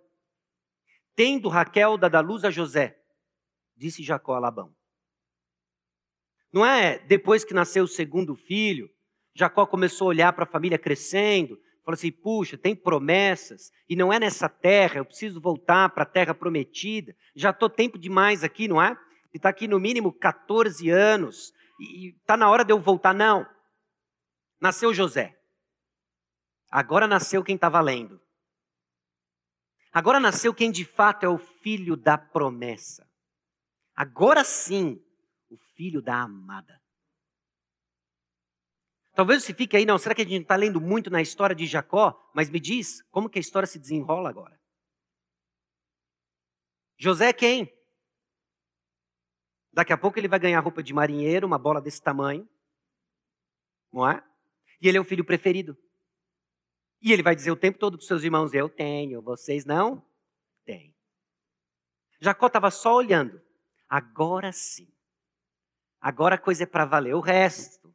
Tendo 1.14 1.50
Raquel 1.50 1.98
dado 1.98 2.14
a 2.14 2.20
luz 2.20 2.44
a 2.44 2.50
José, 2.50 2.98
disse 3.76 4.02
Jacó 4.02 4.34
a 4.34 4.38
Labão. 4.38 4.74
Não 6.50 6.64
é 6.64 6.98
depois 7.00 7.44
que 7.44 7.52
nasceu 7.52 7.84
o 7.84 7.88
segundo 7.88 8.34
filho, 8.34 8.88
Jacó 9.34 9.66
começou 9.66 10.06
a 10.06 10.08
olhar 10.08 10.32
para 10.32 10.44
a 10.44 10.50
família 10.50 10.78
crescendo, 10.78 11.60
falou 11.84 11.94
assim: 11.94 12.10
puxa, 12.10 12.56
tem 12.56 12.74
promessas, 12.74 13.70
e 13.86 13.94
não 13.94 14.10
é 14.10 14.18
nessa 14.18 14.48
terra, 14.48 14.96
eu 14.96 15.04
preciso 15.04 15.42
voltar 15.42 15.90
para 15.90 16.04
a 16.04 16.06
terra 16.06 16.34
prometida. 16.34 17.14
Já 17.36 17.50
estou 17.50 17.68
tempo 17.68 17.98
demais 17.98 18.42
aqui, 18.42 18.66
não 18.66 18.80
é? 18.80 18.96
E 19.34 19.36
está 19.36 19.50
aqui 19.50 19.68
no 19.68 19.78
mínimo 19.78 20.10
14 20.10 20.88
anos, 20.88 21.52
e 21.78 22.16
está 22.16 22.34
na 22.34 22.48
hora 22.48 22.64
de 22.64 22.72
eu 22.72 22.80
voltar. 22.80 23.12
Não. 23.12 23.46
Nasceu 24.58 24.94
José. 24.94 25.37
Agora 26.70 27.06
nasceu 27.06 27.42
quem 27.42 27.54
está 27.54 27.68
valendo. 27.68 28.20
Agora 29.92 30.20
nasceu 30.20 30.54
quem 30.54 30.70
de 30.70 30.84
fato 30.84 31.24
é 31.24 31.28
o 31.28 31.38
filho 31.38 31.96
da 31.96 32.18
promessa. 32.18 33.08
Agora 33.94 34.44
sim, 34.44 35.02
o 35.50 35.56
filho 35.74 36.02
da 36.02 36.22
amada. 36.22 36.80
Talvez 39.12 39.42
você 39.42 39.52
fique 39.52 39.76
aí, 39.76 39.84
não, 39.84 39.98
será 39.98 40.14
que 40.14 40.22
a 40.22 40.24
gente 40.24 40.42
está 40.42 40.54
lendo 40.54 40.80
muito 40.80 41.10
na 41.10 41.20
história 41.20 41.56
de 41.56 41.66
Jacó? 41.66 42.30
Mas 42.32 42.48
me 42.48 42.60
diz, 42.60 43.02
como 43.10 43.28
que 43.28 43.38
a 43.38 43.40
história 43.40 43.66
se 43.66 43.78
desenrola 43.78 44.28
agora? 44.28 44.56
José 46.96 47.30
é 47.30 47.32
quem? 47.32 47.72
Daqui 49.72 49.92
a 49.92 49.98
pouco 49.98 50.18
ele 50.18 50.28
vai 50.28 50.38
ganhar 50.38 50.60
roupa 50.60 50.82
de 50.82 50.92
marinheiro, 50.92 51.46
uma 51.46 51.58
bola 51.58 51.80
desse 51.80 52.00
tamanho. 52.00 52.48
Não 53.92 54.08
é? 54.08 54.22
E 54.80 54.88
ele 54.88 54.98
é 54.98 55.00
o 55.00 55.04
filho 55.04 55.24
preferido. 55.24 55.76
E 57.00 57.12
ele 57.12 57.22
vai 57.22 57.34
dizer 57.34 57.50
o 57.50 57.56
tempo 57.56 57.78
todo 57.78 57.96
para 57.96 58.02
os 58.02 58.06
seus 58.06 58.22
irmãos: 58.22 58.52
Eu 58.52 58.68
tenho, 58.68 59.22
vocês 59.22 59.64
não 59.64 60.04
têm. 60.64 60.94
Jacó 62.20 62.46
estava 62.46 62.70
só 62.70 62.94
olhando. 62.94 63.40
Agora 63.88 64.52
sim. 64.52 64.92
Agora 66.00 66.34
a 66.34 66.38
coisa 66.38 66.64
é 66.64 66.66
para 66.66 66.84
valer. 66.84 67.14
O 67.14 67.20
resto. 67.20 67.94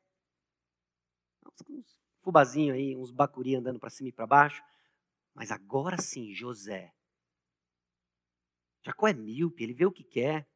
Uns 1.70 1.98
fubazinhos 2.22 2.76
aí, 2.76 2.96
uns 2.96 3.12
bacuri 3.12 3.56
andando 3.56 3.80
para 3.80 3.90
cima 3.90 4.10
e 4.10 4.14
para 4.14 4.26
baixo. 4.26 4.64
Mas 5.34 5.52
agora 5.52 6.02
sim, 6.02 6.34
José. 6.34 6.94
Jacó 8.82 9.08
é 9.08 9.14
míope, 9.14 9.64
ele 9.64 9.74
vê 9.74 9.86
o 9.86 9.92
que 9.92 10.04
quer. 10.04 10.48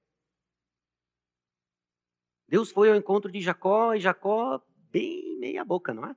Deus 2.47 2.71
foi 2.71 2.89
ao 2.89 2.95
encontro 2.95 3.31
de 3.31 3.41
Jacó 3.41 3.93
e 3.93 3.99
Jacó 3.99 4.61
bem 4.89 5.37
meia 5.37 5.65
boca, 5.65 5.93
não 5.93 6.05
é? 6.05 6.15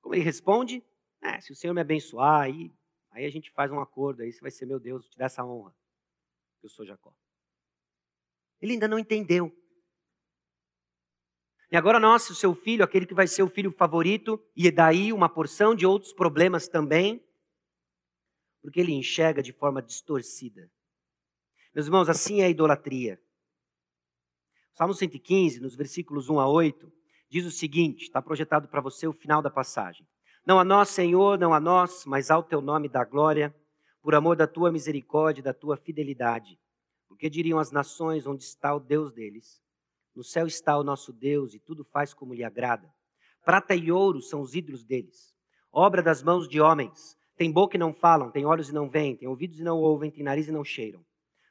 Como 0.00 0.14
ele 0.14 0.24
responde? 0.24 0.82
É, 1.22 1.40
se 1.40 1.52
o 1.52 1.54
Senhor 1.54 1.72
me 1.72 1.80
abençoar, 1.80 2.42
aí, 2.42 2.72
aí 3.10 3.24
a 3.24 3.30
gente 3.30 3.50
faz 3.52 3.70
um 3.70 3.80
acordo, 3.80 4.22
aí 4.22 4.32
você 4.32 4.40
vai 4.40 4.50
ser 4.50 4.66
meu 4.66 4.80
Deus, 4.80 5.08
te 5.08 5.16
dá 5.16 5.26
essa 5.26 5.44
honra. 5.44 5.74
Eu 6.62 6.68
sou 6.68 6.84
Jacó. 6.84 7.14
Ele 8.60 8.72
ainda 8.72 8.88
não 8.88 8.98
entendeu. 8.98 9.56
E 11.70 11.76
agora 11.76 11.98
nossa, 11.98 12.32
o 12.32 12.36
seu 12.36 12.54
filho, 12.54 12.84
aquele 12.84 13.06
que 13.06 13.14
vai 13.14 13.26
ser 13.26 13.42
o 13.42 13.48
filho 13.48 13.72
favorito, 13.72 14.38
e 14.54 14.70
daí 14.70 15.12
uma 15.12 15.28
porção 15.28 15.74
de 15.74 15.86
outros 15.86 16.12
problemas 16.12 16.68
também, 16.68 17.24
porque 18.60 18.78
ele 18.78 18.92
enxerga 18.92 19.42
de 19.42 19.52
forma 19.52 19.80
distorcida. 19.80 20.70
Meus 21.74 21.86
irmãos, 21.86 22.08
assim 22.08 22.42
é 22.42 22.44
a 22.44 22.50
idolatria. 22.50 23.20
Salmo 24.74 24.94
115, 24.94 25.60
nos 25.60 25.74
versículos 25.74 26.28
1 26.28 26.38
a 26.38 26.48
8, 26.48 26.92
diz 27.28 27.46
o 27.46 27.50
seguinte: 27.50 28.02
está 28.02 28.20
projetado 28.20 28.68
para 28.68 28.80
você 28.80 29.06
o 29.06 29.12
final 29.12 29.40
da 29.40 29.50
passagem. 29.50 30.06
Não 30.44 30.58
a 30.58 30.64
nós, 30.64 30.88
Senhor, 30.88 31.38
não 31.38 31.54
a 31.54 31.60
nós, 31.60 32.04
mas 32.04 32.28
ao 32.28 32.42
teu 32.42 32.60
nome 32.60 32.88
da 32.88 33.04
glória, 33.04 33.54
por 34.02 34.12
amor 34.12 34.34
da 34.34 34.46
tua 34.46 34.72
misericórdia 34.72 35.40
e 35.40 35.44
da 35.44 35.54
tua 35.54 35.76
fidelidade. 35.76 36.58
Porque 37.06 37.30
diriam 37.30 37.60
as 37.60 37.70
nações 37.70 38.26
onde 38.26 38.42
está 38.42 38.74
o 38.74 38.80
Deus 38.80 39.12
deles? 39.12 39.62
No 40.12 40.24
céu 40.24 40.44
está 40.46 40.76
o 40.76 40.82
nosso 40.82 41.12
Deus 41.12 41.54
e 41.54 41.60
tudo 41.60 41.84
faz 41.84 42.12
como 42.12 42.34
lhe 42.34 42.42
agrada. 42.42 42.92
Prata 43.44 43.76
e 43.76 43.92
ouro 43.92 44.20
são 44.20 44.40
os 44.40 44.56
ídolos 44.56 44.84
deles, 44.84 45.32
obra 45.70 46.02
das 46.02 46.24
mãos 46.24 46.48
de 46.48 46.60
homens. 46.60 47.16
Tem 47.36 47.50
boca 47.50 47.76
e 47.76 47.78
não 47.78 47.94
falam, 47.94 48.30
tem 48.30 48.44
olhos 48.44 48.68
e 48.68 48.74
não 48.74 48.90
veem, 48.90 49.16
tem 49.16 49.28
ouvidos 49.28 49.60
e 49.60 49.62
não 49.62 49.78
ouvem, 49.78 50.10
tem 50.10 50.24
nariz 50.24 50.48
e 50.48 50.52
não 50.52 50.64
cheiram. 50.64 51.04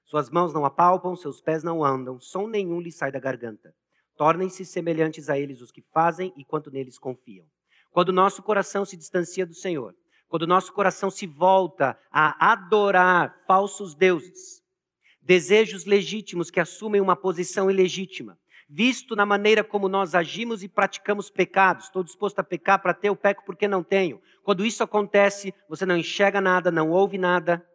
Suas 0.04 0.30
mãos 0.30 0.54
não 0.54 0.66
apalpam, 0.66 1.16
seus 1.16 1.40
pés 1.40 1.64
não 1.64 1.84
andam, 1.84 2.20
som 2.20 2.46
nenhum 2.46 2.82
lhe 2.82 2.92
sai 2.92 3.10
da 3.10 3.20
garganta. 3.20 3.74
Tornem-se 4.18 4.66
semelhantes 4.66 5.30
a 5.30 5.40
eles 5.40 5.62
os 5.62 5.72
que 5.72 5.82
fazem 5.82 6.34
e 6.36 6.44
quanto 6.44 6.70
neles 6.70 7.00
confiam. 7.00 7.48
Quando 7.92 8.10
o 8.10 8.14
nosso 8.14 8.42
coração 8.42 8.86
se 8.86 8.98
distancia 8.98 9.46
do 9.46 9.54
Senhor, 9.54 9.94
quando 10.28 10.44
o 10.44 10.48
nosso 10.48 10.72
coração 10.72 11.12
se 11.12 11.28
volta 11.28 12.00
a 12.10 12.54
adorar 12.54 13.36
falsos 13.46 13.94
deuses, 13.94 14.62
desejos 15.22 15.86
legítimos 15.86 16.50
que 16.50 16.60
assumem 16.60 17.02
uma 17.02 17.18
posição 17.18 17.70
ilegítima, 17.70 18.38
visto 18.70 19.14
na 19.14 19.26
maneira 19.26 19.62
como 19.62 19.90
nós 19.90 20.16
agimos 20.16 20.64
e 20.64 20.70
praticamos 20.70 21.30
pecados. 21.30 21.86
Estou 21.86 22.02
disposto 22.02 22.40
a 22.40 22.44
pecar 22.44 22.82
para 22.82 22.94
ter 22.94 23.10
o 23.10 23.16
peco 23.16 23.44
porque 23.46 23.68
não 23.68 23.84
tenho. 23.84 24.22
Quando 24.42 24.66
isso 24.66 24.82
acontece, 24.82 25.54
você 25.68 25.86
não 25.86 25.98
enxerga 25.98 26.40
nada, 26.40 26.72
não 26.72 26.90
ouve 26.90 27.18
nada, 27.18 27.66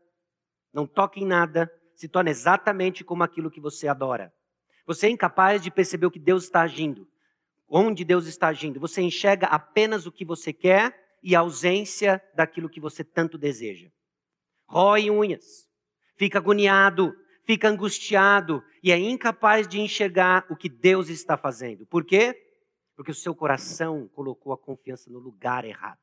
não 0.73 0.87
toca 0.87 1.21
em 1.21 1.27
nada, 1.27 1.71
se 1.95 2.09
torna 2.09 2.31
exatamente 2.31 3.05
como 3.05 3.23
aquilo 3.23 3.51
que 3.51 3.61
você 3.61 3.87
adora. 3.87 4.33
Você 4.87 5.07
é 5.07 5.11
incapaz 5.11 5.61
de 5.61 5.71
perceber 5.71 6.07
o 6.07 6.11
que 6.11 6.19
Deus 6.19 6.45
está 6.45 6.63
agindo, 6.63 7.07
onde 7.69 8.05
Deus 8.05 8.27
está 8.27 8.49
agindo. 8.49 8.81
Você 8.81 9.03
enxerga 9.03 9.47
apenas 9.47 10.07
o 10.07 10.13
que 10.13 10.25
você 10.25 10.53
quer 10.53 11.19
e 11.23 11.35
a 11.35 11.41
ausência 11.41 12.23
daquilo 12.35 12.69
que 12.69 12.81
você 12.81 13.03
tanto 13.03 13.37
deseja. 13.37 13.91
Rói 14.67 15.11
unhas, 15.11 15.69
fica 16.17 16.39
agoniado, 16.39 17.15
fica 17.45 17.69
angustiado 17.69 18.63
e 18.83 18.91
é 18.93 18.99
incapaz 18.99 19.67
de 19.67 19.81
enxergar 19.81 20.47
o 20.51 20.57
que 20.57 20.69
Deus 20.69 21.09
está 21.09 21.37
fazendo. 21.37 21.87
Por 21.87 22.05
quê? 22.05 22.37
Porque 22.95 23.11
o 23.11 23.15
seu 23.15 23.35
coração 23.35 24.09
colocou 24.09 24.53
a 24.53 24.59
confiança 24.59 25.11
no 25.11 25.19
lugar 25.19 25.65
errado. 25.65 26.01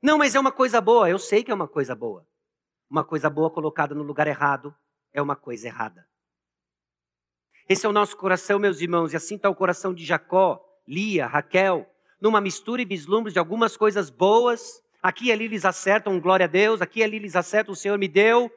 Não, 0.00 0.16
mas 0.16 0.34
é 0.34 0.40
uma 0.40 0.52
coisa 0.52 0.80
boa. 0.80 1.10
Eu 1.10 1.18
sei 1.18 1.42
que 1.42 1.50
é 1.50 1.54
uma 1.54 1.66
coisa 1.66 1.94
boa. 1.94 2.26
Uma 2.88 3.04
coisa 3.04 3.28
boa 3.28 3.50
colocada 3.50 3.94
no 3.94 4.02
lugar 4.02 4.26
errado 4.26 4.74
é 5.12 5.20
uma 5.20 5.36
coisa 5.36 5.66
errada. 5.66 6.08
Esse 7.68 7.84
é 7.84 7.88
o 7.88 7.92
nosso 7.92 8.16
coração, 8.16 8.58
meus 8.58 8.80
irmãos, 8.80 9.12
e 9.12 9.16
assim 9.16 9.36
está 9.36 9.50
o 9.50 9.54
coração 9.54 9.92
de 9.92 10.02
Jacó, 10.02 10.64
Lia, 10.86 11.26
Raquel, 11.26 11.86
numa 12.18 12.40
mistura 12.40 12.80
e 12.80 12.84
vislumbre 12.86 13.30
de 13.30 13.38
algumas 13.38 13.76
coisas 13.76 14.08
boas. 14.08 14.82
Aqui 15.02 15.26
e 15.26 15.32
ali 15.32 15.44
eles 15.44 15.66
acertam, 15.66 16.18
glória 16.18 16.44
a 16.44 16.48
Deus, 16.48 16.80
aqui 16.80 17.00
e 17.00 17.02
ali 17.02 17.16
eles 17.16 17.36
acertam, 17.36 17.74
o 17.74 17.76
Senhor 17.76 17.98
me 17.98 18.08
deu. 18.08 18.50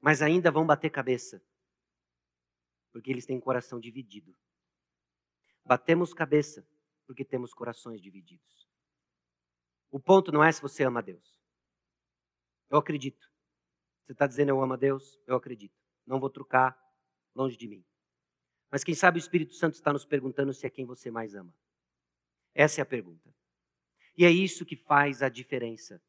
Mas 0.00 0.20
ainda 0.20 0.50
vão 0.50 0.66
bater 0.66 0.90
cabeça, 0.90 1.40
porque 2.92 3.08
eles 3.08 3.24
têm 3.24 3.38
coração 3.38 3.78
dividido. 3.78 4.34
Batemos 5.64 6.12
cabeça 6.12 6.66
porque 7.06 7.24
temos 7.24 7.54
corações 7.54 8.00
divididos. 8.00 8.68
O 9.92 10.00
ponto 10.00 10.32
não 10.32 10.42
é 10.42 10.50
se 10.50 10.60
você 10.60 10.82
ama 10.82 10.98
a 10.98 11.02
Deus. 11.02 11.40
Eu 12.68 12.78
acredito. 12.78 13.30
Você 14.04 14.12
está 14.12 14.26
dizendo 14.26 14.48
eu 14.48 14.60
amo 14.60 14.72
a 14.72 14.76
Deus? 14.76 15.20
Eu 15.26 15.36
acredito. 15.36 15.76
Não 16.04 16.18
vou 16.18 16.30
trocar 16.30 16.76
longe 17.34 17.56
de 17.56 17.68
mim. 17.68 17.84
Mas 18.70 18.84
quem 18.84 18.94
sabe 18.94 19.18
o 19.18 19.20
Espírito 19.20 19.54
Santo 19.54 19.74
está 19.74 19.92
nos 19.92 20.04
perguntando 20.04 20.52
se 20.54 20.66
é 20.66 20.70
quem 20.70 20.84
você 20.84 21.10
mais 21.10 21.34
ama. 21.34 21.52
Essa 22.54 22.80
é 22.80 22.82
a 22.82 22.86
pergunta. 22.86 23.34
E 24.16 24.24
é 24.24 24.30
isso 24.30 24.64
que 24.64 24.76
faz 24.76 25.22
a 25.22 25.28
diferença. 25.28 26.00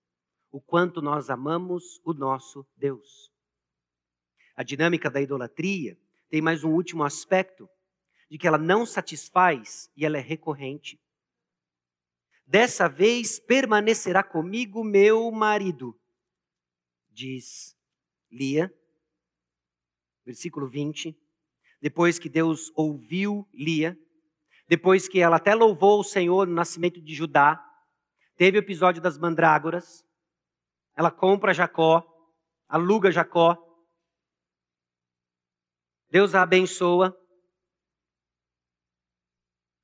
O 0.52 0.60
quanto 0.60 1.02
nós 1.02 1.30
amamos 1.30 2.02
o 2.04 2.14
nosso 2.14 2.68
Deus. 2.76 3.32
A 4.56 4.64
dinâmica 4.64 5.10
da 5.10 5.22
idolatria 5.22 5.98
tem 6.30 6.42
mais 6.42 6.64
um 6.64 6.72
último 6.72 7.04
aspecto, 7.04 7.70
de 8.30 8.38
que 8.38 8.48
ela 8.48 8.58
não 8.58 8.86
satisfaz 8.86 9.92
e 9.96 10.06
ela 10.06 10.18
é 10.18 10.22
recorrente. 10.22 11.00
Dessa 12.46 12.88
vez 12.88 13.40
permanecerá 13.40 14.24
comigo 14.24 14.84
meu 14.84 15.32
marido, 15.32 16.00
diz 17.10 17.78
Lia, 18.30 18.74
versículo 20.26 20.68
20. 20.68 21.18
Depois 21.82 22.20
que 22.20 22.30
Deus 22.30 22.72
ouviu 22.76 23.48
Lia, 23.54 23.98
depois 24.68 25.08
que 25.08 25.20
ela 25.20 25.38
até 25.38 25.54
louvou 25.54 26.00
o 26.00 26.04
Senhor 26.04 26.48
no 26.48 26.54
nascimento 26.54 27.02
de 27.02 27.14
Judá, 27.14 27.62
teve 28.38 28.58
o 28.58 28.60
episódio 28.60 29.02
das 29.02 29.18
mandrágoras, 29.18 30.06
ela 30.96 31.12
compra 31.12 31.54
Jacó, 31.54 32.06
aluga 32.68 33.12
Jacó, 33.12 33.58
Deus 36.10 36.36
a 36.36 36.42
abençoa, 36.42 37.18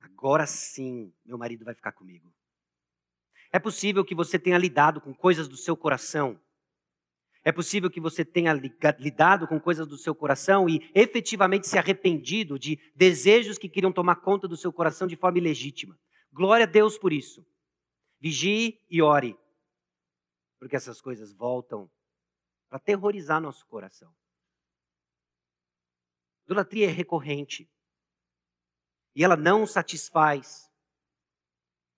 agora 0.00 0.46
sim 0.46 1.12
meu 1.24 1.38
marido 1.38 1.64
vai 1.64 1.74
ficar 1.74 1.92
comigo. 1.92 2.32
É 3.50 3.58
possível 3.58 4.04
que 4.04 4.14
você 4.14 4.38
tenha 4.38 4.58
lidado 4.58 5.00
com 5.00 5.14
coisas 5.14 5.48
do 5.48 5.56
seu 5.56 5.76
coração. 5.76 6.40
É 7.44 7.52
possível 7.52 7.90
que 7.90 8.00
você 8.00 8.24
tenha 8.24 8.52
lidado 8.98 9.46
com 9.46 9.60
coisas 9.60 9.86
do 9.86 9.96
seu 9.96 10.14
coração 10.14 10.68
e 10.68 10.90
efetivamente 10.94 11.66
se 11.66 11.78
arrependido 11.78 12.58
de 12.58 12.78
desejos 12.94 13.56
que 13.56 13.68
queriam 13.68 13.92
tomar 13.92 14.16
conta 14.16 14.46
do 14.48 14.56
seu 14.56 14.72
coração 14.72 15.06
de 15.06 15.16
forma 15.16 15.38
ilegítima. 15.38 15.98
Glória 16.32 16.64
a 16.64 16.68
Deus 16.68 16.98
por 16.98 17.12
isso. 17.12 17.46
Vigie 18.20 18.80
e 18.90 19.00
ore, 19.00 19.38
porque 20.58 20.76
essas 20.76 21.00
coisas 21.00 21.32
voltam 21.32 21.90
para 22.68 22.78
terrorizar 22.78 23.40
nosso 23.40 23.66
coração. 23.66 24.12
Idolatria 26.44 26.88
é 26.88 26.90
recorrente 26.90 27.70
e 29.14 29.22
ela 29.22 29.36
não 29.36 29.66
satisfaz. 29.66 30.68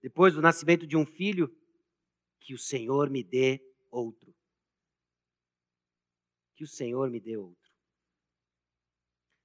Depois 0.02 0.34
do 0.34 0.42
nascimento 0.42 0.86
de 0.86 0.96
um 0.96 1.06
filho, 1.06 1.54
que 2.40 2.54
o 2.54 2.58
Senhor 2.58 3.10
me 3.10 3.22
dê 3.22 3.60
outro. 3.90 4.34
Que 6.60 6.64
o 6.64 6.68
Senhor 6.68 7.08
me 7.08 7.18
dê 7.18 7.38
outro. 7.38 7.72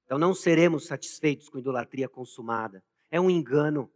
Então 0.03 0.17
não 0.17 0.33
seremos 0.33 0.85
satisfeitos 0.85 1.47
com 1.47 1.57
idolatria 1.57 2.09
consumada. 2.09 2.83
É 3.09 3.21
um 3.21 3.29
engano. 3.29 3.89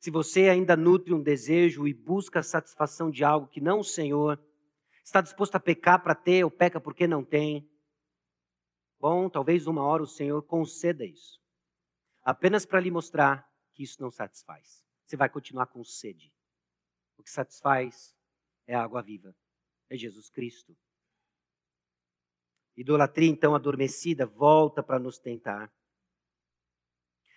Se 0.00 0.10
você 0.10 0.48
ainda 0.48 0.76
nutre 0.76 1.14
um 1.14 1.22
desejo 1.22 1.86
e 1.86 1.94
busca 1.94 2.40
a 2.40 2.42
satisfação 2.42 3.08
de 3.08 3.22
algo 3.22 3.46
que 3.46 3.60
não 3.60 3.78
o 3.78 3.84
Senhor, 3.84 4.44
está 5.04 5.20
disposto 5.20 5.54
a 5.54 5.60
pecar 5.60 6.02
para 6.02 6.12
ter 6.12 6.42
ou 6.42 6.50
peca 6.50 6.80
porque 6.80 7.06
não 7.06 7.24
tem, 7.24 7.70
bom, 8.98 9.30
talvez 9.30 9.68
uma 9.68 9.84
hora 9.84 10.02
o 10.02 10.08
Senhor 10.08 10.42
conceda 10.42 11.04
isso 11.04 11.40
apenas 12.20 12.66
para 12.66 12.80
lhe 12.80 12.90
mostrar 12.90 13.48
que 13.74 13.84
isso 13.84 14.02
não 14.02 14.10
satisfaz. 14.10 14.84
Você 15.06 15.16
vai 15.16 15.28
continuar 15.28 15.66
com 15.66 15.84
sede. 15.84 16.34
O 17.16 17.22
que 17.22 17.30
satisfaz 17.30 18.12
é 18.66 18.74
a 18.74 18.82
água 18.82 19.02
viva, 19.02 19.36
é 19.88 19.96
Jesus 19.96 20.30
Cristo. 20.30 20.76
Idolatria, 22.76 23.28
então, 23.28 23.54
adormecida, 23.54 24.26
volta 24.26 24.82
para 24.82 24.98
nos 24.98 25.18
tentar. 25.18 25.72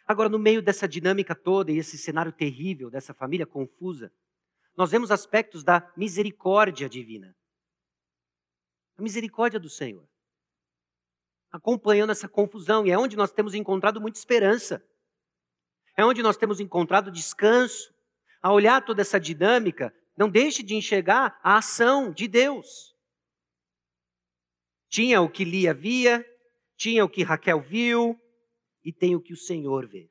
Agora, 0.06 0.30
no 0.30 0.40
meio 0.40 0.62
dessa 0.62 0.88
dinâmica 0.88 1.36
toda 1.36 1.72
e 1.72 1.78
esse 1.78 1.98
cenário 1.98 2.32
terrível 2.32 2.90
dessa 2.90 3.14
família 3.14 3.46
confusa, 3.46 4.12
nós 4.76 4.92
vemos 4.92 5.12
aspectos 5.12 5.64
da 5.64 5.92
misericórdia 5.98 6.88
divina. 6.88 7.36
A 8.98 9.02
misericórdia 9.02 9.60
do 9.60 9.70
Senhor 9.70 10.08
acompanhando 11.52 12.12
essa 12.12 12.28
confusão, 12.28 12.86
e 12.86 12.92
é 12.92 12.98
onde 12.98 13.16
nós 13.16 13.32
temos 13.32 13.54
encontrado 13.54 14.02
muita 14.02 14.20
esperança. 14.20 14.84
É 15.96 16.06
onde 16.06 16.22
nós 16.22 16.38
temos 16.38 16.60
encontrado 16.60 17.12
descanso. 17.12 17.94
A 18.42 18.54
olhar 18.54 18.86
toda 18.86 19.02
essa 19.02 19.20
dinâmica, 19.20 19.94
não 20.16 20.30
deixe 20.30 20.62
de 20.62 20.76
enxergar 20.76 21.40
a 21.44 21.58
ação 21.58 22.12
de 22.12 22.28
Deus. 22.28 22.96
Tinha 24.90 25.22
o 25.22 25.30
que 25.30 25.44
Lia 25.44 25.74
via, 25.74 26.26
tinha 26.76 27.04
o 27.04 27.10
que 27.10 27.24
Raquel 27.24 27.62
viu, 27.62 28.20
e 28.84 28.94
tem 28.94 29.16
o 29.16 29.22
que 29.22 29.34
o 29.34 29.38
Senhor 29.38 29.88
vê. 29.88 30.10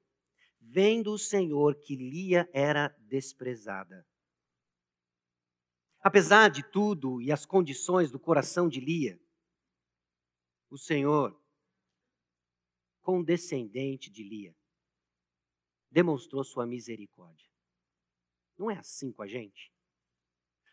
Vendo 0.60 1.12
o 1.12 1.18
Senhor 1.18 1.74
que 1.76 1.96
Lia 1.96 2.48
era 2.52 2.88
desprezada. 3.00 4.06
Apesar 6.00 6.50
de 6.50 6.62
tudo 6.70 7.20
e 7.22 7.32
as 7.32 7.46
condições 7.46 8.10
do 8.10 8.20
coração 8.20 8.68
de 8.68 8.80
Lia, 8.80 9.18
o 10.68 10.76
Senhor, 10.76 11.40
condescendente 13.00 14.10
de 14.10 14.22
Lia, 14.22 14.54
demonstrou 15.90 16.44
sua 16.44 16.66
misericórdia. 16.66 17.48
Não 18.58 18.70
é 18.70 18.76
assim 18.76 19.12
com 19.12 19.22
a 19.22 19.26
gente? 19.26 19.72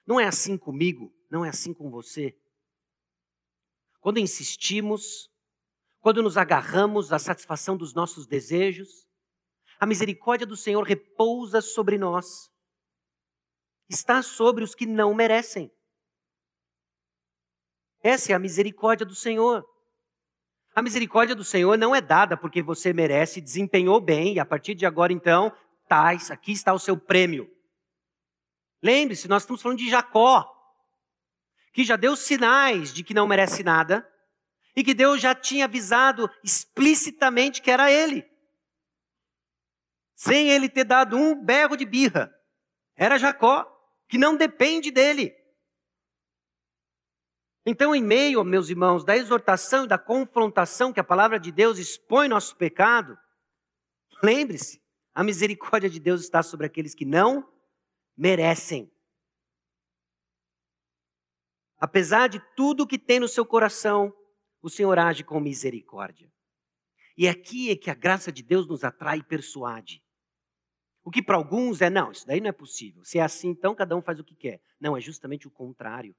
Não 0.06 0.20
é 0.20 0.26
assim 0.26 0.58
comigo? 0.58 1.14
Não 1.30 1.46
é 1.46 1.50
assim 1.50 1.74
com 1.74 1.90
você? 1.90 2.38
Quando 4.04 4.20
insistimos, 4.20 5.30
quando 6.02 6.22
nos 6.22 6.36
agarramos 6.36 7.14
à 7.14 7.18
satisfação 7.18 7.78
dos 7.78 7.94
nossos 7.94 8.28
desejos, 8.28 9.08
a 9.80 9.86
misericórdia 9.86 10.46
do 10.46 10.58
Senhor 10.58 10.84
repousa 10.84 11.62
sobre 11.62 11.98
nós. 11.98 12.52
Está 13.88 14.22
sobre 14.22 14.62
os 14.62 14.76
que 14.76 14.86
não 14.86 15.14
merecem. 15.14 15.72
Essa 18.02 18.34
é 18.34 18.36
a 18.36 18.40
misericórdia 18.40 19.06
do 19.06 19.16
Senhor. 19.16 19.66
A 20.76 20.82
misericórdia 20.82 21.34
do 21.34 21.46
Senhor 21.46 21.78
não 21.78 21.96
é 21.96 22.02
dada 22.02 22.36
porque 22.36 22.62
você 22.62 22.92
merece, 22.92 23.40
desempenhou 23.40 24.02
bem, 24.02 24.34
e 24.34 24.40
a 24.42 24.46
partir 24.46 24.76
de 24.76 24.86
agora, 24.86 25.14
então, 25.14 25.50
tá, 25.88 26.10
aqui 26.10 26.52
está 26.52 26.74
o 26.74 26.80
seu 26.80 26.98
prêmio. 26.98 27.50
Lembre-se, 28.82 29.30
nós 29.30 29.44
estamos 29.44 29.62
falando 29.62 29.78
de 29.78 29.90
Jacó, 29.90 30.53
que 31.74 31.84
já 31.84 31.96
deu 31.96 32.16
sinais 32.16 32.94
de 32.94 33.04
que 33.04 33.14
não 33.14 33.28
merece 33.28 33.64
nada, 33.64 34.08
e 34.76 34.84
que 34.84 34.94
Deus 34.94 35.20
já 35.20 35.36
tinha 35.36 35.66
avisado 35.66 36.30
explicitamente 36.44 37.62
que 37.62 37.70
era 37.70 37.92
ele. 37.92 38.26
Sem 40.16 40.50
ele 40.50 40.70
ter 40.70 40.84
dado 40.84 41.18
um 41.18 41.36
berro 41.36 41.76
de 41.76 41.86
birra. 41.86 42.34
Era 42.96 43.18
Jacó, 43.18 43.70
que 44.08 44.18
não 44.18 44.36
depende 44.36 44.92
dele. 44.92 45.36
Então, 47.66 47.96
em 47.96 48.04
meio, 48.04 48.44
meus 48.44 48.70
irmãos, 48.70 49.04
da 49.04 49.16
exortação 49.16 49.86
e 49.86 49.88
da 49.88 49.98
confrontação 49.98 50.92
que 50.94 51.00
a 51.00 51.04
palavra 51.04 51.40
de 51.40 51.52
Deus 51.52 51.78
expõe 51.78 52.28
nosso 52.28 52.56
pecado, 52.56 53.18
lembre-se, 54.22 54.82
a 55.14 55.24
misericórdia 55.24 55.90
de 55.90 56.00
Deus 56.00 56.22
está 56.22 56.44
sobre 56.44 56.66
aqueles 56.66 56.94
que 56.94 57.06
não 57.06 57.48
merecem. 58.18 58.93
Apesar 61.84 62.30
de 62.30 62.40
tudo 62.56 62.88
que 62.88 62.98
tem 62.98 63.20
no 63.20 63.28
seu 63.28 63.46
coração, 63.46 64.16
o 64.62 64.70
Senhor 64.70 64.98
age 64.98 65.22
com 65.22 65.38
misericórdia. 65.38 66.32
E 67.18 67.28
aqui 67.28 67.72
é 67.72 67.76
que 67.76 67.90
a 67.90 67.94
graça 67.94 68.32
de 68.32 68.42
Deus 68.42 68.66
nos 68.66 68.86
atrai 68.86 69.18
e 69.18 69.24
persuade. 69.24 70.02
O 71.04 71.12
que 71.12 71.22
para 71.22 71.36
alguns 71.36 71.82
é, 71.82 71.90
não, 71.90 72.10
isso 72.14 72.26
daí 72.26 72.40
não 72.40 72.48
é 72.48 72.54
possível. 72.54 73.04
Se 73.04 73.20
é 73.20 73.22
assim, 73.22 73.50
então 73.50 73.76
cada 73.76 73.98
um 73.98 74.02
faz 74.02 74.18
o 74.18 74.24
que 74.24 74.34
quer. 74.34 74.62
Não, 74.80 74.96
é 74.96 75.02
justamente 75.02 75.46
o 75.46 75.52
contrário. 75.52 76.16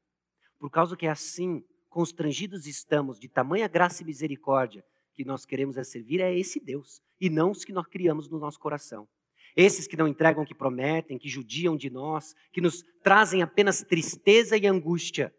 Por 0.59 0.69
causa 0.69 0.99
que 0.99 1.07
é 1.07 1.11
assim, 1.11 1.65
constrangidos 1.89 2.67
estamos 2.67 3.19
de 3.19 3.31
tamanha 3.31 3.67
graça 3.67 4.03
e 4.03 4.05
misericórdia, 4.05 4.85
que 5.15 5.25
nós 5.25 5.47
queremos 5.47 5.79
é 5.79 5.83
servir 5.83 6.21
a 6.21 6.31
esse 6.31 6.61
Deus, 6.61 7.01
e 7.19 7.31
não 7.31 7.53
os 7.53 7.65
que 7.65 7.73
nós 7.73 7.87
criamos 7.87 8.29
no 8.29 8.39
nosso 8.39 8.61
coração. 8.61 9.09
Esses 9.57 9.87
que 9.87 9.97
não 9.97 10.07
entregam 10.07 10.43
o 10.43 10.47
que 10.47 10.55
prometem, 10.55 11.17
que 11.17 11.27
judiam 11.27 11.75
de 11.75 11.89
nós, 11.89 12.35
que 12.53 12.61
nos 12.61 12.83
trazem 13.03 13.41
apenas 13.41 13.81
tristeza 13.81 14.59
e 14.59 14.67
angústia. 14.67 15.35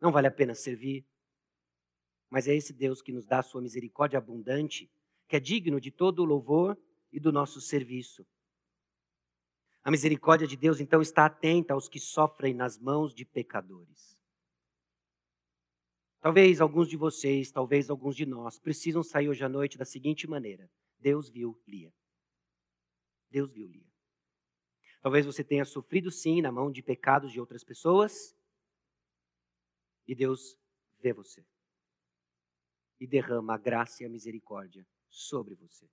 Não 0.00 0.12
vale 0.12 0.26
a 0.26 0.30
pena 0.30 0.54
servir. 0.54 1.06
Mas 2.30 2.46
é 2.46 2.54
esse 2.54 2.72
Deus 2.72 3.00
que 3.00 3.12
nos 3.12 3.24
dá 3.24 3.40
a 3.40 3.42
sua 3.42 3.60
misericórdia 3.60 4.18
abundante, 4.18 4.90
que 5.26 5.36
é 5.36 5.40
digno 5.40 5.80
de 5.80 5.90
todo 5.90 6.20
o 6.20 6.24
louvor 6.24 6.78
e 7.12 7.18
do 7.18 7.32
nosso 7.32 7.60
serviço. 7.60 8.26
A 9.82 9.90
misericórdia 9.90 10.46
de 10.46 10.56
Deus, 10.56 10.80
então, 10.80 11.00
está 11.00 11.24
atenta 11.24 11.72
aos 11.72 11.88
que 11.88 11.98
sofrem 11.98 12.52
nas 12.52 12.78
mãos 12.78 13.14
de 13.14 13.24
pecadores. 13.24 14.18
Talvez 16.20 16.60
alguns 16.60 16.88
de 16.88 16.96
vocês, 16.96 17.50
talvez 17.50 17.88
alguns 17.88 18.16
de 18.16 18.26
nós, 18.26 18.58
precisam 18.58 19.02
sair 19.02 19.28
hoje 19.28 19.44
à 19.44 19.48
noite 19.48 19.78
da 19.78 19.84
seguinte 19.84 20.26
maneira: 20.26 20.70
Deus 20.98 21.30
viu 21.30 21.58
Lia. 21.66 21.94
Deus 23.30 23.50
viu 23.52 23.66
Lia. 23.66 23.86
Talvez 25.00 25.24
você 25.24 25.44
tenha 25.44 25.64
sofrido 25.64 26.10
sim 26.10 26.42
na 26.42 26.50
mão 26.50 26.70
de 26.70 26.82
pecados 26.82 27.32
de 27.32 27.38
outras 27.38 27.62
pessoas, 27.62 28.36
e 30.08 30.14
Deus 30.14 30.58
vê 30.98 31.12
você. 31.12 31.46
E 32.98 33.06
derrama 33.06 33.54
a 33.54 33.58
graça 33.58 34.02
e 34.02 34.06
a 34.06 34.08
misericórdia 34.08 34.84
sobre 35.08 35.54
você 35.54 35.88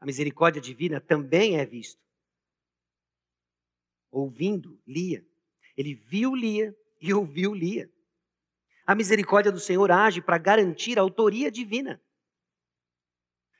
a 0.00 0.06
misericórdia 0.06 0.62
divina 0.62 1.00
também 1.00 1.58
é 1.58 1.66
visto. 1.66 2.00
Ouvindo 4.10 4.80
Lia. 4.86 5.24
Ele 5.76 5.94
viu 5.94 6.34
Lia 6.34 6.74
e 7.00 7.12
ouviu 7.12 7.52
Lia. 7.52 7.90
A 8.86 8.94
misericórdia 8.94 9.52
do 9.52 9.60
Senhor 9.60 9.90
age 9.90 10.22
para 10.22 10.38
garantir 10.38 10.98
a 10.98 11.02
autoria 11.02 11.50
divina. 11.50 12.02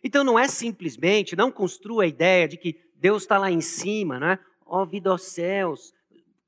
Então 0.03 0.25
não 0.25 0.39
é 0.39 0.49
simplesmente, 0.49 1.37
não 1.37 1.53
construa 1.53 2.05
a 2.05 2.07
ideia 2.07 2.49
de 2.49 2.57
que 2.57 2.81
Deus 2.95 3.23
está 3.23 3.37
lá 3.37 3.51
em 3.51 3.61
cima, 3.61 4.19
né? 4.19 4.39
Ó 4.65 4.83
oh, 4.83 4.87
vida 4.87 5.11
aos 5.11 5.25
céus. 5.25 5.93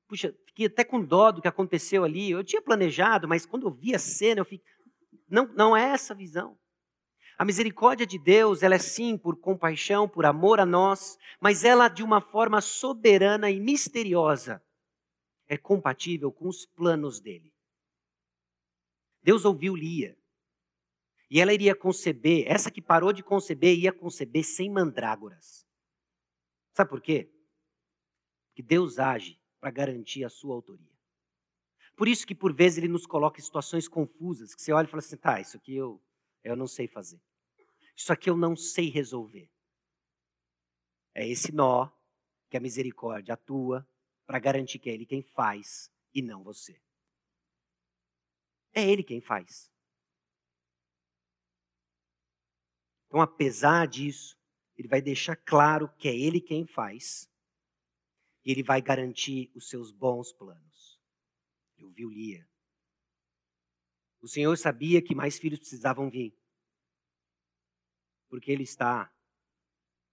Puxa, 0.09 0.35
fiquei 0.53 0.67
até 0.67 0.85
com 0.85 1.05
dó 1.05 1.33
do 1.33 1.43
que 1.43 1.49
aconteceu 1.49 2.05
ali. 2.05 2.31
Eu 2.31 2.45
tinha 2.45 2.63
planejado, 2.63 3.27
mas 3.27 3.45
quando 3.45 3.67
eu 3.67 3.71
vi 3.73 3.95
a 3.95 3.99
cena, 3.99 4.41
eu 4.41 4.45
fiquei. 4.45 4.65
Não, 5.29 5.47
não 5.55 5.77
é 5.77 5.83
essa 5.91 6.13
a 6.13 6.17
visão. 6.17 6.59
A 7.39 7.45
misericórdia 7.45 8.07
de 8.07 8.19
Deus, 8.19 8.63
ela 8.63 8.75
é 8.75 8.79
sim 8.79 9.17
por 9.17 9.41
compaixão, 9.41 10.09
por 10.09 10.25
amor 10.27 10.61
a 10.61 10.67
nós, 10.67 11.19
mas 11.41 11.65
ela 11.65 11.89
de 11.89 12.03
uma 12.03 12.21
forma 12.21 12.61
soberana 12.61 13.51
e 13.51 13.59
misteriosa 13.59 14.63
é 15.49 15.59
compatível 15.59 16.31
com 16.31 16.49
os 16.49 16.65
planos 16.65 17.21
dele. 17.21 17.53
Deus 19.23 19.45
ouviu 19.45 19.75
Lia. 19.75 20.17
E 21.31 21.41
ela 21.41 21.53
iria 21.53 21.75
conceber, 21.75 22.45
essa 22.47 22.71
que 22.71 22.81
parou 22.81 23.13
de 23.13 23.23
conceber, 23.23 23.79
ia 23.79 23.93
conceber 23.93 24.45
sem 24.45 24.71
mandrágoras. 24.71 25.67
Sabe 26.75 26.91
por 26.91 27.01
quê? 27.01 27.31
Que 28.55 28.63
Deus 28.63 28.99
age 28.99 29.41
para 29.63 29.71
garantir 29.71 30.25
a 30.25 30.29
sua 30.29 30.57
autoria. 30.57 30.91
Por 31.97 32.09
isso 32.09 32.27
que 32.27 32.35
por 32.35 32.53
vezes 32.53 32.79
ele 32.79 32.89
nos 32.89 33.07
coloca 33.07 33.39
em 33.39 33.45
situações 33.45 33.87
confusas, 33.87 34.57
que 34.57 34.61
você 34.61 34.73
olha 34.73 34.87
e 34.87 34.91
fala 34.91 34.99
assim, 34.99 35.17
tá, 35.17 35.41
isso 35.41 35.57
aqui 35.57 35.77
eu, 35.77 36.03
eu 36.43 36.57
não 36.57 36.67
sei 36.67 36.89
fazer. 36.89 37.23
Isso 37.97 38.13
aqui 38.13 38.29
eu 38.29 38.37
não 38.37 38.57
sei 38.57 38.91
resolver. 38.91 39.49
É 41.15 41.29
esse 41.29 41.53
nó 41.53 41.89
que 42.51 42.57
a 42.57 42.61
misericórdia 42.61 43.35
atua 43.35 43.89
para 44.27 44.41
garantir 44.41 44.81
que 44.81 44.91
é 44.91 44.95
Ele 44.95 45.07
quem 45.07 45.23
faz 45.23 45.93
e 46.13 46.21
não 46.21 46.43
você. 46.43 46.83
É 48.75 48.83
Ele 48.83 49.05
quem 49.05 49.21
faz. 49.21 49.71
Então, 53.07 53.21
apesar 53.21 53.87
disso, 53.87 54.37
Ele 54.77 54.89
vai 54.89 55.01
deixar 55.01 55.37
claro 55.37 55.89
que 55.99 56.09
é 56.09 56.17
Ele 56.17 56.41
quem 56.41 56.67
faz 56.67 57.31
e 58.45 58.51
Ele 58.51 58.62
vai 58.62 58.82
garantir 58.82 59.51
os 59.55 59.68
seus 59.68 59.93
bons 59.93 60.32
planos. 60.32 61.01
Eu 61.78 61.90
vi 61.90 62.05
o 62.05 62.11
Lia. 62.11 62.49
O 64.20 64.28
Senhor 64.28 64.57
sabia 64.57 65.03
que 65.03 65.14
mais 65.14 65.38
filhos 65.38 65.59
precisavam 65.59 66.09
vir. 66.09 66.32
Porque 68.28 68.53
ele 68.53 68.62
está 68.62 69.12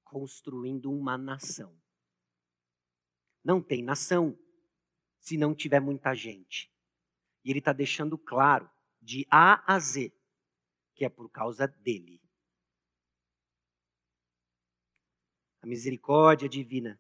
construindo 0.04 0.92
uma 0.92 1.16
nação. 1.16 1.80
Não 3.44 3.62
tem 3.62 3.84
nação 3.84 4.38
se 5.20 5.38
não 5.38 5.54
tiver 5.54 5.80
muita 5.80 6.16
gente. 6.16 6.74
E 7.44 7.52
ele 7.52 7.60
está 7.60 7.72
deixando 7.72 8.18
claro, 8.18 8.70
de 9.00 9.26
A 9.30 9.64
a 9.72 9.80
Z, 9.80 10.12
que 10.96 11.06
é 11.06 11.10
por 11.10 11.30
causa 11.30 11.68
dele. 11.68 12.20
A 15.62 15.68
misericórdia 15.68 16.50
divina 16.50 17.00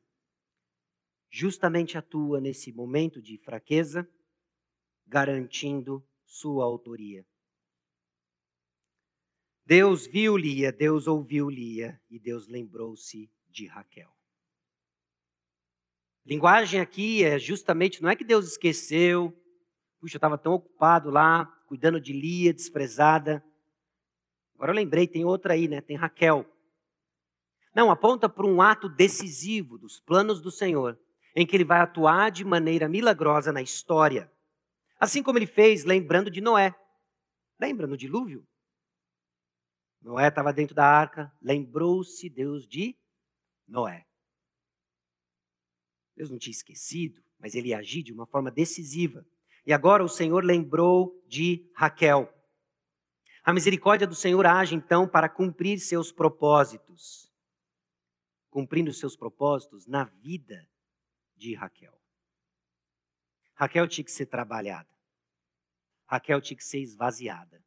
justamente 1.29 1.97
atua 1.97 2.41
nesse 2.41 2.71
momento 2.71 3.21
de 3.21 3.37
fraqueza, 3.37 4.09
garantindo 5.05 6.05
sua 6.25 6.65
autoria. 6.65 7.25
Deus 9.65 10.07
viu 10.07 10.35
Lia, 10.35 10.71
Deus 10.71 11.07
ouviu 11.07 11.49
Lia 11.49 12.01
e 12.09 12.19
Deus 12.19 12.47
lembrou-se 12.47 13.31
de 13.47 13.67
Raquel. 13.67 14.11
Linguagem 16.25 16.79
aqui 16.79 17.23
é 17.23 17.37
justamente, 17.37 18.01
não 18.01 18.09
é 18.09 18.15
que 18.15 18.23
Deus 18.23 18.47
esqueceu, 18.47 19.31
puxa, 19.99 20.15
eu 20.15 20.17
estava 20.17 20.37
tão 20.37 20.53
ocupado 20.53 21.09
lá, 21.09 21.45
cuidando 21.67 22.01
de 22.01 22.13
Lia, 22.13 22.53
desprezada. 22.53 23.43
Agora 24.55 24.71
eu 24.71 24.75
lembrei, 24.75 25.07
tem 25.07 25.23
outra 25.23 25.53
aí, 25.53 25.67
né? 25.67 25.81
Tem 25.81 25.95
Raquel. 25.95 26.45
Não, 27.75 27.91
aponta 27.91 28.27
para 28.27 28.45
um 28.45 28.61
ato 28.61 28.89
decisivo 28.89 29.77
dos 29.77 29.99
planos 29.99 30.41
do 30.41 30.51
Senhor, 30.51 30.99
em 31.35 31.45
que 31.45 31.55
ele 31.55 31.63
vai 31.63 31.79
atuar 31.79 32.31
de 32.31 32.43
maneira 32.43 32.87
milagrosa 32.87 33.51
na 33.51 33.61
história. 33.61 34.31
Assim 34.99 35.23
como 35.23 35.37
ele 35.37 35.47
fez 35.47 35.85
lembrando 35.85 36.29
de 36.29 36.41
Noé. 36.41 36.75
Lembra 37.59 37.87
no 37.87 37.97
dilúvio? 37.97 38.45
Noé 40.01 40.27
estava 40.27 40.53
dentro 40.53 40.75
da 40.75 40.85
arca, 40.85 41.31
lembrou-se 41.41 42.29
Deus 42.29 42.67
de 42.67 42.97
Noé. 43.67 44.05
Deus 46.15 46.29
não 46.29 46.37
tinha 46.37 46.51
esquecido, 46.51 47.21
mas 47.37 47.55
ele 47.55 47.73
agiu 47.73 48.03
de 48.03 48.13
uma 48.13 48.25
forma 48.25 48.51
decisiva. 48.51 49.25
E 49.65 49.73
agora 49.73 50.03
o 50.03 50.09
Senhor 50.09 50.43
lembrou 50.43 51.21
de 51.27 51.69
Raquel. 51.75 52.33
A 53.43 53.53
misericórdia 53.53 54.07
do 54.07 54.15
Senhor 54.15 54.45
age 54.45 54.75
então 54.75 55.07
para 55.07 55.29
cumprir 55.29 55.79
seus 55.79 56.11
propósitos. 56.11 57.31
Cumprindo 58.49 58.91
seus 58.93 59.15
propósitos 59.15 59.85
na 59.85 60.05
vida 60.05 60.68
de 61.39 61.55
Raquel. 61.55 61.97
Raquel 63.55 63.87
tinha 63.87 64.03
que 64.03 64.11
ser 64.11 64.25
trabalhada. 64.25 64.89
Raquel 66.05 66.41
tinha 66.41 66.57
que 66.57 66.63
ser 66.63 66.79
esvaziada. 66.79 67.63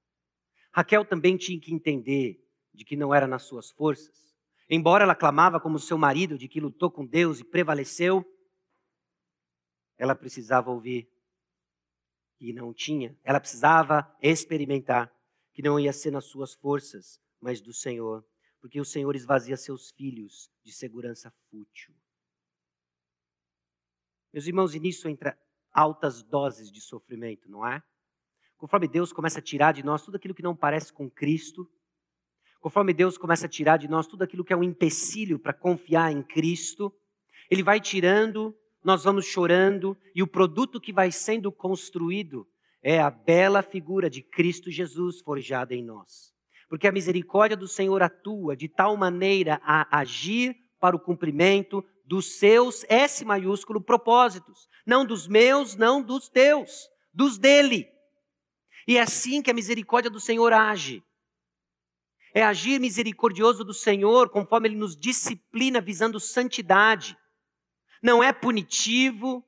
Raquel 0.71 1.05
também 1.05 1.37
tinha 1.37 1.59
que 1.59 1.73
entender 1.73 2.39
de 2.73 2.85
que 2.85 2.97
não 2.97 3.15
era 3.15 3.27
nas 3.27 3.43
suas 3.45 3.71
forças. 3.71 4.35
Embora 4.69 5.05
ela 5.05 5.15
clamava 5.15 5.59
como 5.61 5.79
seu 5.79 5.99
marido 5.99 6.39
de 6.39 6.49
que 6.49 6.61
lutou 6.61 6.91
com 6.91 7.05
Deus 7.05 7.41
e 7.41 7.45
prevaleceu, 7.45 8.25
ela 9.99 10.15
precisava 10.15 10.71
ouvir 10.71 11.11
que 12.37 12.53
não 12.53 12.73
tinha, 12.75 13.17
ela 13.23 13.39
precisava 13.39 14.17
experimentar 14.21 15.13
que 15.53 15.63
não 15.63 15.79
ia 15.79 15.93
ser 15.93 16.11
nas 16.11 16.25
suas 16.25 16.55
forças, 16.55 17.21
mas 17.41 17.61
do 17.61 17.73
Senhor, 17.73 18.27
porque 18.61 18.81
o 18.81 18.85
Senhor 18.85 19.15
esvazia 19.15 19.57
seus 19.57 19.91
filhos 19.91 20.51
de 20.65 20.73
segurança 20.73 21.31
fútil. 21.51 21.95
Meus 24.33 24.47
irmãos, 24.47 24.75
e 24.75 24.81
nisso 24.81 25.09
entra 25.09 25.39
altas 25.71 26.23
doses 26.23 26.73
de 26.73 26.81
sofrimento, 26.81 27.51
não 27.51 27.67
é? 27.67 27.83
Conforme 28.57 28.89
Deus 28.89 29.13
começa 29.13 29.41
a 29.41 29.43
tirar 29.43 29.73
de 29.73 29.83
nós 29.83 30.03
tudo 30.03 30.17
aquilo 30.17 30.35
que 30.35 30.43
não 30.43 30.57
parece 30.57 30.91
com 30.91 31.11
Cristo, 31.11 31.69
conforme 32.59 32.95
Deus 32.95 33.19
começa 33.19 33.45
a 33.45 33.49
tirar 33.49 33.77
de 33.77 33.89
nós 33.89 34.07
tudo 34.07 34.23
aquilo 34.23 34.45
que 34.45 34.53
é 34.53 34.57
um 34.57 34.63
empecilho 34.63 35.39
para 35.39 35.53
confiar 35.53 36.11
em 36.13 36.23
Cristo, 36.23 36.91
Ele 37.51 37.63
vai 37.63 37.79
tirando, 37.79 38.57
nós 38.83 39.05
vamos 39.05 39.27
chorando, 39.27 39.97
e 40.15 40.23
o 40.23 40.27
produto 40.27 40.81
que 40.81 40.93
vai 40.93 41.13
sendo 41.13 41.53
construído 41.53 42.49
é 42.83 43.01
a 43.01 43.11
bela 43.11 43.63
figura 43.63 44.09
de 44.09 44.23
Cristo 44.23 44.71
Jesus 44.71 45.21
forjada 45.21 45.75
em 45.75 45.85
nós. 45.85 46.33
Porque 46.71 46.89
a 46.89 46.93
misericórdia 46.93 47.57
do 47.57 47.69
Senhor 47.69 48.03
atua 48.03 48.57
de 48.57 48.67
tal 48.67 48.97
maneira 48.97 49.61
a 49.63 49.99
agir 49.99 50.57
para 50.81 50.97
o 50.97 51.01
cumprimento 51.01 51.85
dos 52.13 52.35
seus, 52.39 52.85
S 52.91 53.25
maiúsculo, 53.25 53.81
propósitos. 53.81 54.69
Não 54.85 55.03
dos 55.03 55.27
meus, 55.27 55.77
não 55.77 56.03
dos 56.03 56.29
teus, 56.29 56.91
dos 57.11 57.39
dele. 57.39 57.89
E 58.87 58.99
é 58.99 59.01
assim 59.01 59.41
que 59.41 59.51
a 59.51 59.55
misericórdia 59.55 60.11
do 60.11 60.21
Senhor 60.21 60.53
age. 60.53 61.03
É 62.35 62.45
agir 62.45 62.79
misericordioso 62.79 63.65
do 63.65 63.73
Senhor 63.73 64.29
conforme 64.29 64.69
ele 64.69 64.77
nos 64.77 64.95
disciplina 64.95 65.81
visando 65.81 66.21
santidade. 66.21 67.17
Não 68.03 68.23
é 68.23 68.31
punitivo, 68.31 69.43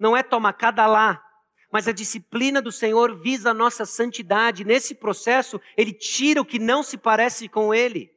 não 0.00 0.16
é 0.16 0.22
toma 0.22 0.50
cada 0.50 0.86
lá, 0.86 1.22
mas 1.70 1.88
a 1.88 1.92
disciplina 1.92 2.62
do 2.62 2.72
Senhor 2.72 3.20
visa 3.20 3.50
a 3.50 3.54
nossa 3.54 3.84
santidade. 3.84 4.64
Nesse 4.64 4.94
processo, 4.94 5.60
ele 5.76 5.92
tira 5.92 6.40
o 6.40 6.46
que 6.46 6.58
não 6.58 6.82
se 6.82 6.96
parece 6.96 7.50
com 7.50 7.74
ele. 7.74 8.10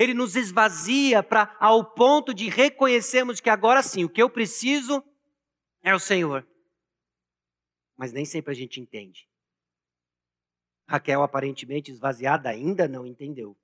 Ele 0.00 0.14
nos 0.14 0.34
esvazia 0.34 1.22
para 1.22 1.54
ao 1.60 1.84
ponto 1.84 2.32
de 2.32 2.48
reconhecermos 2.48 3.38
que 3.38 3.50
agora 3.50 3.82
sim, 3.82 4.02
o 4.02 4.08
que 4.08 4.22
eu 4.22 4.30
preciso 4.30 5.04
é 5.82 5.94
o 5.94 5.98
Senhor. 5.98 6.48
Mas 7.98 8.10
nem 8.10 8.24
sempre 8.24 8.50
a 8.50 8.54
gente 8.54 8.80
entende. 8.80 9.28
Raquel, 10.88 11.22
aparentemente 11.22 11.92
esvaziada, 11.92 12.48
ainda 12.48 12.88
não 12.88 13.04
entendeu. 13.06 13.54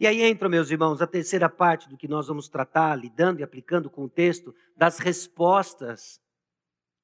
E 0.00 0.06
aí 0.06 0.20
entra, 0.20 0.48
meus 0.48 0.68
irmãos, 0.68 1.00
a 1.00 1.06
terceira 1.06 1.48
parte 1.48 1.88
do 1.88 1.96
que 1.96 2.08
nós 2.08 2.26
vamos 2.26 2.48
tratar, 2.48 2.96
lidando 2.96 3.38
e 3.38 3.44
aplicando 3.44 3.88
com 3.88 4.02
o 4.02 4.10
texto, 4.10 4.52
das 4.76 4.98
respostas 4.98 6.20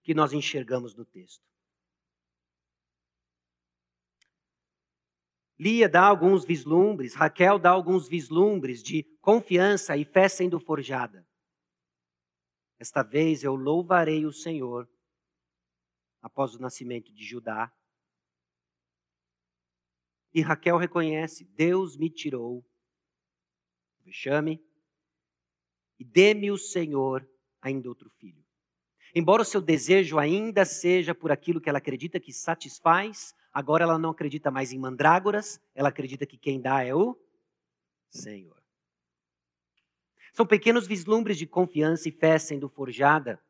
que 0.02 0.14
nós 0.14 0.32
enxergamos 0.32 0.96
no 0.96 1.04
texto. 1.04 1.47
Lia 5.58 5.88
dá 5.88 6.06
alguns 6.06 6.44
vislumbres, 6.44 7.14
Raquel 7.14 7.58
dá 7.58 7.70
alguns 7.70 8.08
vislumbres 8.08 8.82
de 8.82 9.02
confiança 9.20 9.96
e 9.96 10.04
fé 10.04 10.28
sendo 10.28 10.60
forjada. 10.60 11.26
Esta 12.78 13.02
vez 13.02 13.42
eu 13.42 13.56
louvarei 13.56 14.24
o 14.24 14.32
Senhor 14.32 14.88
após 16.22 16.54
o 16.54 16.60
nascimento 16.60 17.12
de 17.12 17.24
Judá 17.24 17.72
e 20.32 20.40
Raquel 20.40 20.76
reconhece: 20.76 21.44
Deus 21.44 21.96
me 21.96 22.08
tirou 22.08 22.58
o 22.58 22.64
vexame 24.04 24.62
e 25.98 26.04
dê-me 26.04 26.50
o 26.50 26.58
Senhor 26.58 27.28
ainda 27.60 27.88
outro 27.88 28.08
filho. 28.10 28.44
Embora 29.14 29.42
o 29.42 29.44
seu 29.44 29.60
desejo 29.60 30.18
ainda 30.18 30.64
seja 30.64 31.14
por 31.14 31.32
aquilo 31.32 31.60
que 31.60 31.68
ela 31.68 31.78
acredita 31.78 32.20
que 32.20 32.32
satisfaz, 32.32 33.34
agora 33.52 33.84
ela 33.84 33.98
não 33.98 34.10
acredita 34.10 34.50
mais 34.50 34.72
em 34.72 34.78
mandrágoras, 34.78 35.60
ela 35.74 35.88
acredita 35.88 36.26
que 36.26 36.36
quem 36.36 36.60
dá 36.60 36.84
é 36.84 36.94
o 36.94 37.16
Senhor. 38.10 38.56
São 40.32 40.46
pequenos 40.46 40.86
vislumbres 40.86 41.36
de 41.36 41.46
confiança 41.46 42.08
e 42.08 42.12
fé 42.12 42.38
sendo 42.38 42.68
forjada, 42.68 43.42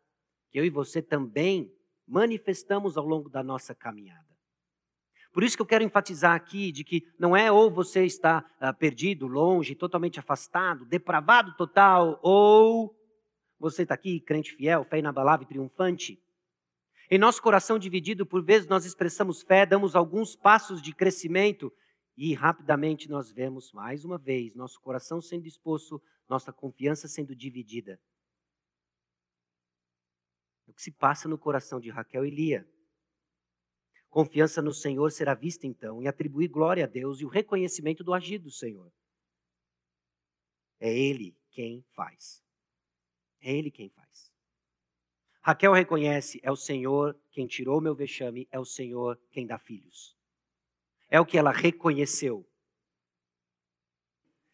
que 0.50 0.58
eu 0.58 0.64
e 0.64 0.70
você 0.70 1.02
também 1.02 1.70
manifestamos 2.06 2.96
ao 2.96 3.04
longo 3.04 3.28
da 3.28 3.42
nossa 3.42 3.74
caminhada. 3.74 4.26
Por 5.32 5.44
isso 5.44 5.56
que 5.56 5.62
eu 5.62 5.66
quero 5.66 5.84
enfatizar 5.84 6.34
aqui 6.34 6.72
de 6.72 6.82
que 6.82 7.06
não 7.18 7.36
é 7.36 7.52
ou 7.52 7.70
você 7.70 8.04
está 8.04 8.44
uh, 8.60 8.74
perdido, 8.74 9.26
longe, 9.26 9.74
totalmente 9.74 10.18
afastado, 10.18 10.84
depravado 10.86 11.54
total, 11.56 12.18
ou 12.22 12.96
você 13.58 13.82
está 13.82 13.94
aqui, 13.94 14.20
crente 14.20 14.54
fiel, 14.54 14.84
fé 14.84 14.98
inabalável 14.98 15.44
e 15.44 15.48
triunfante. 15.48 16.20
Em 17.10 17.18
nosso 17.18 17.40
coração 17.40 17.78
dividido, 17.78 18.26
por 18.26 18.44
vezes 18.44 18.68
nós 18.68 18.84
expressamos 18.84 19.40
fé, 19.40 19.64
damos 19.64 19.96
alguns 19.96 20.36
passos 20.36 20.82
de 20.82 20.94
crescimento 20.94 21.72
e 22.14 22.34
rapidamente 22.34 23.08
nós 23.08 23.30
vemos, 23.30 23.72
mais 23.72 24.04
uma 24.04 24.18
vez, 24.18 24.54
nosso 24.54 24.78
coração 24.80 25.20
sendo 25.22 25.46
exposto, 25.46 26.02
nossa 26.28 26.52
confiança 26.52 27.08
sendo 27.08 27.34
dividida. 27.34 27.98
O 30.66 30.72
que 30.74 30.82
se 30.82 30.90
passa 30.90 31.28
no 31.28 31.38
coração 31.38 31.80
de 31.80 31.88
Raquel 31.88 32.26
e 32.26 32.30
Lia. 32.30 32.68
Confiança 34.10 34.60
no 34.60 34.74
Senhor 34.74 35.10
será 35.10 35.34
vista 35.34 35.66
então 35.66 36.02
em 36.02 36.08
atribuir 36.08 36.48
glória 36.48 36.84
a 36.84 36.88
Deus 36.88 37.20
e 37.20 37.24
o 37.24 37.28
reconhecimento 37.28 38.04
do 38.04 38.12
agir 38.12 38.38
do 38.38 38.50
Senhor. 38.50 38.92
É 40.78 40.92
Ele 40.92 41.34
quem 41.50 41.82
faz. 41.94 42.42
É 43.40 43.54
Ele 43.54 43.70
quem 43.70 43.88
faz. 43.88 44.30
Raquel 45.48 45.72
reconhece: 45.72 46.38
é 46.42 46.52
o 46.52 46.56
Senhor 46.56 47.18
quem 47.30 47.46
tirou 47.46 47.80
meu 47.80 47.94
vexame, 47.94 48.46
é 48.52 48.60
o 48.60 48.66
Senhor 48.66 49.18
quem 49.30 49.46
dá 49.46 49.58
filhos. 49.58 50.14
É 51.08 51.18
o 51.18 51.24
que 51.24 51.38
ela 51.38 51.50
reconheceu. 51.50 52.46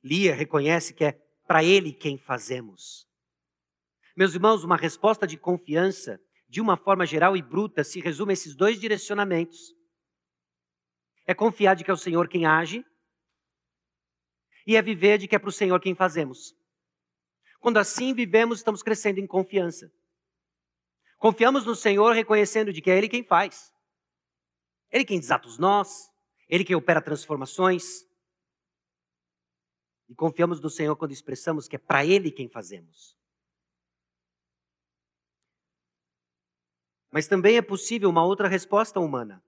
Lia 0.04 0.32
reconhece 0.32 0.94
que 0.94 1.04
é 1.04 1.20
para 1.48 1.64
Ele 1.64 1.92
quem 1.92 2.16
fazemos. 2.16 3.08
Meus 4.16 4.34
irmãos, 4.34 4.62
uma 4.62 4.76
resposta 4.76 5.26
de 5.26 5.36
confiança 5.36 6.20
de 6.48 6.60
uma 6.60 6.76
forma 6.76 7.04
geral 7.04 7.36
e 7.36 7.42
bruta, 7.42 7.82
se 7.82 7.98
resume 7.98 8.30
a 8.30 8.34
esses 8.34 8.54
dois 8.54 8.78
direcionamentos. 8.78 9.74
É 11.26 11.34
confiar 11.34 11.74
de 11.74 11.82
que 11.82 11.90
é 11.90 11.94
o 11.94 11.96
Senhor 11.96 12.28
quem 12.28 12.46
age 12.46 12.86
e 14.64 14.76
é 14.76 14.80
viver 14.80 15.18
de 15.18 15.26
que 15.26 15.34
é 15.34 15.40
para 15.40 15.48
o 15.48 15.52
Senhor 15.52 15.80
quem 15.80 15.96
fazemos. 15.96 16.54
Quando 17.58 17.78
assim 17.78 18.14
vivemos, 18.14 18.58
estamos 18.58 18.80
crescendo 18.80 19.18
em 19.18 19.26
confiança. 19.26 19.90
Confiamos 21.18 21.64
no 21.64 21.74
Senhor 21.74 22.12
reconhecendo 22.12 22.72
de 22.72 22.80
que 22.80 22.90
é 22.90 22.98
Ele 22.98 23.08
quem 23.08 23.24
faz. 23.24 23.72
Ele 24.90 25.04
quem 25.04 25.18
desata 25.18 25.48
os 25.48 25.58
nós, 25.58 26.10
Ele 26.48 26.64
quem 26.64 26.76
opera 26.76 27.00
transformações. 27.00 28.04
E 30.08 30.14
confiamos 30.14 30.60
no 30.60 30.70
Senhor 30.70 30.94
quando 30.96 31.12
expressamos 31.12 31.66
que 31.66 31.76
é 31.76 31.78
para 31.78 32.04
Ele 32.04 32.30
quem 32.30 32.48
fazemos. 32.48 33.16
Mas 37.10 37.26
também 37.28 37.56
é 37.56 37.62
possível 37.62 38.10
uma 38.10 38.24
outra 38.24 38.48
resposta 38.48 38.98
humana. 38.98 39.42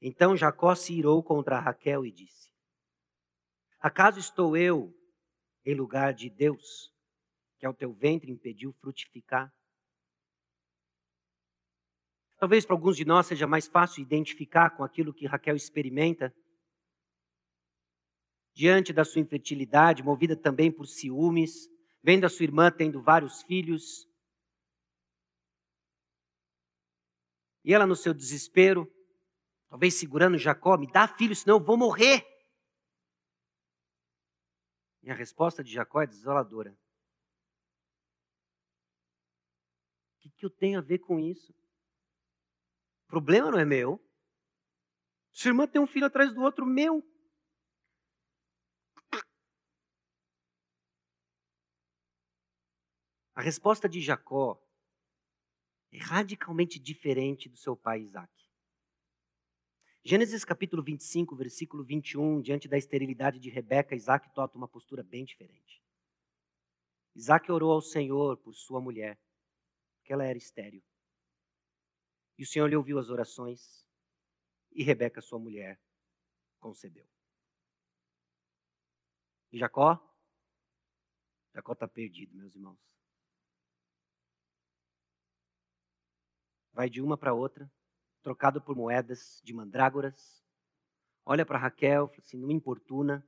Então 0.00 0.36
Jacó 0.36 0.74
se 0.74 0.92
irou 0.92 1.22
contra 1.22 1.58
Raquel 1.58 2.04
e 2.04 2.12
disse: 2.12 2.52
Acaso 3.80 4.18
estou 4.18 4.54
eu 4.54 4.94
em 5.64 5.74
lugar 5.74 6.12
de 6.12 6.28
Deus, 6.28 6.93
que 7.64 7.66
ao 7.66 7.72
teu 7.72 7.94
ventre 7.94 8.30
impediu 8.30 8.74
frutificar? 8.74 9.50
Talvez 12.36 12.66
para 12.66 12.76
alguns 12.76 12.94
de 12.94 13.06
nós 13.06 13.26
seja 13.26 13.46
mais 13.46 13.66
fácil 13.66 14.02
identificar 14.02 14.76
com 14.76 14.84
aquilo 14.84 15.14
que 15.14 15.24
Raquel 15.24 15.56
experimenta. 15.56 16.30
Diante 18.52 18.92
da 18.92 19.02
sua 19.02 19.22
infertilidade, 19.22 20.02
movida 20.02 20.36
também 20.36 20.70
por 20.70 20.86
ciúmes, 20.86 21.66
vendo 22.02 22.26
a 22.26 22.28
sua 22.28 22.44
irmã 22.44 22.70
tendo 22.70 23.00
vários 23.00 23.40
filhos, 23.40 24.06
E 27.66 27.72
ela, 27.72 27.86
no 27.86 27.96
seu 27.96 28.12
desespero, 28.12 28.86
talvez 29.70 29.94
segurando 29.94 30.36
Jacó, 30.36 30.76
me 30.76 30.86
dá 30.86 31.08
filho, 31.08 31.34
senão 31.34 31.56
eu 31.56 31.64
vou 31.64 31.78
morrer. 31.78 32.22
E 35.02 35.10
a 35.10 35.14
resposta 35.14 35.64
de 35.64 35.72
Jacó 35.72 36.02
é 36.02 36.06
desoladora. 36.06 36.76
Que, 40.24 40.30
que 40.30 40.46
eu 40.46 40.50
tenho 40.50 40.78
a 40.78 40.82
ver 40.82 41.00
com 41.00 41.18
isso? 41.18 41.52
O 43.04 43.08
problema 43.08 43.50
não 43.50 43.58
é 43.58 43.64
meu. 43.64 44.00
Sua 45.32 45.50
irmã 45.50 45.66
tem 45.66 45.80
um 45.80 45.86
filho 45.86 46.06
atrás 46.06 46.32
do 46.32 46.40
outro, 46.40 46.64
meu. 46.64 47.02
A 53.34 53.42
resposta 53.42 53.88
de 53.88 54.00
Jacó 54.00 54.60
é 55.92 55.98
radicalmente 55.98 56.78
diferente 56.78 57.48
do 57.48 57.56
seu 57.56 57.76
pai 57.76 58.00
Isaac. 58.00 58.32
Gênesis 60.04 60.44
capítulo 60.44 60.82
25, 60.82 61.34
versículo 61.34 61.82
21, 61.82 62.40
diante 62.40 62.68
da 62.68 62.78
esterilidade 62.78 63.40
de 63.40 63.50
Rebeca, 63.50 63.94
Isaac 63.94 64.32
toma 64.34 64.50
uma 64.54 64.68
postura 64.68 65.02
bem 65.02 65.24
diferente. 65.24 65.82
Isaac 67.14 67.50
orou 67.50 67.72
ao 67.72 67.80
Senhor 67.80 68.36
por 68.36 68.54
sua 68.54 68.80
mulher, 68.80 69.18
porque 70.04 70.12
ela 70.12 70.26
era 70.26 70.36
estéril. 70.36 70.84
E 72.36 72.42
o 72.42 72.46
Senhor 72.46 72.68
lhe 72.68 72.76
ouviu 72.76 72.98
as 72.98 73.08
orações, 73.08 73.88
e 74.70 74.84
Rebeca, 74.84 75.22
sua 75.22 75.38
mulher, 75.38 75.80
concebeu. 76.60 77.08
E 79.50 79.56
Jacó? 79.56 79.98
Jacó 81.54 81.72
está 81.72 81.88
perdido, 81.88 82.36
meus 82.36 82.54
irmãos. 82.54 82.78
vai 86.70 86.90
de 86.90 87.00
uma 87.00 87.16
para 87.16 87.32
outra, 87.32 87.72
trocado 88.20 88.60
por 88.60 88.74
moedas 88.74 89.40
de 89.44 89.54
mandrágoras. 89.54 90.44
Olha 91.24 91.46
para 91.46 91.56
Raquel, 91.56 92.12
assim, 92.18 92.36
não 92.36 92.50
importuna. 92.50 93.24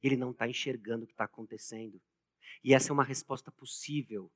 Ele 0.00 0.16
não 0.16 0.30
está 0.30 0.48
enxergando 0.48 1.02
o 1.02 1.06
que 1.08 1.12
está 1.12 1.24
acontecendo. 1.24 2.00
E 2.62 2.72
essa 2.72 2.90
é 2.90 2.92
uma 2.92 3.02
resposta 3.02 3.50
possível 3.50 4.32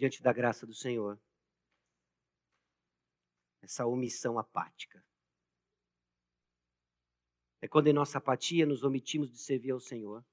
diante 0.00 0.22
da 0.22 0.32
graça 0.32 0.66
do 0.66 0.72
Senhor. 0.72 1.20
Essa 3.60 3.86
omissão 3.86 4.38
apática. 4.38 5.04
É 7.60 7.68
quando 7.68 7.88
em 7.88 7.92
nossa 7.92 8.16
apatia 8.16 8.64
nos 8.64 8.82
omitimos 8.82 9.30
de 9.30 9.38
servir 9.38 9.72
ao 9.72 9.80
Senhor. 9.80 10.24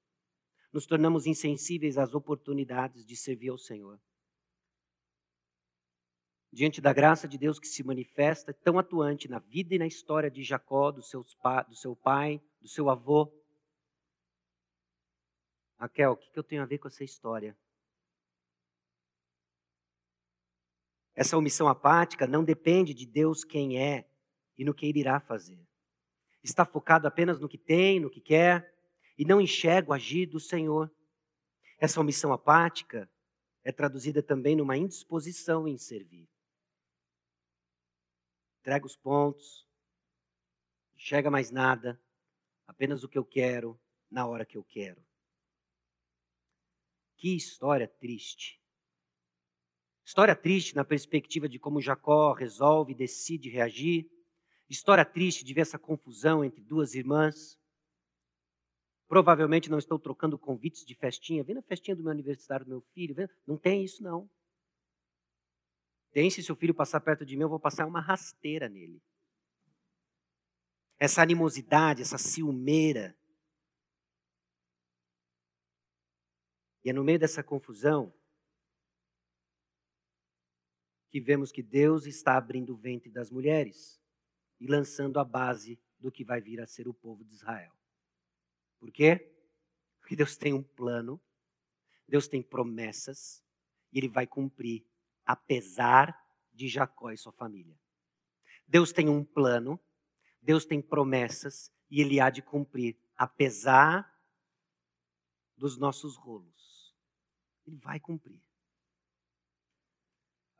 Nos 0.72 0.86
tornamos 0.86 1.26
insensíveis 1.26 1.98
às 1.98 2.14
oportunidades 2.14 3.04
de 3.04 3.14
servir 3.14 3.50
ao 3.50 3.58
Senhor. 3.58 4.00
Diante 6.50 6.80
da 6.80 6.94
graça 6.94 7.28
de 7.28 7.36
Deus 7.36 7.58
que 7.58 7.68
se 7.68 7.84
manifesta 7.84 8.54
tão 8.54 8.78
atuante 8.78 9.28
na 9.28 9.38
vida 9.38 9.74
e 9.74 9.78
na 9.78 9.86
história 9.86 10.30
de 10.30 10.42
Jacó, 10.42 10.90
do, 10.90 11.02
seus 11.02 11.36
do 11.68 11.76
seu 11.76 11.94
pai, 11.94 12.42
do 12.58 12.68
seu 12.68 12.88
avô. 12.88 13.30
Raquel, 15.78 16.12
o 16.12 16.16
que 16.16 16.38
eu 16.38 16.42
tenho 16.42 16.62
a 16.62 16.66
ver 16.66 16.78
com 16.78 16.88
essa 16.88 17.04
história? 17.04 17.54
Essa 21.18 21.36
omissão 21.36 21.66
apática 21.66 22.26
não 22.26 22.44
depende 22.44 22.94
de 22.94 23.04
Deus 23.04 23.42
quem 23.42 23.82
é 23.82 24.08
e 24.56 24.64
no 24.64 24.72
que 24.72 24.86
ele 24.86 25.00
irá 25.00 25.18
fazer 25.18 25.68
está 26.42 26.64
focado 26.64 27.06
apenas 27.06 27.38
no 27.40 27.48
que 27.48 27.58
tem, 27.58 28.00
no 28.00 28.10
que 28.10 28.20
quer, 28.20 28.74
e 29.16 29.24
não 29.24 29.40
enxerga 29.40 29.90
o 29.90 29.94
agir 29.94 30.26
do 30.26 30.40
Senhor. 30.40 30.92
Essa 31.78 32.00
omissão 32.00 32.32
apática 32.32 33.10
é 33.62 33.72
traduzida 33.72 34.22
também 34.22 34.56
numa 34.56 34.76
indisposição 34.76 35.66
em 35.68 35.76
servir. 35.76 36.28
Entrega 38.60 38.86
os 38.86 38.96
pontos, 38.96 39.66
enxerga 40.94 41.30
mais 41.30 41.50
nada, 41.50 42.00
apenas 42.66 43.02
o 43.02 43.08
que 43.08 43.18
eu 43.18 43.24
quero, 43.24 43.80
na 44.10 44.26
hora 44.26 44.44
que 44.44 44.56
eu 44.56 44.64
quero. 44.64 45.04
Que 47.16 47.34
história 47.34 47.88
triste. 47.88 48.57
História 50.08 50.34
triste 50.34 50.74
na 50.74 50.86
perspectiva 50.86 51.46
de 51.46 51.58
como 51.58 51.82
Jacó 51.82 52.32
resolve 52.32 52.92
e 52.92 52.96
decide 52.96 53.50
reagir 53.50 54.10
História 54.66 55.04
triste 55.04 55.44
de 55.44 55.52
ver 55.52 55.60
essa 55.60 55.78
confusão 55.78 56.42
entre 56.42 56.62
duas 56.62 56.94
irmãs. 56.94 57.60
Provavelmente 59.06 59.70
não 59.70 59.76
estou 59.76 59.98
trocando 59.98 60.38
convites 60.38 60.82
de 60.82 60.94
festinha. 60.94 61.44
Vem 61.44 61.56
na 61.56 61.62
festinha 61.62 61.94
do 61.94 62.02
meu 62.02 62.10
aniversário 62.10 62.64
do 62.64 62.70
meu 62.70 62.80
filho. 62.94 63.14
Vem. 63.14 63.28
Não 63.46 63.58
tem 63.58 63.84
isso, 63.84 64.02
não. 64.02 64.30
Tem, 66.10 66.30
se 66.30 66.42
seu 66.42 66.56
filho 66.56 66.74
passar 66.74 67.02
perto 67.02 67.26
de 67.26 67.36
mim, 67.36 67.42
eu 67.42 67.48
vou 67.50 67.60
passar 67.60 67.84
uma 67.84 68.00
rasteira 68.00 68.66
nele. 68.66 69.02
Essa 70.98 71.20
animosidade, 71.20 72.00
essa 72.00 72.16
ciumeira. 72.16 73.14
E 76.82 76.88
é 76.88 76.94
no 76.94 77.04
meio 77.04 77.18
dessa 77.18 77.42
confusão 77.42 78.17
que 81.10 81.20
vemos 81.20 81.50
que 81.50 81.62
Deus 81.62 82.06
está 82.06 82.36
abrindo 82.36 82.74
o 82.74 82.76
ventre 82.76 83.10
das 83.10 83.30
mulheres 83.30 84.00
e 84.60 84.66
lançando 84.66 85.18
a 85.18 85.24
base 85.24 85.78
do 85.98 86.12
que 86.12 86.24
vai 86.24 86.40
vir 86.40 86.60
a 86.60 86.66
ser 86.66 86.86
o 86.86 86.94
povo 86.94 87.24
de 87.24 87.34
Israel. 87.34 87.72
Por 88.78 88.90
quê? 88.90 89.34
Porque 90.00 90.14
Deus 90.14 90.36
tem 90.36 90.52
um 90.52 90.62
plano, 90.62 91.20
Deus 92.06 92.28
tem 92.28 92.42
promessas 92.42 93.42
e 93.92 93.98
Ele 93.98 94.08
vai 94.08 94.26
cumprir, 94.26 94.86
apesar 95.24 96.16
de 96.52 96.68
Jacó 96.68 97.10
e 97.10 97.18
sua 97.18 97.32
família. 97.32 97.78
Deus 98.66 98.92
tem 98.92 99.08
um 99.08 99.24
plano, 99.24 99.80
Deus 100.40 100.64
tem 100.64 100.80
promessas 100.80 101.72
e 101.90 102.00
Ele 102.00 102.20
há 102.20 102.30
de 102.30 102.42
cumprir, 102.42 102.96
apesar 103.16 104.14
dos 105.56 105.76
nossos 105.76 106.16
rolos. 106.16 106.94
Ele 107.66 107.76
vai 107.76 107.98
cumprir. 107.98 108.40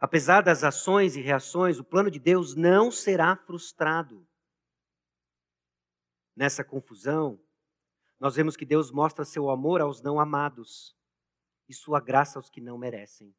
Apesar 0.01 0.43
das 0.43 0.63
ações 0.63 1.17
e 1.17 1.21
reações, 1.21 1.79
o 1.81 1.85
plano 1.85 2.11
de 2.11 2.21
Deus 2.21 2.55
não 2.55 2.91
será 2.91 3.37
frustrado. 3.37 4.25
Nessa 6.37 6.63
confusão, 6.63 7.41
nós 8.21 8.37
vemos 8.37 8.57
que 8.57 8.65
Deus 8.65 8.93
mostra 8.93 9.25
seu 9.25 9.51
amor 9.51 9.81
aos 9.81 10.01
não 10.01 10.21
amados 10.21 10.97
e 11.69 11.75
sua 11.75 12.01
graça 12.01 12.39
aos 12.39 12.49
que 12.49 12.61
não 12.61 12.79
merecem. 12.79 13.35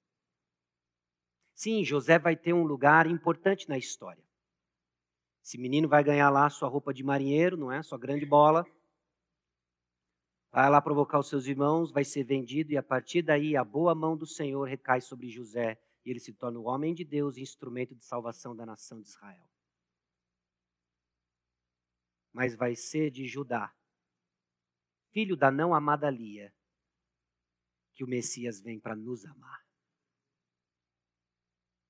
Sim, 1.56 1.84
José 1.84 2.20
vai 2.20 2.36
ter 2.36 2.54
um 2.54 2.64
lugar 2.64 3.08
importante 3.08 3.68
na 3.70 3.78
história. 3.78 4.24
Esse 5.42 5.58
menino 5.58 5.88
vai 5.88 6.04
ganhar 6.04 6.30
lá 6.30 6.50
sua 6.50 6.68
roupa 6.68 6.94
de 6.94 7.04
marinheiro, 7.04 7.56
não 7.56 7.72
é? 7.72 7.82
Sua 7.82 7.98
grande 7.98 8.26
bola. 8.26 8.66
Vai 10.52 10.70
lá 10.70 10.82
provocar 10.82 11.20
os 11.20 11.30
seus 11.30 11.46
irmãos, 11.46 11.92
vai 11.92 12.04
ser 12.04 12.24
vendido 12.24 12.74
e 12.74 12.78
a 12.78 12.84
partir 12.84 13.22
daí 13.22 13.56
a 13.56 13.64
boa 13.64 13.96
mão 13.96 14.18
do 14.18 14.26
Senhor 14.26 14.64
recai 14.68 15.00
sobre 15.00 15.30
José 15.30 15.80
e 16.06 16.10
ele 16.10 16.20
se 16.20 16.34
torna 16.34 16.60
o 16.60 16.64
homem 16.64 16.94
de 16.94 17.04
Deus 17.04 17.38
e 17.38 17.42
instrumento 17.42 17.96
de 17.96 18.06
salvação 18.06 18.56
da 18.56 18.66
nação 18.66 19.02
de 19.02 19.10
Israel. 19.10 19.50
Mas 22.32 22.56
vai 22.56 22.76
ser 22.76 23.12
de 23.12 23.28
Judá, 23.28 23.76
filho 25.12 25.36
da 25.36 25.52
não 25.52 25.74
amada 25.74 26.10
Lia, 26.10 26.54
que 27.94 28.04
o 28.04 28.08
Messias 28.08 28.62
vem 28.62 28.80
para 28.80 28.96
nos 28.96 29.26
amar. 29.26 29.68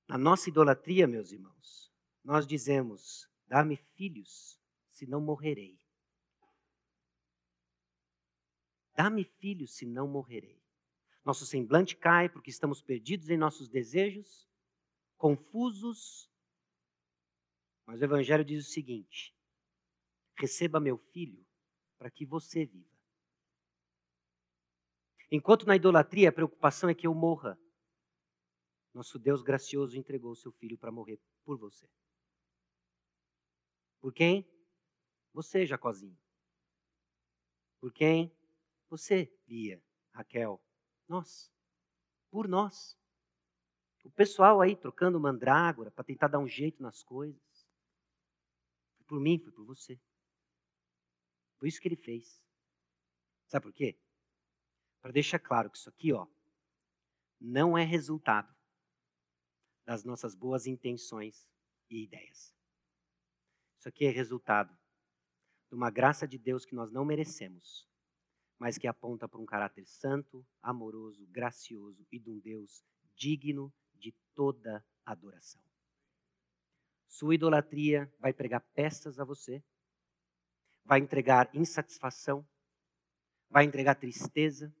Na 0.08 0.18
nossa 0.18 0.48
idolatria, 0.48 1.06
meus 1.06 1.30
irmãos, 1.30 1.92
nós 2.24 2.46
dizemos: 2.46 3.28
dá-me 3.46 3.76
filhos, 3.76 4.60
senão 4.90 5.20
morrerei. 5.20 5.78
Dá-me 8.94 9.24
filhos, 9.24 9.72
senão 9.76 10.08
morrerei. 10.08 10.59
Nosso 11.24 11.44
semblante 11.44 11.96
cai 11.96 12.28
porque 12.28 12.50
estamos 12.50 12.80
perdidos 12.80 13.28
em 13.28 13.36
nossos 13.36 13.68
desejos, 13.68 14.48
confusos. 15.16 16.30
Mas 17.84 18.00
o 18.00 18.04
Evangelho 18.04 18.44
diz 18.44 18.66
o 18.66 18.70
seguinte: 18.70 19.34
receba 20.36 20.80
meu 20.80 20.96
filho 20.96 21.46
para 21.98 22.10
que 22.10 22.24
você 22.24 22.64
viva. 22.64 22.88
Enquanto 25.30 25.66
na 25.66 25.76
idolatria 25.76 26.30
a 26.30 26.32
preocupação 26.32 26.88
é 26.88 26.94
que 26.94 27.06
eu 27.06 27.14
morra, 27.14 27.58
nosso 28.92 29.18
Deus 29.18 29.42
gracioso 29.42 29.96
entregou 29.96 30.34
seu 30.34 30.50
filho 30.52 30.76
para 30.76 30.90
morrer 30.90 31.20
por 31.44 31.56
você. 31.56 31.88
Por 34.00 34.12
quem? 34.12 34.50
Você, 35.32 35.64
Jacozinho. 35.64 36.18
Por 37.80 37.92
quem? 37.92 38.34
Você, 38.88 39.32
Lia, 39.46 39.80
Raquel, 40.12 40.60
nós. 41.10 41.52
Por 42.30 42.48
nós. 42.48 42.98
O 44.04 44.10
pessoal 44.10 44.60
aí 44.60 44.74
trocando 44.74 45.20
mandrágora 45.20 45.90
para 45.90 46.04
tentar 46.04 46.28
dar 46.28 46.38
um 46.38 46.48
jeito 46.48 46.82
nas 46.82 47.02
coisas. 47.02 47.68
Foi 48.96 49.04
por 49.06 49.20
mim, 49.20 49.38
foi 49.38 49.52
por 49.52 49.64
você. 49.64 50.00
Foi 51.58 51.68
isso 51.68 51.80
que 51.80 51.88
ele 51.88 51.96
fez. 51.96 52.42
Sabe 53.46 53.64
por 53.64 53.72
quê? 53.72 53.98
Para 55.02 55.12
deixar 55.12 55.38
claro 55.38 55.68
que 55.68 55.76
isso 55.76 55.88
aqui, 55.88 56.12
ó, 56.12 56.26
não 57.38 57.76
é 57.76 57.84
resultado 57.84 58.54
das 59.84 60.04
nossas 60.04 60.34
boas 60.34 60.66
intenções 60.66 61.50
e 61.90 62.04
ideias. 62.04 62.54
Isso 63.78 63.88
aqui 63.88 64.04
é 64.04 64.10
resultado 64.10 64.72
de 65.68 65.74
uma 65.74 65.90
graça 65.90 66.28
de 66.28 66.38
Deus 66.38 66.64
que 66.64 66.74
nós 66.74 66.92
não 66.92 67.04
merecemos, 67.04 67.89
mas 68.60 68.76
que 68.76 68.86
aponta 68.86 69.26
para 69.26 69.40
um 69.40 69.46
caráter 69.46 69.86
santo, 69.86 70.46
amoroso, 70.62 71.26
gracioso 71.28 72.06
e 72.12 72.18
de 72.18 72.30
um 72.30 72.38
Deus 72.38 72.84
digno 73.16 73.72
de 73.94 74.12
toda 74.34 74.84
adoração. 75.02 75.62
Sua 77.08 77.34
idolatria 77.34 78.12
vai 78.18 78.34
pregar 78.34 78.60
peças 78.74 79.18
a 79.18 79.24
você, 79.24 79.64
vai 80.84 81.00
entregar 81.00 81.50
insatisfação, 81.54 82.46
vai 83.48 83.64
entregar 83.64 83.94
tristeza, 83.94 84.72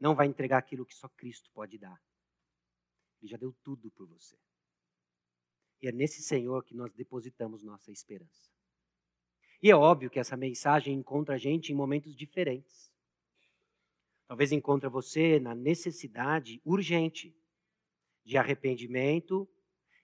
não 0.00 0.16
vai 0.16 0.26
entregar 0.26 0.58
aquilo 0.58 0.84
que 0.84 0.94
só 0.94 1.08
Cristo 1.08 1.52
pode 1.52 1.78
dar. 1.78 2.02
Ele 3.20 3.30
já 3.30 3.36
deu 3.36 3.52
tudo 3.62 3.92
por 3.92 4.08
você. 4.08 4.36
E 5.80 5.86
é 5.86 5.92
nesse 5.92 6.20
Senhor 6.20 6.64
que 6.64 6.74
nós 6.74 6.92
depositamos 6.92 7.62
nossa 7.62 7.92
esperança. 7.92 8.51
E 9.62 9.70
é 9.70 9.76
óbvio 9.76 10.10
que 10.10 10.18
essa 10.18 10.36
mensagem 10.36 10.92
encontra 10.92 11.36
a 11.36 11.38
gente 11.38 11.70
em 11.70 11.74
momentos 11.74 12.16
diferentes. 12.16 12.92
Talvez 14.26 14.50
encontre 14.50 14.88
você 14.88 15.38
na 15.38 15.54
necessidade 15.54 16.60
urgente 16.64 17.36
de 18.24 18.36
arrependimento 18.36 19.48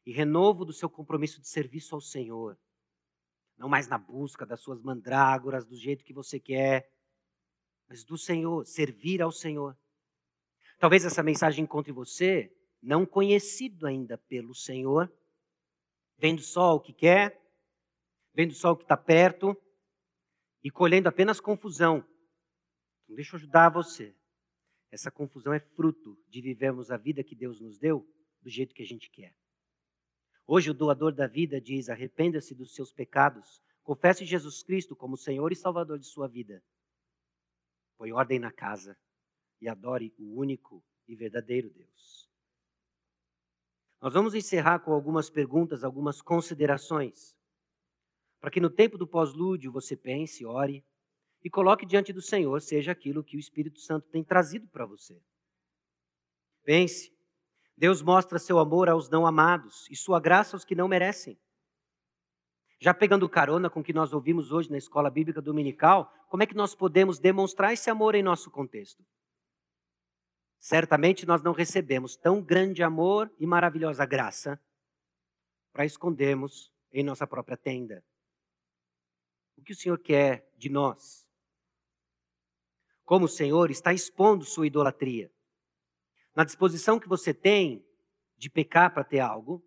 e 0.06 0.12
renovo 0.12 0.64
do 0.64 0.72
seu 0.72 0.88
compromisso 0.88 1.40
de 1.40 1.48
serviço 1.48 1.94
ao 1.94 2.00
Senhor. 2.00 2.56
Não 3.56 3.68
mais 3.68 3.88
na 3.88 3.98
busca 3.98 4.46
das 4.46 4.60
suas 4.60 4.80
mandrágoras, 4.80 5.66
do 5.66 5.76
jeito 5.76 6.04
que 6.04 6.12
você 6.12 6.38
quer, 6.38 6.92
mas 7.88 8.04
do 8.04 8.16
Senhor, 8.16 8.64
servir 8.64 9.20
ao 9.20 9.32
Senhor. 9.32 9.76
Talvez 10.78 11.04
essa 11.04 11.22
mensagem 11.22 11.64
encontre 11.64 11.90
você 11.90 12.54
não 12.80 13.04
conhecido 13.04 13.86
ainda 13.86 14.16
pelo 14.16 14.54
Senhor, 14.54 15.12
vendo 16.16 16.42
só 16.42 16.76
o 16.76 16.80
que 16.80 16.92
quer, 16.92 17.47
vendo 18.38 18.54
só 18.54 18.70
o 18.70 18.76
que 18.76 18.84
está 18.84 18.96
perto 18.96 19.60
e 20.62 20.70
colhendo 20.70 21.08
apenas 21.08 21.40
confusão. 21.40 22.06
Então, 23.02 23.16
deixa 23.16 23.34
eu 23.34 23.38
ajudar 23.38 23.68
você. 23.68 24.14
Essa 24.92 25.10
confusão 25.10 25.52
é 25.52 25.58
fruto 25.58 26.16
de 26.28 26.40
vivermos 26.40 26.92
a 26.92 26.96
vida 26.96 27.24
que 27.24 27.34
Deus 27.34 27.60
nos 27.60 27.80
deu 27.80 28.08
do 28.40 28.48
jeito 28.48 28.72
que 28.72 28.82
a 28.84 28.86
gente 28.86 29.10
quer. 29.10 29.34
Hoje 30.46 30.70
o 30.70 30.74
doador 30.74 31.12
da 31.12 31.26
vida 31.26 31.60
diz: 31.60 31.88
arrependa-se 31.88 32.54
dos 32.54 32.76
seus 32.76 32.92
pecados, 32.92 33.60
Confesse 33.88 34.26
Jesus 34.26 34.62
Cristo 34.62 34.94
como 34.94 35.16
Senhor 35.16 35.50
e 35.50 35.56
Salvador 35.56 35.98
de 35.98 36.04
sua 36.04 36.28
vida. 36.28 36.62
Põe 37.96 38.12
ordem 38.12 38.38
na 38.38 38.52
casa 38.52 38.94
e 39.62 39.66
adore 39.66 40.14
o 40.18 40.38
único 40.38 40.84
e 41.06 41.16
verdadeiro 41.16 41.70
Deus. 41.70 42.30
Nós 43.98 44.12
vamos 44.12 44.34
encerrar 44.34 44.80
com 44.80 44.92
algumas 44.92 45.30
perguntas, 45.30 45.82
algumas 45.82 46.20
considerações, 46.20 47.34
para 48.40 48.50
que 48.50 48.60
no 48.60 48.70
tempo 48.70 48.96
do 48.96 49.06
pós-lúdio 49.06 49.72
você 49.72 49.96
pense, 49.96 50.44
ore 50.44 50.84
e 51.42 51.50
coloque 51.50 51.86
diante 51.86 52.12
do 52.12 52.22
Senhor, 52.22 52.60
seja 52.60 52.92
aquilo 52.92 53.24
que 53.24 53.36
o 53.36 53.40
Espírito 53.40 53.80
Santo 53.80 54.08
tem 54.08 54.22
trazido 54.22 54.68
para 54.68 54.86
você. 54.86 55.20
Pense, 56.64 57.12
Deus 57.76 58.02
mostra 58.02 58.38
seu 58.38 58.58
amor 58.58 58.88
aos 58.88 59.08
não 59.08 59.26
amados 59.26 59.88
e 59.90 59.96
sua 59.96 60.20
graça 60.20 60.56
aos 60.56 60.64
que 60.64 60.74
não 60.74 60.88
merecem. 60.88 61.38
Já 62.80 62.94
pegando 62.94 63.28
carona 63.28 63.68
com 63.68 63.80
o 63.80 63.84
que 63.84 63.92
nós 63.92 64.12
ouvimos 64.12 64.52
hoje 64.52 64.70
na 64.70 64.78
escola 64.78 65.10
bíblica 65.10 65.42
dominical, 65.42 66.12
como 66.28 66.42
é 66.42 66.46
que 66.46 66.54
nós 66.54 66.74
podemos 66.74 67.18
demonstrar 67.18 67.72
esse 67.72 67.90
amor 67.90 68.14
em 68.14 68.22
nosso 68.22 68.50
contexto? 68.50 69.04
Certamente 70.60 71.26
nós 71.26 71.42
não 71.42 71.52
recebemos 71.52 72.16
tão 72.16 72.42
grande 72.42 72.82
amor 72.82 73.32
e 73.38 73.46
maravilhosa 73.46 74.04
graça 74.04 74.60
para 75.72 75.84
escondermos 75.84 76.72
em 76.92 77.02
nossa 77.02 77.26
própria 77.26 77.56
tenda. 77.56 78.04
O 79.58 79.62
que 79.62 79.72
o 79.72 79.76
Senhor 79.76 79.98
quer 79.98 80.48
de 80.56 80.68
nós? 80.68 81.26
Como 83.04 83.24
o 83.24 83.28
Senhor 83.28 83.72
está 83.72 83.92
expondo 83.92 84.44
sua 84.44 84.68
idolatria? 84.68 85.32
Na 86.34 86.44
disposição 86.44 87.00
que 87.00 87.08
você 87.08 87.34
tem 87.34 87.84
de 88.36 88.48
pecar 88.48 88.94
para 88.94 89.02
ter 89.02 89.18
algo, 89.18 89.66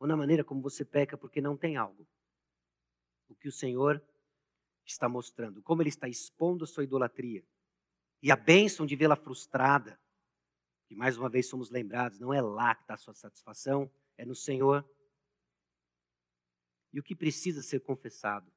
ou 0.00 0.06
na 0.06 0.16
maneira 0.16 0.42
como 0.42 0.62
você 0.62 0.82
peca 0.82 1.18
porque 1.18 1.42
não 1.42 1.58
tem 1.58 1.76
algo. 1.76 2.08
O 3.28 3.34
que 3.34 3.48
o 3.48 3.52
Senhor 3.52 4.02
está 4.86 5.08
mostrando, 5.08 5.62
como 5.62 5.82
Ele 5.82 5.90
está 5.90 6.08
expondo 6.08 6.64
a 6.64 6.66
sua 6.66 6.84
idolatria. 6.84 7.44
E 8.22 8.32
a 8.32 8.36
bênção 8.36 8.86
de 8.86 8.96
vê-la 8.96 9.14
frustrada, 9.14 10.00
e 10.88 10.94
mais 10.94 11.18
uma 11.18 11.28
vez 11.28 11.46
somos 11.46 11.68
lembrados, 11.68 12.18
não 12.18 12.32
é 12.32 12.40
lá 12.40 12.74
que 12.74 12.82
está 12.82 12.94
a 12.94 12.98
sua 12.98 13.12
satisfação, 13.12 13.92
é 14.16 14.24
no 14.24 14.34
Senhor. 14.34 14.88
E 16.92 16.98
o 16.98 17.02
que 17.02 17.14
precisa 17.14 17.62
ser 17.62 17.80
confessado? 17.80 18.50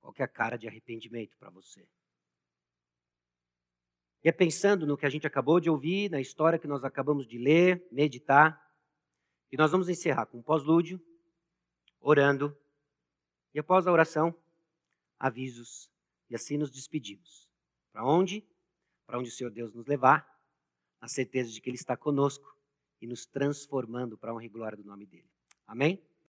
Qual 0.00 0.14
é 0.18 0.22
a 0.22 0.28
cara 0.28 0.56
de 0.56 0.68
arrependimento 0.68 1.36
para 1.36 1.50
você? 1.50 1.88
E 4.22 4.28
é 4.28 4.32
pensando 4.32 4.86
no 4.86 4.96
que 4.96 5.06
a 5.06 5.10
gente 5.10 5.26
acabou 5.26 5.60
de 5.60 5.70
ouvir, 5.70 6.10
na 6.10 6.20
história 6.20 6.58
que 6.58 6.66
nós 6.66 6.84
acabamos 6.84 7.26
de 7.26 7.38
ler, 7.38 7.86
meditar, 7.90 8.60
e 9.50 9.56
nós 9.56 9.70
vamos 9.70 9.88
encerrar 9.88 10.26
com 10.26 10.38
um 10.38 10.42
pós-lúdio, 10.42 11.00
orando, 12.00 12.56
e 13.54 13.58
após 13.58 13.86
a 13.86 13.92
oração, 13.92 14.34
avisos, 15.18 15.90
e 16.28 16.34
assim 16.34 16.56
nos 16.56 16.70
despedimos. 16.70 17.50
Para 17.92 18.04
onde? 18.04 18.44
Para 19.06 19.18
onde 19.18 19.28
o 19.28 19.32
Senhor 19.32 19.50
Deus 19.50 19.72
nos 19.72 19.86
levar, 19.86 20.28
na 21.00 21.08
certeza 21.08 21.50
de 21.50 21.60
que 21.60 21.70
Ele 21.70 21.76
está 21.76 21.96
conosco 21.96 22.56
e 23.00 23.06
nos 23.06 23.26
transformando 23.26 24.18
para 24.18 24.30
a 24.30 24.34
honra 24.34 24.44
e 24.44 24.48
glória 24.48 24.76
do 24.76 24.84
nome 24.84 25.06
dEle. 25.06 25.30
Amém? 25.66 26.02